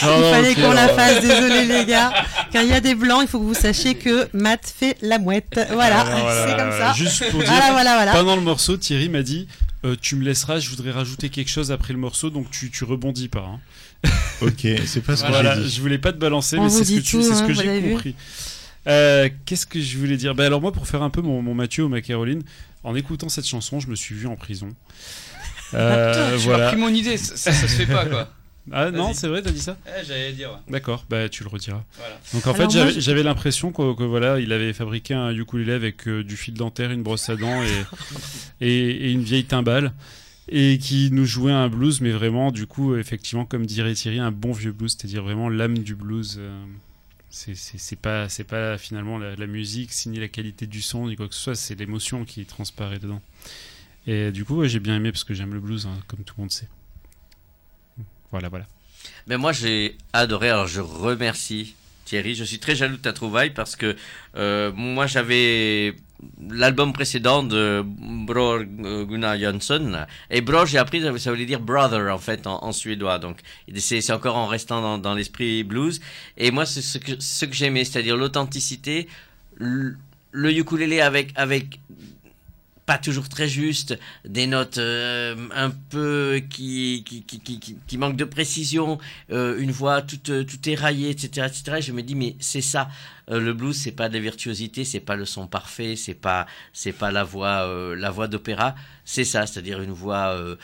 [0.03, 2.13] Il fallait qu'on la fasse, désolé les gars.
[2.53, 5.19] Quand il y a des blancs, il faut que vous sachiez que Matt fait la
[5.19, 5.59] mouette.
[5.73, 6.93] Voilà, voilà, c'est voilà, comme ça.
[6.93, 8.13] Juste pour dire, Voilà, voilà, voilà.
[8.13, 9.49] pendant le morceau, Thierry m'a dit
[9.85, 12.85] euh, Tu me laisseras, je voudrais rajouter quelque chose après le morceau, donc tu, tu
[12.85, 13.47] rebondis pas.
[13.49, 13.61] hein.
[14.41, 15.71] Ok, c'est pas ce que Voilà, j'ai dit.
[15.71, 17.53] je voulais pas te balancer, On mais c'est ce que, tu- tout, ce hein, que
[17.53, 18.15] j'ai compris.
[18.87, 20.35] Euh, Qu'est-ce que je voulais dire?
[20.37, 22.43] Ben Alors, moi, pour faire un peu mon, mon Mathieu ou ma Caroline,
[22.85, 24.69] en écoutant cette chanson, je me suis vu en prison.
[25.75, 26.69] Euh, Putain, tu m'as voilà.
[26.69, 28.33] pris mon idée, ça, ça, ça se fait pas quoi.
[28.73, 30.51] Ah non, c'est vrai, t'as dit ça Eh, J'allais dire.
[30.51, 30.73] ouais.
[30.73, 31.85] D'accord, bah tu le rediras.
[31.97, 32.21] Voilà.
[32.35, 36.07] Donc en Alors fait, j'avais l'impression que, que voilà, il avait fabriqué un ukulélé avec
[36.09, 37.85] euh, du fil dentaire, une brosse à dents et,
[38.61, 39.93] et, et une vieille timbale
[40.51, 44.31] et qui nous jouait un blues, mais vraiment, du coup, effectivement, comme dirait Thierry, un
[44.33, 46.37] bon vieux blues, c'est-à-dire vraiment l'âme du blues.
[46.39, 46.65] euh,
[47.31, 51.29] c'est- pas, c'est pas finalement la, la musique, ni la qualité du son, ni quoi
[51.29, 53.21] que ce soit, c'est l'émotion qui transparaît dedans.
[54.07, 56.33] Et du coup, ouais, j'ai bien aimé parce que j'aime le blues, hein, comme tout
[56.39, 56.67] le monde sait.
[58.31, 58.67] Voilà, voilà.
[59.27, 60.51] Mais moi, j'ai adoré.
[60.51, 61.75] Alors, je remercie
[62.05, 62.35] Thierry.
[62.35, 63.97] Je suis très jaloux de ta trouvaille parce que
[64.37, 65.95] euh, moi, j'avais
[66.51, 70.05] l'album précédent de Bror Gunnar Jönsson.
[70.31, 73.19] Et Bror, j'ai appris, ça voulait dire brother en fait en, suédois.
[73.19, 73.39] Donc,
[73.77, 76.01] c'est encore en restant dans, l'esprit blues.
[76.37, 79.09] Et moi, c'est ce que, ce que j'aimais, c'est-à-dire l'authenticité,
[79.59, 81.81] le ukulélé avec avec
[82.89, 88.17] pas toujours très juste, des notes euh, un peu qui, qui, qui, qui, qui- manquent
[88.17, 88.97] de précision,
[89.31, 91.77] euh, une voix toute, euh, toute éraillée, etc., etc.
[91.81, 92.89] Et je me dis, mais c'est ça.
[93.31, 96.47] Euh, le blues, c'est pas de la virtuosité, c'est pas le son parfait, c'est pas,
[96.73, 98.75] c'est pas la voix, euh, la voix d'opéra.
[99.05, 100.57] C'est ça, c'est-à-dire une voix euh,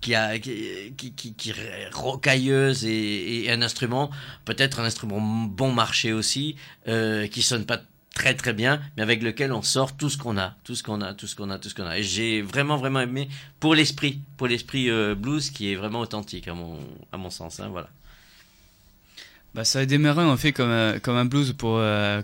[0.00, 1.52] qui a, qui, qui, qui,
[1.92, 4.10] rocailleuse et, et un instrument,
[4.44, 6.54] peut-être un instrument bon marché aussi,
[6.86, 7.80] qui sonne pas
[8.14, 11.00] très très bien, mais avec lequel on sort tout ce qu'on a, tout ce qu'on
[11.00, 11.98] a, tout ce qu'on a, tout ce qu'on a.
[11.98, 13.28] Et j'ai vraiment vraiment aimé
[13.60, 16.78] pour l'esprit, pour l'esprit euh, blues qui est vraiment authentique à mon
[17.12, 17.60] à mon sens.
[17.60, 17.88] Hein, voilà.
[19.52, 22.22] Bah, ça a démarré en fait comme, un- comme un blues pour euh,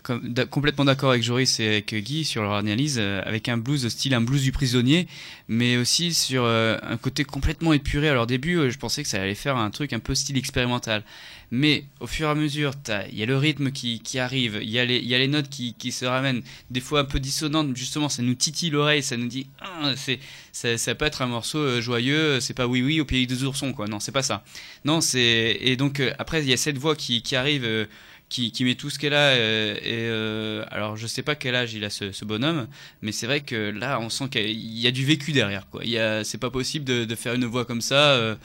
[0.49, 4.15] complètement d'accord avec Joris et avec Guy sur leur analyse euh, avec un blues style
[4.15, 5.09] un blues du prisonnier
[5.49, 9.09] mais aussi sur euh, un côté complètement épuré alors au début euh, je pensais que
[9.09, 11.03] ça allait faire un truc un peu style expérimental
[11.51, 12.73] mais au fur et à mesure
[13.11, 16.43] il y a le rythme qui, arrive il y a les notes qui, se ramènent
[16.71, 20.19] des fois un peu dissonantes justement ça nous titille l'oreille ça nous dit ah, c'est
[20.53, 23.45] ça, ça peut être un morceau euh, joyeux c'est pas oui oui au pays des
[23.45, 24.45] oursons quoi non c'est pas ça
[24.85, 27.87] non, c'est et donc euh, après il y a cette voix qui, arrive, euh,
[28.29, 29.31] qui, met tout ce qu'elle a.
[29.31, 32.67] euh, et euh, alors je sais pas quel âge il a ce, bonhomme,
[33.03, 35.69] mais c'est vrai que là on sent qu'il y a du vécu derrière.
[35.71, 35.83] Quoi.
[36.25, 38.37] C'est pas possible de, faire une voix comme ça euh,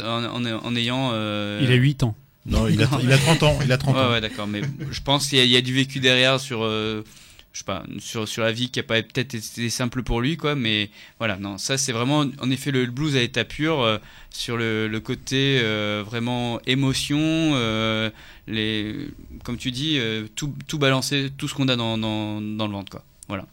[0.00, 1.10] en, en, ayant.
[1.12, 2.14] euh, Il a 8 ans.
[2.48, 3.58] Non, il a, il a 30 ans.
[3.64, 4.10] Il a 30 ouais, ans.
[4.10, 6.62] ouais, d'accord, mais je pense qu'il y, a- il y a du vécu derrière sur,
[6.64, 7.04] euh,
[7.52, 10.36] je sais pas, sur, sur la vie qui a pas peut-être été simple pour lui,
[10.36, 10.54] quoi.
[10.54, 13.98] Mais voilà, non, ça c'est vraiment, en effet, le blues à état pur euh,
[14.30, 18.10] sur le, le côté euh, vraiment émotion, euh,
[18.46, 19.08] les,
[19.44, 22.72] comme tu dis, euh, tout, tout balancer, tout ce qu'on a dans, dans, dans le
[22.72, 23.04] ventre, quoi.
[23.28, 23.44] Voilà.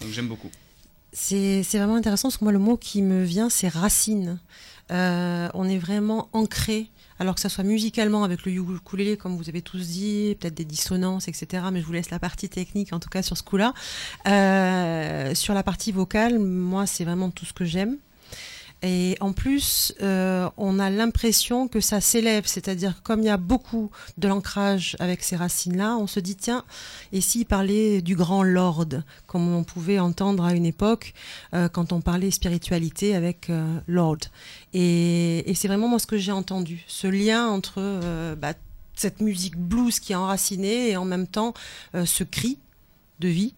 [0.00, 0.50] Donc j'aime beaucoup.
[1.12, 4.38] C'est vraiment intéressant parce que moi, le mot qui me vient, c'est racine.
[4.92, 6.86] Euh, on est vraiment ancré,
[7.20, 10.64] alors que ça soit musicalement avec le ukulélé, comme vous avez tous dit, peut-être des
[10.64, 11.64] dissonances, etc.
[11.70, 13.74] Mais je vous laisse la partie technique, en tout cas sur ce coup-là.
[14.26, 17.98] Euh, sur la partie vocale, moi, c'est vraiment tout ce que j'aime.
[18.82, 23.36] Et en plus, euh, on a l'impression que ça s'élève, c'est-à-dire comme il y a
[23.36, 26.64] beaucoup de l'ancrage avec ces racines-là, on se dit tiens,
[27.12, 28.88] et s'il parlait du grand Lord,
[29.26, 31.12] comme on pouvait entendre à une époque
[31.52, 34.18] euh, quand on parlait spiritualité avec euh, Lord.
[34.72, 37.82] Et, c'est vraiment moi ce que j'ai entendu, ce lien entre
[38.36, 38.54] bah,
[38.94, 41.52] cette musique blues qui est enracinée et en même temps
[41.92, 42.58] ce cri
[43.18, 43.54] de vie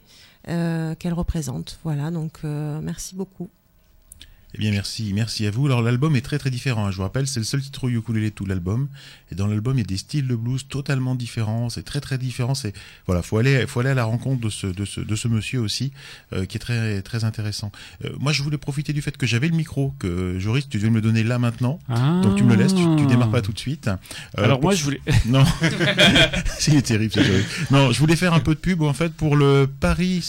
[0.47, 1.78] qu'elle représente.
[1.85, 3.51] Voilà, donc merci beaucoup.
[4.54, 5.66] Eh bien, merci, merci à vous.
[5.66, 6.86] Alors, l'album est très très différent.
[6.86, 6.90] hein.
[6.90, 8.88] Je vous rappelle, c'est le seul titre au ukulélé de tout l'album.
[9.30, 11.70] Et dans l'album, il y a des styles de blues totalement différents.
[11.70, 12.54] C'est très très différent.
[12.54, 12.74] C'est
[13.06, 15.60] voilà, faut aller, faut aller à la rencontre de ce de ce, de ce monsieur
[15.60, 15.92] aussi,
[16.34, 17.72] euh, qui est très très intéressant.
[18.04, 20.90] Euh, moi, je voulais profiter du fait que j'avais le micro, que Joris, tu devais
[20.90, 21.78] me le donner là maintenant.
[21.88, 22.20] Ah.
[22.22, 23.88] Donc tu me le laisses, tu, tu démarres pas tout de suite.
[23.88, 25.00] Euh, Alors pour- moi, je voulais.
[25.26, 25.44] Non,
[26.58, 27.12] c'est terrible.
[27.12, 27.72] ce.
[27.72, 30.20] Non, je voulais faire un peu de pub en fait pour le Paris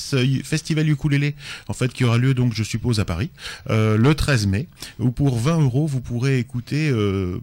[0.44, 1.36] Festival ukulélé,
[1.68, 3.30] en fait qui aura lieu donc je suppose à Paris
[3.70, 4.68] euh, le 13 mai,
[5.00, 7.42] où pour 20 euros vous pourrez écouter euh,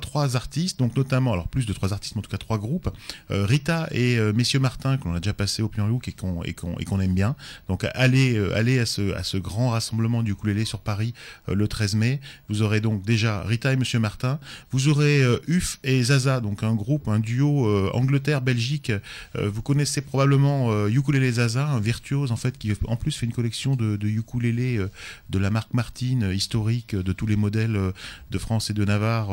[0.00, 2.90] trois, artistes, donc notamment, alors plus de trois artistes, mais en tout cas trois groupes.
[3.30, 6.12] Euh, Rita et euh, Messieurs Martin, que l'on a déjà passé au Plan Look et
[6.12, 7.36] qu'on et qu'on aime bien.
[7.68, 11.14] Donc allez, euh, allez à ce, à ce grand rassemblement du ukulélé sur Paris
[11.48, 12.20] euh, le 13 mai.
[12.48, 14.38] Vous aurez donc déjà Rita et Monsieur Martin.
[14.70, 18.92] Vous aurez Uf et Zaza, donc un groupe, un duo Angleterre-Belgique.
[19.34, 23.76] Vous connaissez probablement Ukulélé Zaza, un virtuose en fait qui en plus fait une collection
[23.76, 24.90] de, de ukulélés euh,
[25.30, 27.78] de la marque Martin euh, historique de tous les modèles
[28.30, 29.30] de France et de Navarre,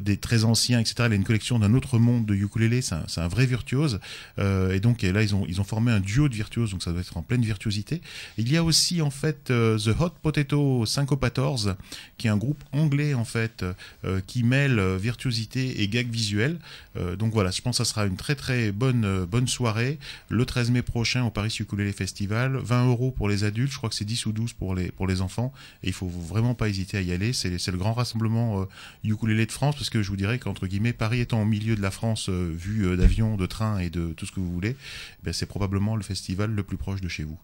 [0.00, 0.94] des très anciens, etc.
[1.06, 2.82] Il a une collection d'un autre monde de ukulélé.
[2.82, 4.00] C'est un, vrai virtuose.
[4.38, 6.92] Euh, et donc là ils ont ils ont formé un duo de virtuoses, donc ça
[6.92, 8.00] doit être en pleine virtuosité.
[8.38, 11.76] Il y a aussi en fait euh, The Hot Potato Syncopators,
[12.18, 13.64] qui est un groupe anglais en fait
[14.04, 16.58] euh, qui mêle euh, virtuosité et gag visuel.
[16.96, 19.98] Euh, donc voilà, je pense que ça sera une très très bonne euh, bonne soirée
[20.28, 22.56] le 13 mai prochain au Paris Ukulele Festival.
[22.56, 25.06] 20 euros pour les adultes, je crois que c'est 10 ou 12 pour les pour
[25.06, 25.52] les enfants.
[25.82, 27.32] Et il faut vraiment pas hésiter à y aller.
[27.32, 28.64] C'est le grand rassemblement euh,
[29.04, 31.82] ukulélé de France parce que je vous dirais qu'entre guillemets Paris étant au milieu de
[31.82, 34.76] la France euh, vu euh, d'avion, de train et de tout ce que vous voulez,
[35.22, 37.38] ben, c'est probablement le festival le plus proche de chez vous.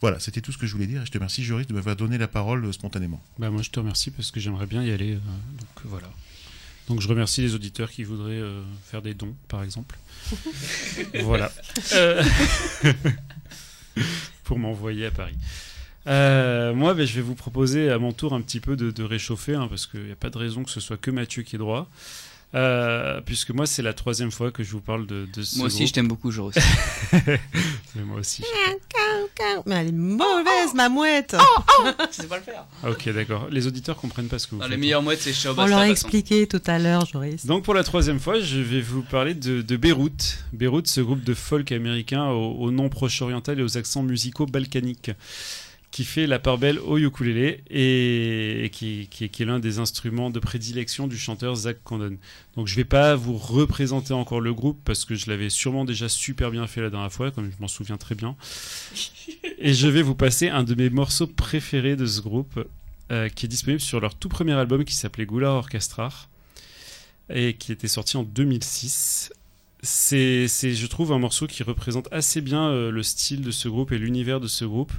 [0.00, 1.02] Voilà, c'était tout ce que je voulais dire.
[1.02, 3.22] Et je te remercie Joris de m'avoir donné la parole euh, spontanément.
[3.38, 5.12] Bah, moi, je te remercie parce que j'aimerais bien y aller.
[5.14, 5.18] euh,
[5.58, 6.08] donc euh, voilà.
[6.88, 9.96] Donc je remercie les auditeurs qui voudraient euh, faire des dons, par exemple.
[11.22, 11.52] voilà.
[11.92, 12.22] Euh,
[14.44, 15.36] pour m'envoyer à Paris.
[16.06, 19.02] Euh, moi, ben, je vais vous proposer à mon tour un petit peu de, de
[19.04, 21.56] réchauffer, hein, parce qu'il n'y a pas de raison que ce soit que Mathieu qui
[21.56, 21.88] ait droit.
[22.54, 25.68] Euh, puisque moi, c'est la troisième fois que je vous parle de, de ce Moi
[25.68, 25.88] aussi, groupe.
[25.88, 26.54] je t'aime beaucoup, Joris.
[27.12, 28.42] Mais moi aussi.
[29.66, 31.34] Mais elle est mauvaise, ma mouette.
[32.10, 32.64] Je sais pas le faire.
[32.82, 33.48] Ah, Ok, d'accord.
[33.50, 34.70] Les auditeurs comprennent pas ce que vous Non, faites.
[34.72, 37.46] les meilleures mouettes, c'est Shao On leur a Basta, expliqué tout à l'heure, Joris.
[37.46, 40.44] Donc pour la troisième fois, je vais vous parler de, de Beyrouth.
[40.52, 45.10] Beyrouth, ce groupe de folk américain au, au nom proche-oriental et aux accents musicaux balkaniques,
[45.92, 49.78] qui fait la part belle au ukulélé et, qui, qui est- qui est l'un des
[49.78, 52.16] instruments de prédilection du chanteur Zach Condon.
[52.56, 56.08] Donc je vais pas vous représenter encore le groupe parce que je l'avais sûrement déjà
[56.08, 58.34] super bien fait la dernière fois, comme je m'en souviens très bien.
[59.58, 62.66] Et je vais vous passer un de mes morceaux préférés de ce groupe,
[63.10, 66.28] euh, qui est disponible sur leur tout premier album qui s'appelait Goula Orchestrar
[67.28, 69.30] et qui était sorti en 2006.
[69.82, 73.68] C'est, c'est, je trouve, un morceau qui représente assez bien euh, le style de ce
[73.68, 74.92] groupe et l'univers de ce groupe,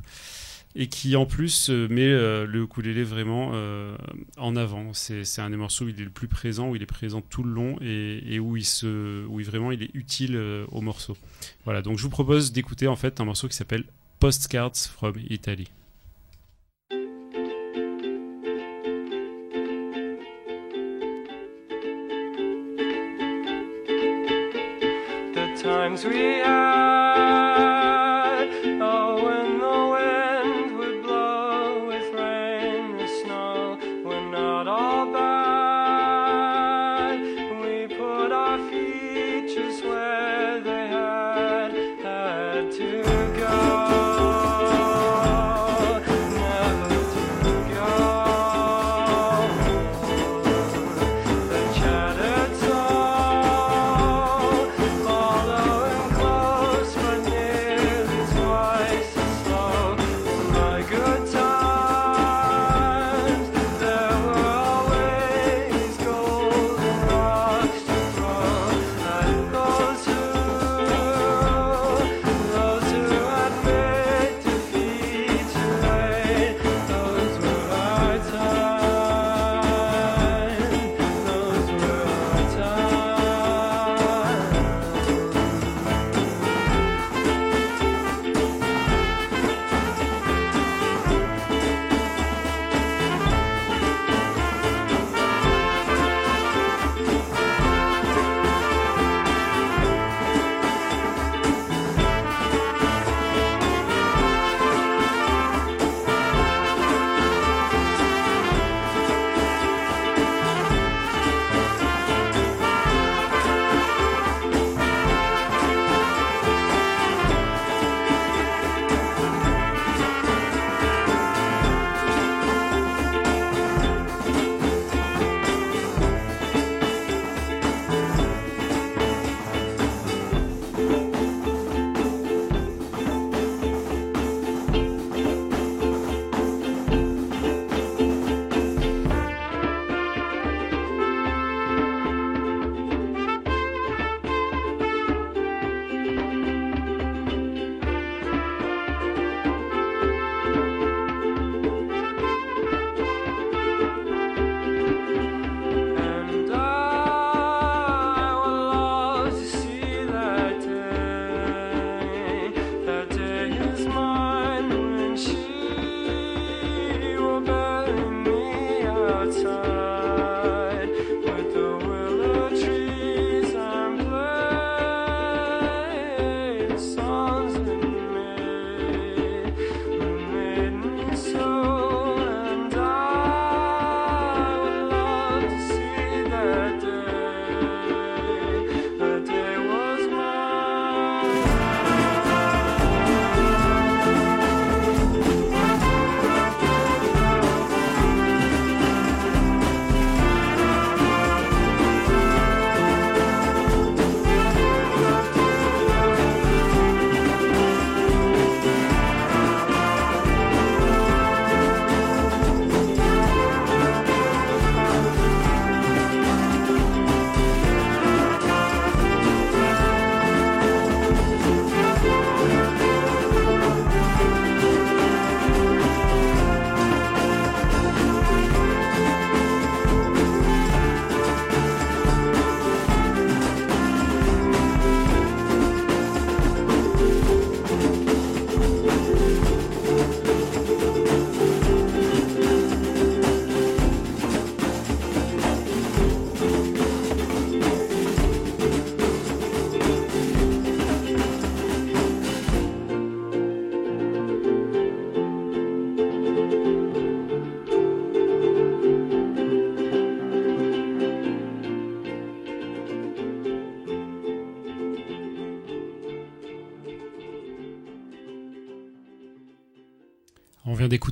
[0.75, 3.95] et qui en plus euh, met euh, le ukulélé vraiment euh,
[4.37, 4.93] en avant.
[4.93, 7.43] C'est, un des morceaux où il est le plus présent, où il est présent tout
[7.43, 10.37] le long et, où il se, où il, vraiment il est utile
[10.71, 11.17] au morceau.
[11.65, 13.85] Voilà, donc je vous propose d'écouter en fait un morceau qui s'appelle
[14.19, 15.67] Postcards from Italy.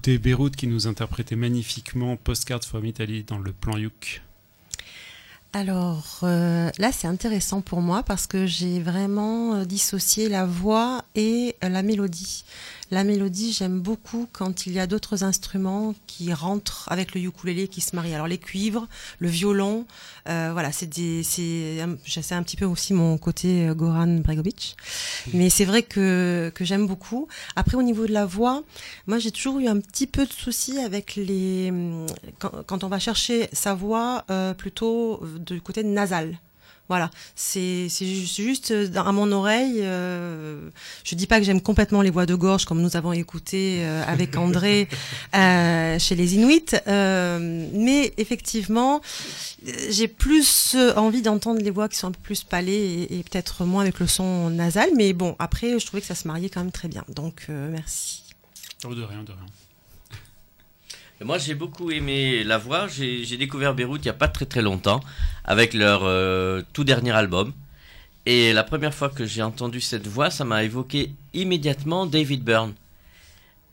[0.01, 4.23] D'écouter Beyrouth qui nous interprétait magnifiquement Postcard from Italy dans le plan Youk.
[5.53, 11.05] Alors euh, là, c'est intéressant pour moi parce que j'ai vraiment euh, dissocié la voix
[11.13, 12.45] et euh, la mélodie.
[12.93, 17.69] La mélodie, j'aime beaucoup quand il y a d'autres instruments qui rentrent avec le ukulélé
[17.69, 18.13] qui se marient.
[18.15, 18.89] Alors les cuivres,
[19.19, 19.85] le violon,
[20.27, 24.17] euh, voilà, c'est des, c'est, un- c'est un petit peu aussi mon côté euh, Goran
[24.17, 24.75] Bregovic.
[25.33, 27.29] Mais c'est vrai que, que j'aime beaucoup.
[27.55, 28.61] Après, au niveau de la voix,
[29.07, 32.05] moi j'ai toujours eu un petit peu de soucis avec les hum,
[32.39, 36.37] quand, quand on va chercher sa voix euh, plutôt du côté nasal.
[36.91, 39.79] Voilà, c'est c'est ju- c'est juste euh, dans- à mon oreille.
[39.79, 40.69] euh,
[41.05, 44.03] je dis pas que j'aime complètement les voix de gorge comme nous avons écouté euh,
[44.05, 44.89] avec André
[45.35, 48.99] euh, chez les Inuits, euh, mais effectivement,
[49.89, 53.63] j'ai plus envie d'entendre les voix qui sont un peu plus palées et, et peut-être
[53.63, 54.89] moins avec le son nasal.
[54.97, 57.05] Mais bon, après, je trouvais que ça se mariait quand même très bien.
[57.15, 58.23] Donc, euh, merci.
[58.83, 59.45] Oh, de rien, de rien.
[61.23, 62.87] Moi, j'ai beaucoup aimé la voix.
[62.87, 65.01] J'ai j'ai découvert Beyrouth il n'y a pas très très longtemps
[65.45, 67.53] avec leur euh, tout dernier album.
[68.25, 72.73] Et la première fois que j'ai entendu cette voix, ça m'a évoqué immédiatement David Byrne.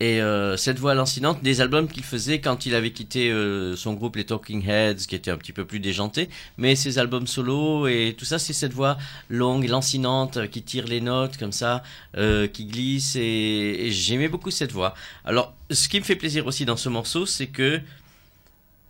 [0.01, 3.95] Et euh, cette voix lancinante des albums qu'il faisait quand il avait quitté euh, son
[3.95, 7.89] groupe les Talking Heads, qui était un petit peu plus déjanté, mais ses albums solo
[7.89, 8.97] et tout ça, c'est cette voix
[9.29, 11.83] longue lancinante euh, qui tire les notes comme ça,
[12.16, 14.95] euh, qui glisse et, et j'aimais beaucoup cette voix.
[15.25, 17.81] Alors, ce qui me fait plaisir aussi dans ce morceau, c'est que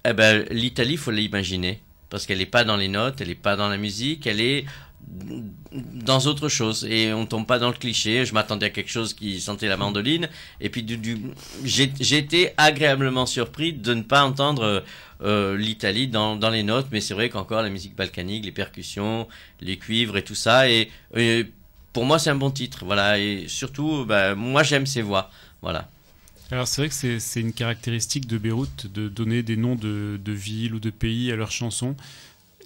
[0.04, 1.80] eh ben, l'Italie, faut l'imaginer.
[2.10, 4.64] Parce qu'elle n'est pas dans les notes, elle n'est pas dans la musique, elle est
[5.10, 6.86] dans autre chose.
[6.88, 8.24] Et on tombe pas dans le cliché.
[8.24, 10.28] Je m'attendais à quelque chose qui sentait la mandoline.
[10.60, 11.20] Et puis, du, du-
[11.64, 14.84] été agréablement surpris de ne pas entendre
[15.22, 16.88] euh, l'Italie dans, dans les notes.
[16.92, 19.28] Mais c'est vrai qu'encore la musique balkanique, les percussions,
[19.60, 20.68] les cuivres et tout ça.
[20.70, 20.90] Et,
[21.92, 22.84] pour moi, c'est un bon titre.
[22.84, 23.18] Voilà.
[23.18, 25.30] Et surtout, bah, moi, j'aime ces voix.
[25.62, 25.88] Voilà.
[26.50, 30.32] Alors c'est vrai que c'est une caractéristique de Beyrouth de donner des noms de, de
[30.32, 31.94] villes ou de pays à leurs chansons.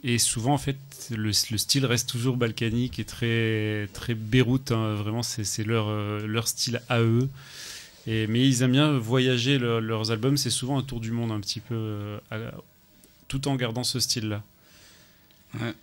[0.05, 0.77] Et souvent, en fait,
[1.11, 4.73] le, le style reste toujours balkanique et très, très Beyrouth.
[4.73, 4.95] hein.
[4.95, 7.29] Vraiment, c'est leur, euh, leur style à eux.
[8.07, 9.59] Mais ils aiment bien voyager.
[9.59, 12.51] leur- leurs albums, c'est souvent un tour du monde un petit peu, euh,
[13.29, 14.43] tout en gardant ce style-là.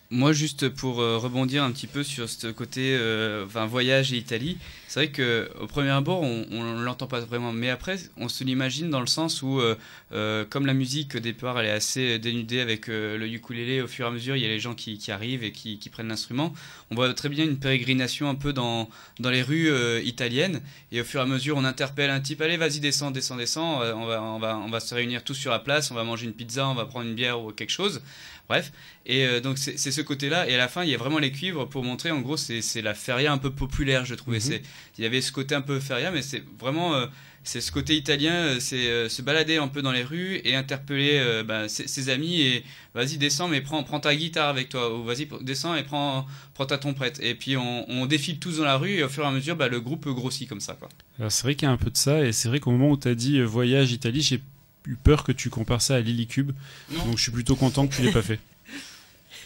[0.10, 4.58] Moi, juste pour euh, rebondir un petit peu sur ce côté euh, voyage et Italie,
[4.90, 8.44] c'est vrai que au premier abord, on ne l'entend pas vraiment, mais après, on se
[8.44, 9.76] l'imagine dans le sens où, euh,
[10.14, 13.88] euh, comme la musique au départ, elle est assez dénudée avec euh, le ukulélé, au
[13.88, 15.90] fur et à mesure, il y a les gens qui, qui arrivent et qui, qui
[15.90, 16.56] prennent l'instrument.
[16.90, 18.90] On voit très bien une pérégrination un peu dans,
[19.20, 20.60] dans les rues euh, italiennes,
[20.92, 23.82] et au fur et à mesure, on interpelle un type, allez, vas-y, descends, descends, descends,
[23.96, 26.26] on va, on, va, on va se réunir tous sur la place, on va manger
[26.26, 28.02] une pizza, on va prendre une bière ou quelque chose.
[28.48, 28.72] Bref,
[29.06, 31.70] et donc c'est ce côté-là, et à la fin il y a vraiment les cuivres
[31.70, 34.38] pour montrer, en gros c'est la feria un peu populaire, je trouvais.
[34.38, 34.44] Mhm.
[34.44, 34.64] C'est
[34.98, 37.08] Il y avait ce côté un peu feria, mais c'est vraiment euh,
[37.44, 40.56] c'est ce côté italien, euh, c'est euh, se balader un peu dans les rues et
[40.56, 44.70] interpeller euh, bah, ses, ses amis et vas-y descends mais prends, prends ta guitare avec
[44.70, 47.20] toi, ou vas-y descends et prends, prends ta trompette.
[47.24, 49.56] Et puis on, on défile tous dans la rue et au fur et à mesure
[49.56, 50.74] bah, le groupe grossit comme ça.
[50.74, 50.90] Quoi.
[51.18, 52.92] Alors c'est vrai qu'il y a un peu de ça, et c'est vrai qu'au moment
[52.92, 54.42] où tu as dit voyage Italie, j'ai
[54.86, 56.52] eu peur que tu compares ça à Lily Cube.
[56.92, 57.06] Non.
[57.06, 58.40] Donc je suis plutôt content que tu l'aies pas fait.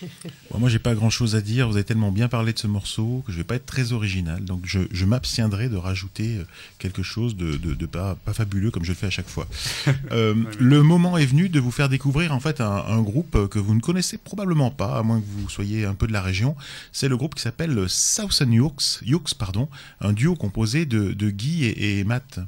[0.51, 1.67] Bon, moi, j'ai pas grand chose à dire.
[1.67, 4.43] Vous avez tellement bien parlé de ce morceau que je vais pas être très original.
[4.43, 6.43] Donc, je, je m'abstiendrai de rajouter euh,
[6.77, 9.47] quelque chose de, de, de pas, pas fabuleux comme je le fais à chaque fois.
[10.11, 13.57] Euh, le moment est venu de vous faire découvrir en fait un, un groupe que
[13.57, 16.55] vous ne connaissez probablement pas, à moins que vous soyez un peu de la région.
[16.91, 19.69] C'est le groupe qui s'appelle Southern Yokes, Yokes pardon,
[20.01, 22.39] un duo composé de, de Guy et, et Matt.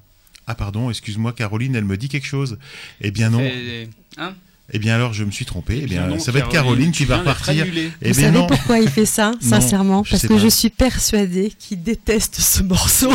[0.47, 2.57] Ah pardon, excuse-moi Caroline, elle me dit quelque chose.
[3.01, 3.41] Eh bien non.
[4.17, 4.35] Hein?
[4.73, 5.79] Eh bien alors je me suis trompé.
[5.83, 7.65] Eh bien, non, ça va être Caroline, qui va repartir.
[7.67, 8.47] Eh Vous bien savez non.
[8.47, 10.37] pourquoi il fait ça, sincèrement Parce que pas.
[10.39, 13.11] je suis persuadée qu'il déteste ce morceau.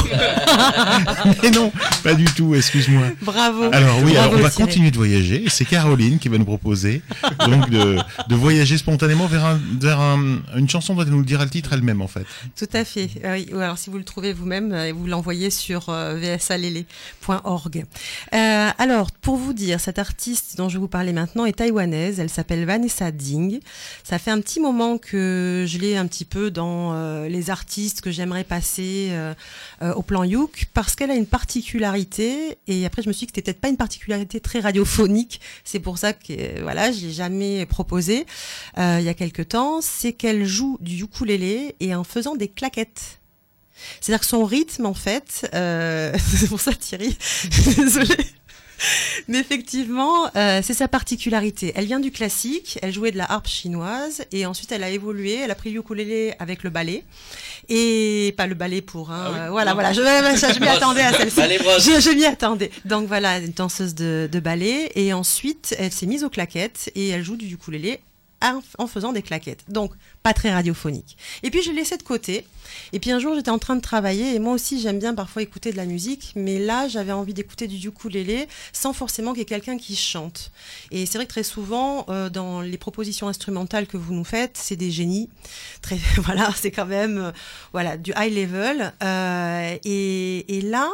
[1.42, 1.72] Mais non,
[2.04, 3.02] pas du tout, excuse-moi.
[3.22, 3.64] Bravo.
[3.72, 4.68] Alors oui, Bravo, alors on va Thierry.
[4.70, 5.44] continuer de voyager.
[5.48, 7.02] C'est Caroline qui va nous proposer
[7.46, 7.96] donc de,
[8.28, 11.72] de voyager spontanément vers, un, vers un- une chanson dont elle nous dira le titre
[11.72, 12.24] elle-même en fait.
[12.56, 13.10] Tout à fait.
[13.24, 17.84] Euh, oui, ou alors si vous le trouvez vous-même, euh, vous l'envoyez sur euh, vsalele.org.
[18.34, 22.20] Euh, alors, pour vous dire, cette artiste dont je vais vous parler maintenant est taïwanaise.
[22.20, 23.60] Elle s'appelle Vanessa Ding.
[24.04, 28.00] Ça fait un petit moment que je l'ai un petit peu dans euh, les artistes
[28.00, 29.34] que j'aimerais passer euh,
[29.82, 32.58] euh, au plan Youk parce qu'elle a une particularité.
[32.66, 35.40] Et après, je me suis dit que c'était peut-être pas une particularité très radiophonique.
[35.64, 38.26] C'est pour ça que voilà, je l'ai jamais proposé
[38.78, 39.80] euh, il y a quelque temps.
[39.80, 43.20] C'est qu'elle joue du ukulélé et en faisant des claquettes.
[44.00, 47.16] C'est-à-dire que son rythme, en fait, c'est pour ça Thierry,
[47.76, 48.16] désolé.
[49.28, 51.72] Mais effectivement, euh, c'est sa particularité.
[51.76, 55.34] Elle vient du classique, elle jouait de la harpe chinoise et ensuite elle a évolué,
[55.34, 57.04] elle a pris le ukulélé avec le ballet
[57.68, 59.34] et pas le ballet pour un.
[59.34, 59.74] euh, voilà, Non.
[59.74, 61.36] voilà, je, je, je m'y attendais à celle-ci.
[62.00, 62.70] Je m'y attendais.
[62.84, 67.08] Donc voilà, une danseuse de, de ballet et ensuite elle s'est mise aux claquettes et
[67.10, 68.00] elle joue du ukulélé
[68.78, 69.64] en, faisant des claquettes.
[69.68, 69.92] Donc
[70.22, 71.16] pas très radiophonique.
[71.42, 72.46] Et puis je l'ai laissé de côté.
[72.92, 75.42] Et puis un jour j'étais en train de travailler et moi aussi j'aime bien parfois
[75.42, 79.42] écouter de la musique, mais là j'avais envie d'écouter du ukulélé sans forcément qu'il y
[79.42, 80.52] ait quelqu'un qui chante.
[80.90, 84.56] Et c'est vrai que très souvent euh, dans les propositions instrumentales que vous nous faites,
[84.56, 85.28] c'est des génies.
[85.82, 87.32] Très voilà, c'est quand même euh,
[87.72, 88.92] voilà du high level.
[89.02, 90.88] Euh, et là.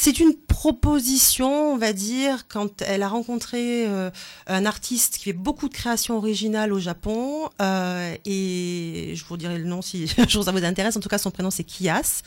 [0.00, 4.10] C'est une proposition, on va dire, quand elle a rencontré euh,
[4.46, 9.58] un artiste qui fait beaucoup de créations originales au Japon, euh, et je vous dirai
[9.58, 12.22] le nom si un jour ça vous intéresse, en tout cas son prénom c'est Kias,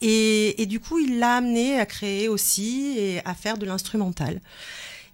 [0.00, 4.40] et, du coup il l'a amené à créer aussi et à faire de l'instrumental.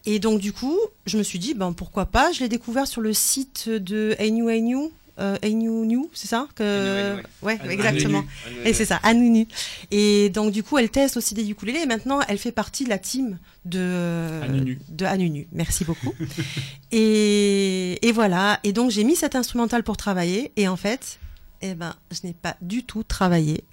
[0.04, 3.00] Et donc du coup, je me suis dit, ben pourquoi pas, je l'ai découvert sur
[3.00, 4.90] le site de Ainu Ainu,
[5.20, 7.16] euh, Ainu New, c'est ça que...
[7.42, 8.24] Ouais, exactement.
[8.64, 9.46] Et c'est ça, Anunu.
[9.90, 12.88] Et donc du coup, elle teste aussi des ukulélés et maintenant, elle fait partie de
[12.88, 14.78] la team de Anunu.
[14.88, 15.46] de Anunu.
[15.52, 16.12] Merci beaucoup.
[16.92, 18.58] et, et voilà.
[18.64, 21.18] Et donc j'ai mis cet instrumental pour travailler et en fait,
[21.62, 23.64] eh ben, je n'ai pas du tout travaillé.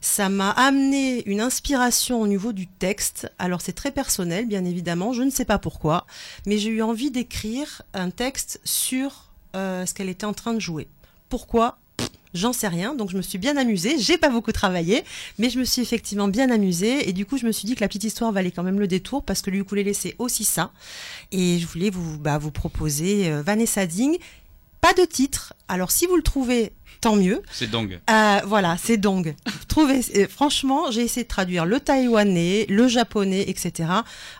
[0.00, 3.30] Ça m'a amené une inspiration au niveau du texte.
[3.38, 5.12] Alors c'est très personnel, bien évidemment.
[5.12, 6.06] Je ne sais pas pourquoi,
[6.46, 10.60] mais j'ai eu envie d'écrire un texte sur euh, ce qu'elle était en train de
[10.60, 10.88] jouer.
[11.28, 11.78] Pourquoi?
[12.34, 13.98] J'en sais rien, donc je me suis bien amusée.
[13.98, 15.02] J'ai pas beaucoup travaillé,
[15.38, 17.08] mais je me suis effectivement bien amusée.
[17.08, 18.86] Et du coup, je me suis dit que la petite histoire valait quand même le
[18.86, 20.72] détour parce que le ukulélé c'est aussi ça.
[21.32, 24.18] Et je voulais vous bah, vous proposer euh, Vanessa Ding.
[24.80, 25.54] Pas de titre.
[25.68, 27.42] Alors si vous le trouvez, tant mieux.
[27.50, 27.98] C'est Dong.
[28.10, 29.34] Euh, voilà, c'est Dong.
[29.68, 33.90] Trouvez, euh, franchement, j'ai essayé de traduire le taïwanais, le japonais, etc.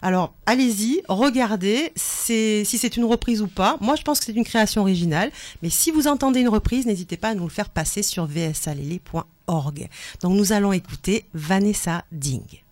[0.02, 3.76] Alors, allez-y, regardez si c'est une reprise ou pas.
[3.80, 5.30] Moi, je pense que c'est une création originale.
[5.62, 9.89] Mais si vous entendez une reprise, n'hésitez pas à nous le faire passer sur vsalele.org.
[10.22, 12.62] Donc, nous allons écouter Vanessa Ding.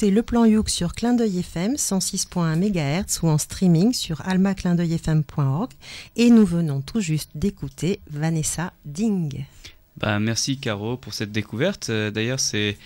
[0.00, 5.72] Le plan Youk sur Clin d'œil FM 106.1 MHz ou en streaming sur almaclindeuilfm.org
[6.14, 9.44] et nous venons tout juste d'écouter Vanessa Ding.
[10.00, 11.90] Bah, merci Caro pour cette découverte.
[11.90, 12.76] Euh, D'ailleurs, c'est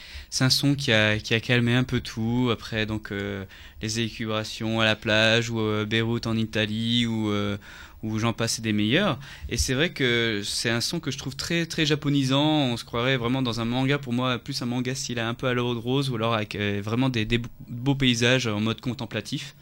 [0.40, 2.48] un son qui a, qui a calmé un peu tout.
[2.51, 3.44] Après, donc euh,
[3.82, 7.59] les élucubrations à la plage ou euh, Beyrouth en Italie ou euh,
[8.02, 9.18] où j'en passais des meilleurs.
[9.51, 12.43] Et c'est vrai que c'est un son que je trouve très très japonisant.
[12.43, 15.48] On se croirait vraiment dans un manga pour moi, plus un manga style un peu
[15.48, 18.80] à l'eau de rose ou alors avec euh, vraiment des, des beaux paysages en mode
[18.80, 19.55] contemplatif.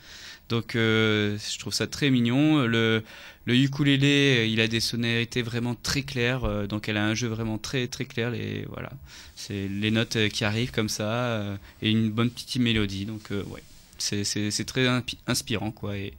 [0.48, 2.64] Donc euh, je trouve ça très mignon.
[2.66, 3.02] Le,
[3.51, 6.44] le ukulélé, il a des sonorités vraiment très claires.
[6.44, 8.35] euh, donc elle a un jeu vraiment très très clair.
[8.35, 8.90] Et voilà,
[9.36, 13.06] c'est les notes euh, qui arrivent comme ça euh, et une bonne petite mélodie.
[13.06, 13.62] Donc euh, ouais,
[13.98, 14.86] c'est très
[15.27, 16.12] inspirant quoi et,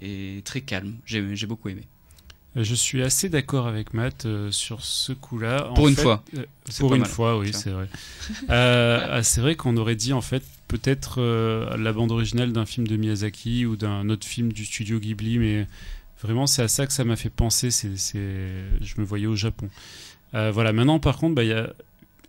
[0.00, 0.94] et très calme.
[1.06, 1.82] J'ai j'ai beaucoup aimé.
[2.56, 5.68] Euh, Je suis assez d'accord avec Matt euh, sur ce coup-là.
[5.70, 6.24] En Pour une fait, fois.
[6.36, 6.44] euh,
[6.78, 7.10] pour une mal.
[7.10, 7.88] fois, oui, c'est vrai.
[8.50, 12.66] Euh, ah, c'est vrai qu'on aurait dit en fait peut-être euh, la bande originale d'un
[12.66, 15.66] film de Miyazaki ou d'un autre film du studio Ghibli, mais
[16.22, 17.70] vraiment c'est à ça que ça m'a fait penser.
[17.70, 19.68] C'est, je me voyais au Japon.
[20.34, 20.72] Euh, voilà.
[20.72, 21.72] Maintenant, par contre, bah, il y a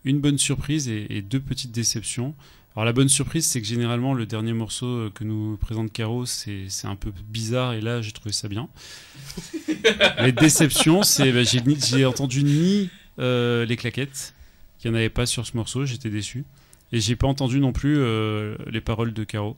[0.06, 2.34] une bonne surprise et, et deux petites déceptions.
[2.76, 6.26] Alors la bonne surprise, c'est que généralement le dernier morceau euh, que nous présente Caro,
[6.26, 8.70] c'est un peu bizarre et là j'ai trouvé ça bien.
[10.22, 12.90] Les déceptions, c'est bah, j'ai j'ai entendu ni
[13.20, 14.34] euh, les claquettes,
[14.78, 16.46] qu'il n'y en avait pas sur ce morceau, j'étais déçu.
[16.92, 19.58] Et j'ai pas entendu non plus euh, les paroles de Caro.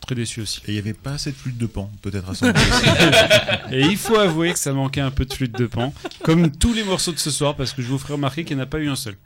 [0.00, 0.60] Très déçu aussi.
[0.66, 2.46] Et il n'y avait pas assez de flûte de pan, peut-être à son
[3.72, 5.92] Et il faut avouer que ça manquait un peu de flûte de pan,
[6.22, 8.62] comme tous les morceaux de ce soir, parce que je vous ferai remarquer qu'il n'y
[8.62, 9.16] en a pas eu un seul.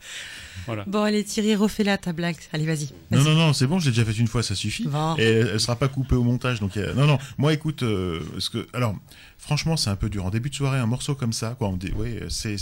[0.67, 0.85] Voilà.
[0.87, 2.37] Bon, allez, Thierry, refais-la ta blague.
[2.53, 2.89] Allez, vas-y.
[3.11, 4.87] Non, non, non, c'est bon, je l'ai déjà fait une fois, ça suffit.
[4.87, 5.17] Bon.
[5.17, 6.61] Et elle, elle sera pas coupée au montage.
[6.61, 8.95] Donc, euh, non, non, moi, écoute, euh, ce que, alors,
[9.39, 10.25] franchement, c'est un peu dur.
[10.25, 12.57] En début de soirée, un morceau comme ça, quoi, on dit, ouais, c'est,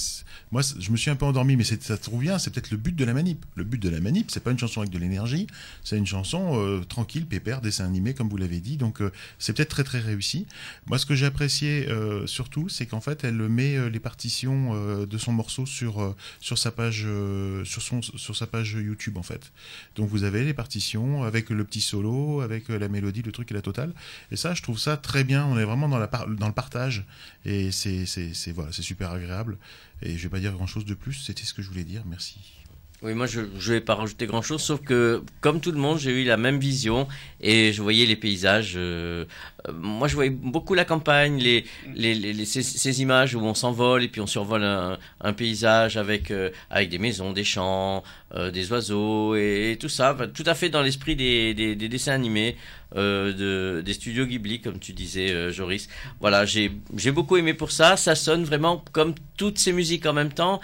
[0.50, 2.76] moi, je me suis un peu endormi, mais ça se trouve bien, c'est peut-être le
[2.76, 3.44] but de la manip.
[3.54, 5.46] Le but de la manip, c'est pas une chanson avec de l'énergie,
[5.84, 8.76] c'est une chanson euh, tranquille, pépère, dessin animé, comme vous l'avez dit.
[8.76, 10.46] Donc, euh, c'est peut-être très, très réussi.
[10.86, 14.70] Moi, ce que j'ai apprécié euh, surtout, c'est qu'en fait, elle met euh, les partitions
[14.74, 19.22] euh, de son morceau sur, euh, sur sa page, euh, sur sa page YouTube, en
[19.22, 19.52] fait.
[19.96, 23.54] Donc vous avez les partitions avec le petit solo, avec la mélodie, le truc et
[23.54, 23.92] la totale.
[24.30, 25.44] Et ça, je trouve ça très bien.
[25.46, 27.04] On est vraiment dans, le partage.
[27.44, 29.58] Et c'est voilà, super agréable.
[30.02, 31.14] Et je vais pas dire grand-chose de plus.
[31.14, 32.02] C'était ce que je voulais dire.
[32.06, 32.59] Merci.
[33.02, 35.98] Oui, moi je ne vais pas rajouter grand chose, sauf que comme tout le monde,
[35.98, 37.08] j'ai eu la même vision
[37.40, 38.74] et je voyais les paysages.
[38.76, 39.24] euh,
[39.66, 41.64] euh, moi je voyais beaucoup la campagne, les,
[41.94, 45.96] les, les- ces, ces images où on s'envole et puis on survole un, un paysage
[45.96, 48.02] avec, euh, avec des maisons, des champs,
[48.34, 50.14] euh, des oiseaux et, tout ça.
[50.34, 52.56] Tout à fait dans l'esprit des, des, des dessins animés
[52.96, 55.88] euh, de, des studios Ghibli, comme tu disais, Joris.
[56.20, 57.96] Voilà, j'ai j'ai beaucoup aimé pour ça.
[57.96, 60.60] Ça sonne vraiment comme toutes ces musiques en même temps.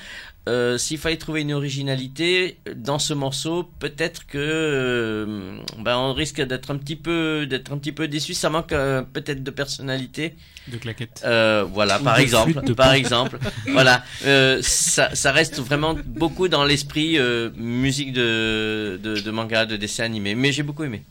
[0.49, 6.41] Euh, S'il fallait trouver une originalité dans ce morceau, peut-être que euh, ben on risque
[6.41, 8.33] d'être un petit peu d'être un petit peu déçu.
[8.33, 10.37] Ça manque euh, peut-être de personnalité.
[10.69, 11.23] De claquettes.
[11.25, 13.39] Euh, voilà, Ou par exemple, par exemple,
[13.73, 19.67] voilà, euh, ça, ça reste vraiment beaucoup dans l'esprit euh, musique de, de de manga,
[19.67, 20.37] de dessin animé.
[20.37, 21.03] Mais j'ai beaucoup aimé.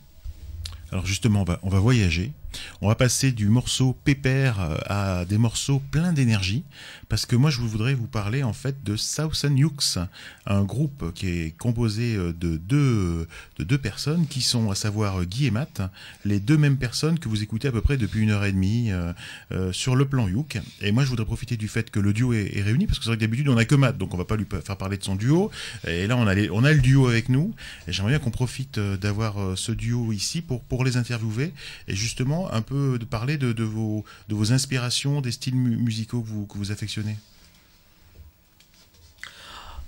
[0.92, 2.32] Alors justement, on va, on va voyager.
[2.82, 6.64] On va passer du morceau pépère euh, à des morceaux pleins d'énergie.
[7.10, 9.98] Parce que moi, je voudrais vous parler en fait de Southern Hughes,
[10.46, 13.28] un groupe qui est composé euh, de deux,
[13.58, 15.82] de deux personnes qui sont à savoir euh, Guy et Matt,
[16.26, 18.92] les deux mêmes personnes que vous écoutez à peu près depuis une heure et demie
[19.72, 20.58] sur le plan Youk.
[20.82, 23.10] Et moi, je voudrais profiter du fait que le duo est, réuni, parce que c'est
[23.10, 25.04] vrai que d'habitude, on n'a que Matt, donc on va pas lui faire parler de
[25.04, 25.52] son duo.
[25.88, 27.54] Et là, on a, a le duo avec nous.
[27.88, 31.54] Et j'aimerais bien qu'on profite d'avoir ce duo ici pour, pour les interviewer
[31.88, 36.22] et justement un peu de parler de, vos, de vos inspirations, des styles mu- musicaux
[36.22, 37.18] que vous, que vous affectionnez?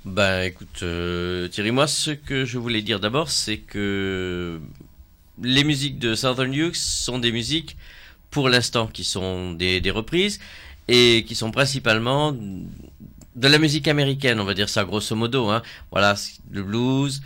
[0.06, 4.60] Ben écoute, euh, Thierry, moi ce que je voulais dire d'abord, c'est que
[5.42, 7.76] les musiques de Southern Hughes sont des musiques,
[8.32, 10.40] pour l'instant, qui sont des, des reprises
[10.88, 15.50] et qui sont principalement de la musique américaine, on va dire ça grosso modo.
[15.50, 15.62] Hein.
[15.92, 16.16] Voilà,
[16.52, 17.22] le blues,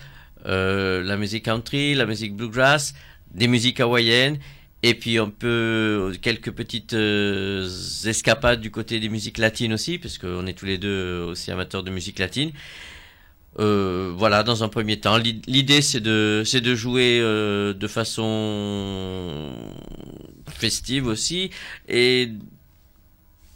[0.46, 2.94] euh, la musique country, la musique bluegrass,
[3.34, 4.40] des musiques hawaïennes.
[4.84, 7.70] Et puis un peu quelques petites euh,
[8.06, 11.84] escapades du côté des musiques latines aussi, parce qu'on est tous les deux aussi amateurs
[11.84, 12.52] de musique latine.
[13.60, 17.88] Euh, voilà, dans un premier temps, L'i- l'idée c'est de c'est de jouer euh, de
[17.88, 19.52] façon
[20.48, 21.52] festive aussi
[21.90, 22.30] et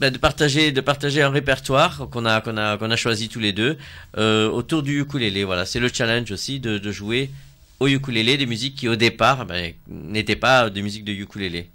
[0.01, 3.39] ben, de partager de partager un répertoire qu'on a qu'on a qu'on a choisi tous
[3.39, 3.77] les deux
[4.17, 5.45] euh, autour du ukulélé.
[5.45, 7.31] Voilà, c'est le challenge aussi de, de jouer
[7.79, 11.69] au ukulélé des musiques qui au départ ben, n'étaient pas des musiques de ukulélé.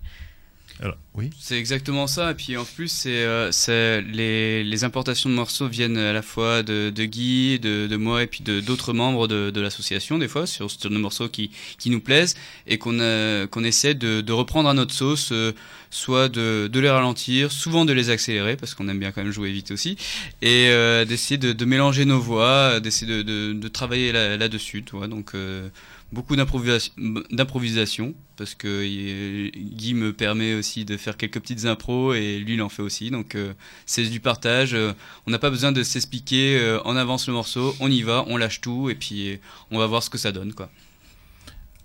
[0.82, 1.28] Alors, oui.
[1.38, 2.30] C'est exactement ça.
[2.30, 6.22] Et puis en plus, c'est euh, c'est- les, les importations de morceaux viennent à la
[6.22, 10.16] fois de, de Guy, de, de moi et puis de d'autres membres de, de l'association
[10.16, 12.34] des fois sur, sur des morceaux qui, qui nous plaisent
[12.66, 15.52] et qu'on euh, qu'on essaie de, de reprendre à notre sauce, euh,
[15.90, 19.32] soit de, de les ralentir, souvent de les accélérer parce qu'on aime bien quand même
[19.32, 19.96] jouer vite aussi,
[20.40, 24.82] et euh, d'essayer de, de mélanger nos voix, d'essayer de, de, de travailler là- là-dessus.
[24.82, 25.08] tu vois.
[25.08, 25.68] donc euh,
[26.12, 32.54] beaucoup d'improvisation, parce que Guy me permet aussi de faire quelques petites impros et lui
[32.54, 33.10] il en fait aussi.
[33.10, 33.52] Donc euh,
[33.86, 34.74] c'est du partage.
[34.74, 34.92] Euh,
[35.26, 37.74] on n'a pas besoin de s'expliquer euh, on avance le morceau.
[37.80, 39.38] On y va on lâche tout et puis
[39.70, 40.70] on va voir ce que ça donne quoi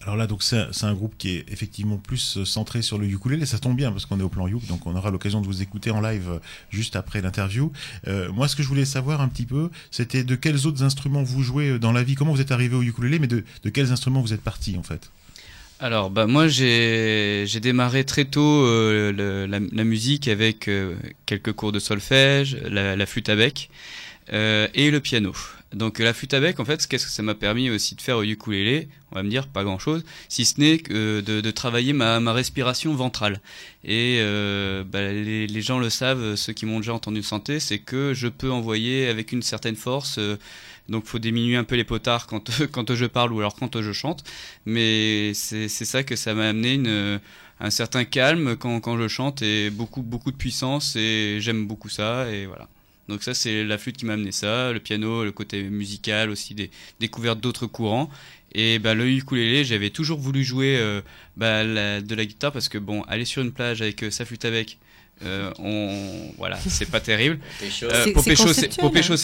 [0.06, 3.48] Alors là, donc c'est un groupe qui est effectivement plus euh, centré sur le ukulélé.
[3.48, 5.64] Ça tombe bien parce qu'on est au plan Youk, donc on aura l'occasion de vous
[5.64, 7.72] écouter en live euh, juste après l'interview.
[8.08, 11.24] Euh, moi, ce que je voulais savoir un petit peu, c'était de quels autres instruments
[11.24, 12.14] vous jouez dans la vie?
[12.14, 15.10] Comment vous êtes arrivé au ukulélé, mais de, quels instruments vous êtes parti en fait?
[15.80, 18.64] Alors, bah, moi, j'ai démarré très tôt
[19.12, 20.70] la, musique avec
[21.26, 23.72] quelques cours de solfège, la, flûte à bec
[24.32, 25.34] et le piano.
[25.76, 28.24] Donc, la flûte à en fait, qu'est-ce que ça m'a permis aussi de faire au
[28.24, 28.88] ukulélé?
[29.12, 32.34] On va me dire pas grand-chose, si ce n'est que de, de travailler ma, ma
[32.34, 33.42] respiration ventrale.
[33.84, 37.80] Et euh, bah, les, les gens le savent, ceux qui m'ont déjà entendu chanter, c'est
[37.80, 40.18] que je peux envoyer avec une certaine force.
[40.18, 40.38] euh,
[40.90, 43.92] donc, faut diminuer un peu les potards quand quand je parle ou alors quand je
[43.92, 44.24] chante
[44.66, 47.20] mais c'est c'est ça que ça m'a amené une,
[47.60, 51.90] un certain calme quand, quand je chante et beaucoup beaucoup de puissance et j'aime beaucoup
[51.90, 52.68] ça et voilà.
[53.08, 56.56] Donc ça c'est la flûte qui m'a amené ça, le piano, le côté musical aussi
[56.56, 56.70] des
[57.00, 58.10] découvertes d'autres courants.
[58.54, 61.02] Et bah, le ukulélé j'avais toujours voulu jouer euh,
[61.38, 64.46] bah, de la guitare parce que bon aller sur une plage avec euh, sa flûte
[64.46, 64.80] avec
[65.24, 67.86] euh, on voilà c'est pas terrible Pécho.
[67.86, 68.12] Euh, C'est-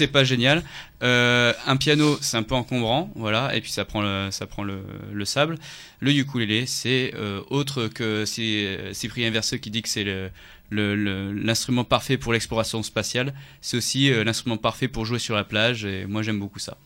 [0.07, 0.11] hein.
[0.11, 0.63] pas génial
[1.03, 4.63] Euh, un piano c'est un peu encombrant voilà et puis ça prend le, ça prend
[4.63, 5.57] le, le sable
[5.99, 10.29] le ukulélé c'est euh, autre que c'est Cyprien Verseux qui dit que c'est le
[10.69, 15.35] le- le- l'instrument parfait pour l'exploration spatiale c'est aussi euh, l'instrument parfait pour jouer sur
[15.35, 16.77] la plage et moi j'aime beaucoup ça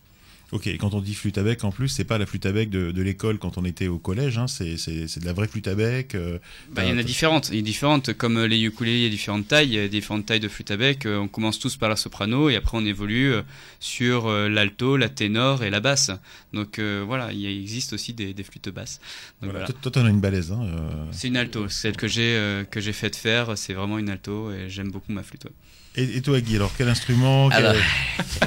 [0.56, 2.70] Ok, quand on dit flûte à bec, en plus, c'est pas la flûte à bec
[2.70, 5.76] de, de l'école quand on était au collège, hein, c'est de la vraie flûte à
[5.76, 6.16] bec.
[6.16, 6.40] euh,
[6.72, 7.50] Bah, il y en a différentes.
[7.50, 9.68] Il y a différentes, comme euh, les ukulélés, il y a différentes tailles.
[9.68, 11.06] Il y a différentes tailles de flûte à bec.
[11.06, 13.42] Euh, On commence tous par la soprano et après on évolue euh,
[13.80, 16.12] sur l'alto, la ténor et la basse.
[16.54, 19.00] Donc euh, voilà, il existe aussi des, des flûtes basses.
[19.42, 19.66] Donc, Voilà.
[19.66, 19.80] voilà.
[19.82, 20.52] Toi, t'en as une balèze.
[20.54, 21.06] Hein, euh.
[21.12, 23.58] C'est une alto, celle que j'ai que j'ai fait faire.
[23.58, 25.46] C'est vraiment une alto et j'aime beaucoup ma flûte.
[25.46, 25.52] ouais.
[25.98, 27.76] Et, et toi, Guy, alors quel instrument quel- Alors-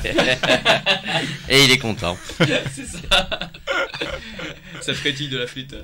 [1.48, 2.16] Et il est content.
[2.38, 3.50] C'est ça.
[4.80, 5.74] ça frétille de la flûte.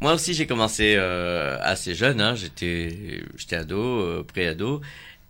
[0.00, 2.20] Moi aussi, j'ai commencé euh, assez jeune.
[2.20, 2.34] Hein.
[2.34, 4.80] J'étais, j'étais ado, euh, pré-ado,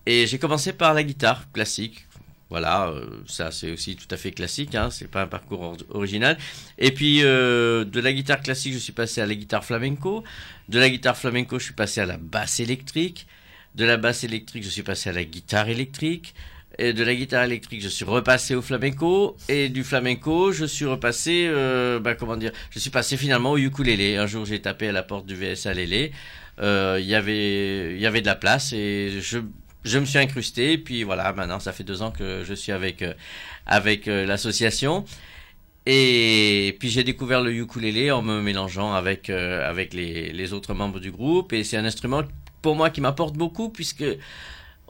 [0.06, 2.06] et j'ai commencé par la guitare classique.
[2.48, 4.74] Voilà, euh, ça c'est aussi tout à fait classique.
[4.74, 4.90] Hein.
[4.90, 6.36] C'est pas un parcours or- original.
[6.78, 10.24] Et puis euh, de la guitare classique, je suis passé à la guitare flamenco.
[10.68, 13.26] De la guitare flamenco, je suis passé à la basse électrique.
[13.80, 16.34] De la basse électrique, je suis passé à la guitare électrique.
[16.78, 19.38] Et de la guitare électrique, je suis repassé au flamenco.
[19.48, 23.56] Et du flamenco, je suis repassé, euh, bah, comment dire, je suis passé finalement au
[23.56, 24.18] ukulélé.
[24.18, 26.12] Un jour, j'ai tapé à la porte du VSA Lélé.
[26.60, 29.38] Euh, Il y avait, de la place et je,
[29.84, 30.72] je me suis incrusté.
[30.72, 33.14] Et puis voilà, maintenant, ça fait deux ans que je suis avec, euh,
[33.64, 35.06] avec l'association.
[35.86, 41.00] Et puis j'ai découvert le ukulélé en me mélangeant avec, avec les, les autres membres
[41.00, 41.54] du groupe.
[41.54, 42.24] Et c'est un instrument
[42.62, 44.04] pour moi qui m'apporte beaucoup puisque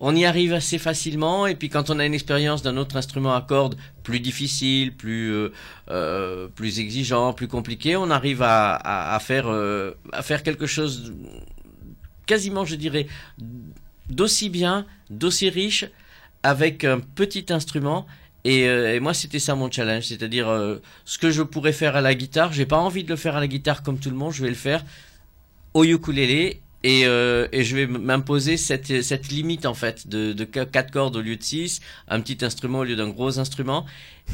[0.01, 1.47] on y arrive assez facilement.
[1.47, 5.30] Et puis quand on a une expérience d'un autre instrument à cordes plus difficile, plus,
[5.30, 5.52] euh,
[5.90, 8.74] euh, plus exigeant, plus compliqué, on arrive à,
[9.14, 11.12] à, faire, euh, à faire quelque chose
[12.26, 13.06] quasiment, je dirais,
[14.09, 15.84] d'aussi bien, d'aussi riche
[16.42, 18.06] avec un petit instrument.
[18.44, 20.47] Et, et moi, c'était ça mon challenge, c'est-à-dire
[21.05, 23.40] ce que je pourrais faire à la guitare, j'ai pas envie de le faire à
[23.40, 24.82] la guitare comme tout le monde, je vais le faire
[25.74, 30.44] au ukulélé et, euh, et je vais m'imposer cette, cette limite en fait de, de
[30.44, 33.85] 4 cordes au lieu de 6, un petit instrument au lieu d'un gros instrument.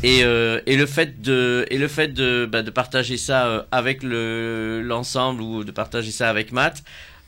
[0.02, 3.62] Et, euh, et le fait de et le fait de, bah, de partager ça euh,
[3.70, 6.82] avec le l'ensemble ou de partager ça avec Matt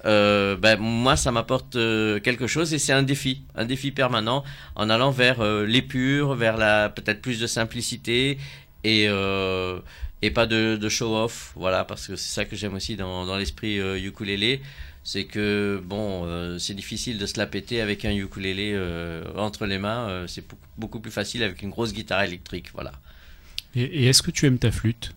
[0.05, 4.45] euh, ben, moi ça m'apporte euh, quelque chose et c'est un défi un défi permanent
[4.77, 8.39] en allant vers euh, l'épure vers la peut-être plus de simplicité
[8.85, 9.09] et
[10.21, 13.27] et pas de, de show off voilà parce que c'est ça que j'aime aussi dans,
[13.27, 14.61] dans l'esprit ukulélé
[15.11, 19.65] c'est que bon euh, c'est difficile de se la péter avec un ukulélé euh, entre
[19.65, 20.45] les mains euh, c'est
[20.77, 22.93] beaucoup, plus facile avec une grosse guitare électrique voilà.
[23.75, 25.15] Et, et est-ce que tu aimes ta flûte?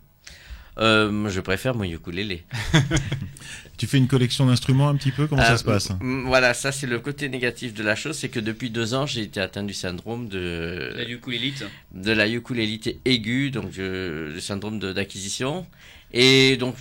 [0.77, 2.45] Euh, je préfère mon ukulélé.
[3.77, 5.25] Tu fais une collection d'instruments un petit peu?
[5.27, 5.89] Comment ça se passe?
[5.99, 9.21] Voilà, ça c'est le côté négatif de la chose, c'est que depuis deux ans, j'ai
[9.23, 11.65] été atteint du syndrome de La ukulélite.
[11.93, 15.65] de la ukulélite aiguë, donc le syndrome de- d'acquisition.
[16.13, 16.75] Et donc,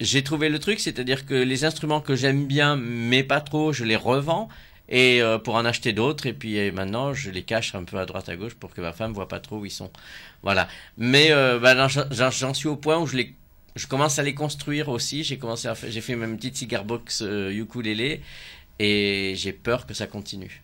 [0.00, 3.84] j'ai trouvé le truc, c'est-à-dire que les instruments que j'aime bien, mais pas trop, je
[3.84, 4.48] les revends
[4.88, 6.26] et euh, pour en acheter d'autres.
[6.26, 8.80] Et puis euh, maintenant, je les cache un peu à droite à gauche pour que
[8.80, 9.90] ma femme voit pas trop où ils sont.
[10.42, 10.68] Voilà.
[10.96, 13.34] Mais euh, bah, j'en suis au point où je les
[13.76, 15.24] je commence à les construire aussi.
[15.24, 18.22] J'ai commencé à j'ai fait ma petite cigar box euh, ukulélé
[18.78, 20.62] et j'ai peur que ça continue.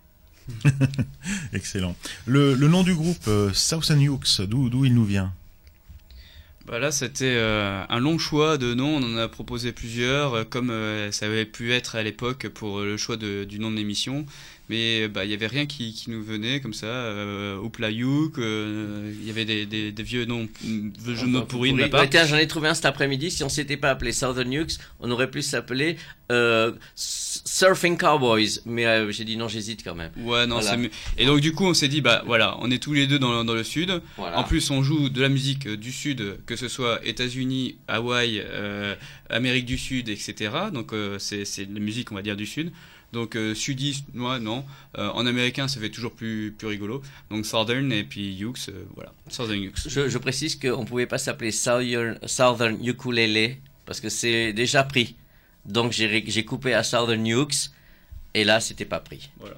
[1.52, 1.96] Excellent.
[2.26, 4.04] Le, le nom du groupe, euh, Southern
[4.48, 5.32] d'où d'où il nous vient?
[6.66, 8.96] Bah là, c'était euh, un long choix de noms.
[8.96, 12.80] On en a proposé plusieurs, euh, comme euh, ça avait pu être à l'époque pour
[12.80, 14.24] le choix du nom de l'émission.
[14.70, 16.86] Mais bah, il n'y avait rien qui, qui nous venait comme ça.
[16.86, 21.30] Euh, Oupla Youk, euh, il y avait des, des, des vieux noms, vieux jeux de
[21.32, 22.08] mots pourris de ma part.
[22.08, 23.30] Tiens, j'en ai trouvé un cet après-midi.
[23.30, 25.96] Si on s'était pas appelé Southern Nukes, on aurait pu s'appeler
[26.32, 28.60] euh, Surfing Cowboys.
[28.64, 30.12] Mais euh, j'ai dit non, j'hésite quand même.
[30.16, 30.70] Ouais, non, Voilà.
[30.70, 30.90] c'est mieux.
[31.18, 33.44] Et donc, du coup, on s'est dit, bah voilà, on est tous les deux dans,
[33.44, 34.00] dans le sud.
[34.16, 34.38] Voilà.
[34.38, 38.42] En plus, on joue de la musique euh, du sud, que ce soit États-Unis, Hawaï,
[39.28, 40.50] Amérique du Sud, etc.
[40.72, 42.72] Donc, c'est c'est de la musique, on va dire, du sud.
[43.14, 44.64] Donc, euh, sudiste, moi, non.
[44.98, 47.00] Euh, en américain, ça fait toujours plus, plus rigolo.
[47.30, 49.12] Donc, Southern et puis Hughes, euh, voilà.
[49.28, 49.78] Southern Hughes.
[49.86, 55.16] Je, je précise qu'on pouvait pas s'appeler Southern, Southern Ukulele parce que c'est déjà pris.
[55.64, 57.70] Donc j'ai coupé à Southern Nukes
[58.34, 59.30] et là c'était pas pris.
[59.38, 59.56] Voilà.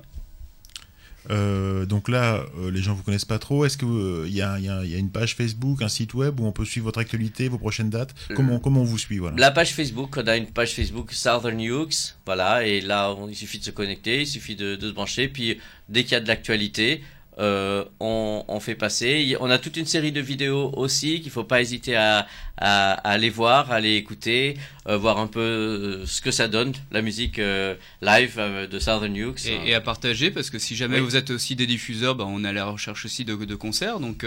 [1.30, 3.64] Euh, donc là, euh, les gens vous connaissent pas trop.
[3.64, 6.46] Est-ce qu'il y, a, y a- y a une page Facebook, un site web où
[6.46, 8.14] on peut suivre votre actualité, vos prochaines dates?
[8.34, 9.36] Comment, comment on vous suit voilà?
[9.36, 13.34] La page Facebook, on a une page Facebook Southern Nukes, voilà, et là on- il
[13.36, 15.58] suffit de se connecter, il suffit de, de se brancher, puis
[15.88, 17.02] dès qu'il y a de l'actualité,
[17.38, 19.36] euh, on, on fait passer.
[19.40, 22.26] On a toute une série de vidéos aussi qu'il faut pas hésiter à,
[22.56, 24.56] à, à aller voir, à aller écouter,
[24.88, 28.40] euh, voir un peu euh, ce que ça donne, la musique euh, live
[28.70, 29.46] de Southern Nukes.
[29.46, 31.02] Et, et à partager, parce que si jamais Oui.
[31.04, 34.00] vous êtes aussi des diffuseurs, bah, on est à la recherche aussi de, de concerts.
[34.00, 34.24] Donc,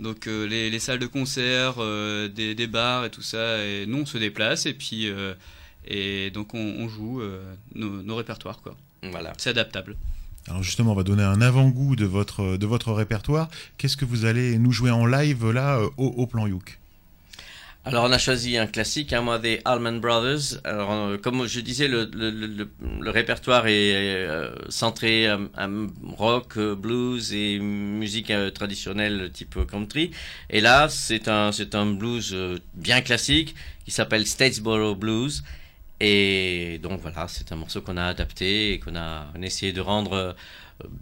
[0.00, 1.74] donc les, les salles de concert,
[2.28, 5.08] des, des bars et tout ça, et nous on se déplace et puis
[5.86, 7.22] et donc on, on joue
[7.74, 8.76] nos, nos répertoires quoi.
[9.02, 9.32] Voilà.
[9.38, 9.96] C'est adaptable.
[10.48, 13.48] Alors justement, on va donner un avant-goût de votre, de votre répertoire.
[13.78, 16.78] Qu'est-ce que vous allez nous jouer en live là euh, au, plan Youk?
[17.86, 20.60] Alors on a choisi un classique, hein, moi des Allman Brothers.
[20.64, 25.38] Alors euh, comme je disais, le, répertoire est euh, centré à,
[26.16, 30.10] rock, blues et musique traditionnelle type country.
[30.50, 32.36] Et là, c'est un c'est un blues
[32.74, 33.54] bien classique
[33.86, 35.42] qui s'appelle Statesboro Blues.
[36.00, 40.12] Et donc voilà, c'est un morceau qu'on a adapté et qu'on a, essayé de rendre
[40.12, 40.32] euh,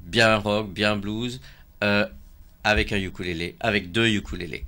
[0.06, 1.40] bien rock, bien blues,
[1.82, 2.06] euh,
[2.64, 4.64] avec un ukulélé, avec deux ukulélés.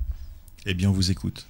[0.66, 1.46] Eh bien, on vous écoute.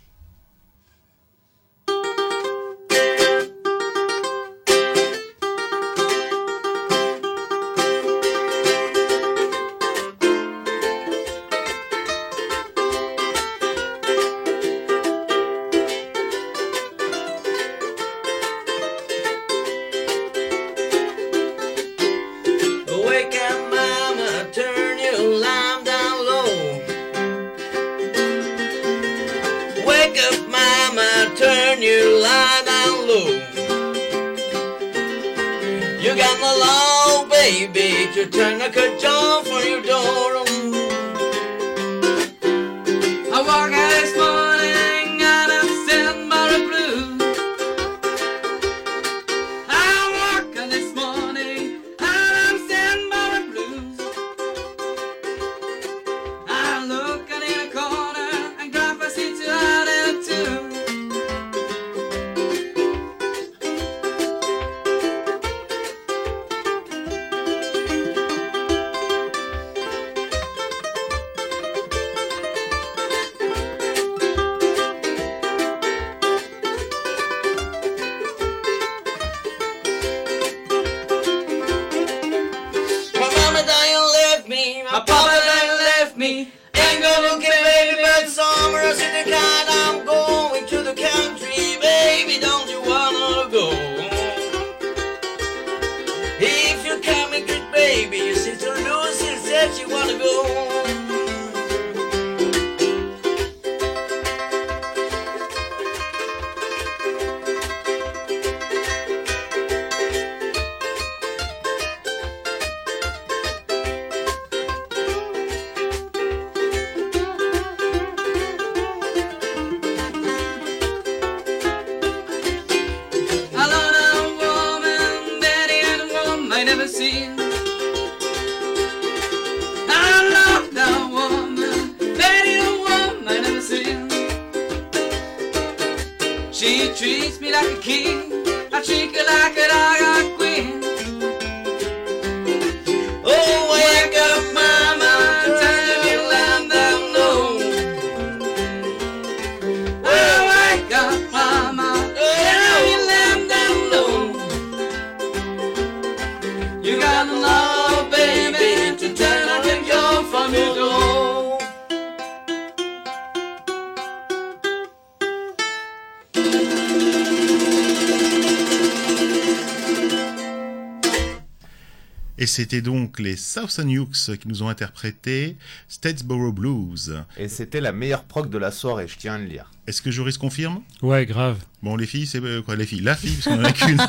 [172.54, 175.56] C'était donc les Southern Hughes qui nous ont interprété
[175.88, 177.24] Statesboro Blues.
[177.36, 179.72] Et c'était la meilleure prog de la soirée, je tiens à le dire.
[179.88, 180.80] Est-ce que Joris confirme?
[181.02, 181.58] Ouais, grave.
[181.82, 183.00] Bon, les filles, c'est euh, quoi Les filles?
[183.00, 183.98] La fille, parce qu'on en a qu'une.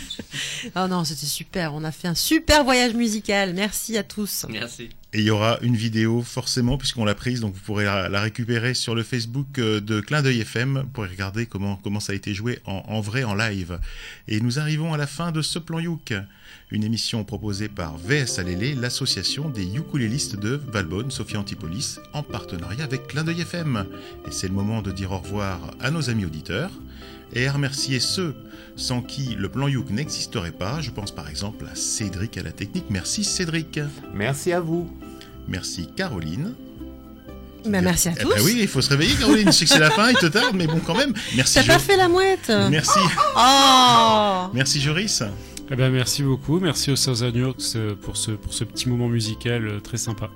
[0.74, 1.74] Oh non, c'était super.
[1.74, 3.52] On a fait un super voyage musical.
[3.54, 4.46] Merci à tous.
[4.48, 4.88] Merci.
[5.14, 8.22] Et il y aura une vidéo forcément puisqu'on l'a prise, donc vous pourrez la, la
[8.22, 12.16] récupérer sur le Facebook euh, de Clin d'œil FM pour regarder comment comment ça a
[12.16, 13.78] été joué en, en vrai, en live.
[14.28, 16.14] Et nous arrivons à la fin de ce plan Youk,
[16.70, 22.84] une émission proposée par VS Alélé, l'association des ukulélistes de Valbonne, Sophie Antipolis, en partenariat
[22.84, 23.84] avec Clin d'œil FM.
[24.26, 26.70] Et c'est le moment de dire au revoir à nos amis auditeurs
[27.34, 28.34] et à remercier ceux
[28.76, 30.80] sans qui le plan Youk n'existerait pas.
[30.80, 32.86] Je pense par exemple à Cédric à la technique.
[32.90, 33.80] Merci Cédric.
[34.14, 34.90] Merci à vous.
[35.48, 36.54] Merci Caroline.
[37.64, 38.28] Bah, merci à Eh tous.
[38.30, 39.46] ben oui, il faut se réveiller Caroline.
[39.46, 41.12] Je sais que c'est la fin, il te tarde, mais bon quand même.
[41.36, 41.54] Merci.
[41.60, 42.50] T'as pas fait la mouette?
[42.70, 42.98] Merci.
[43.36, 45.22] Oh Merci Joris.
[45.70, 46.58] Eh ben, merci beaucoup.
[46.58, 47.52] Merci aux Southern
[48.02, 50.28] pour ce, pour ce petit moment musical euh, très sympa.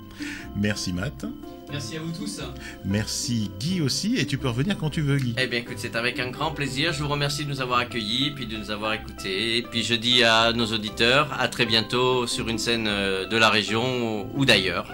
[0.57, 1.27] Merci Matt.
[1.71, 2.41] Merci à vous tous.
[2.85, 4.17] Merci Guy aussi.
[4.17, 5.35] Et tu peux revenir quand tu veux Guy.
[5.39, 6.93] Eh bien, écoute, c'est avec un grand plaisir.
[6.93, 9.59] Je vous remercie de nous avoir accueillis, puis de nous avoir écoutés.
[9.59, 13.37] Et puis, je dis à nos auditeurs, à très bientôt sur une scène euh, de
[13.37, 14.87] la région ou d'ailleurs.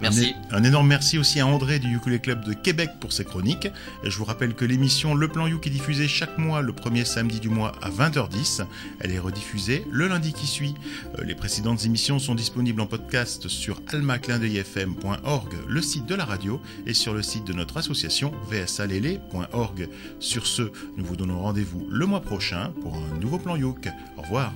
[0.00, 0.34] Merci.
[0.50, 3.66] Un, énorme merci aussi à André du Ukulele Club de Québec pour ses chroniques.
[4.04, 7.04] Et je vous rappelle que l'émission Le Plan Youk est diffusée chaque mois le premier
[7.04, 8.64] samedi du mois à 20h10.
[9.00, 10.74] Elle est rediffusée le lundi qui suit.
[11.18, 16.60] Euh, Les précédentes émissions sont disponibles en podcast sur almaclindeuilfm.org, le site de la radio,
[16.86, 19.88] et sur le site de notre association vsalele.org.
[20.20, 20.62] Sur ce,
[20.96, 23.88] nous vous donnons rendez-vous le mois prochain pour un nouveau Plan Youk.
[24.16, 24.52] Au revoir.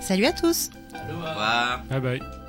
[0.00, 0.70] Salut à tous.
[0.92, 1.84] Au revoir.
[1.88, 2.45] Bye bye.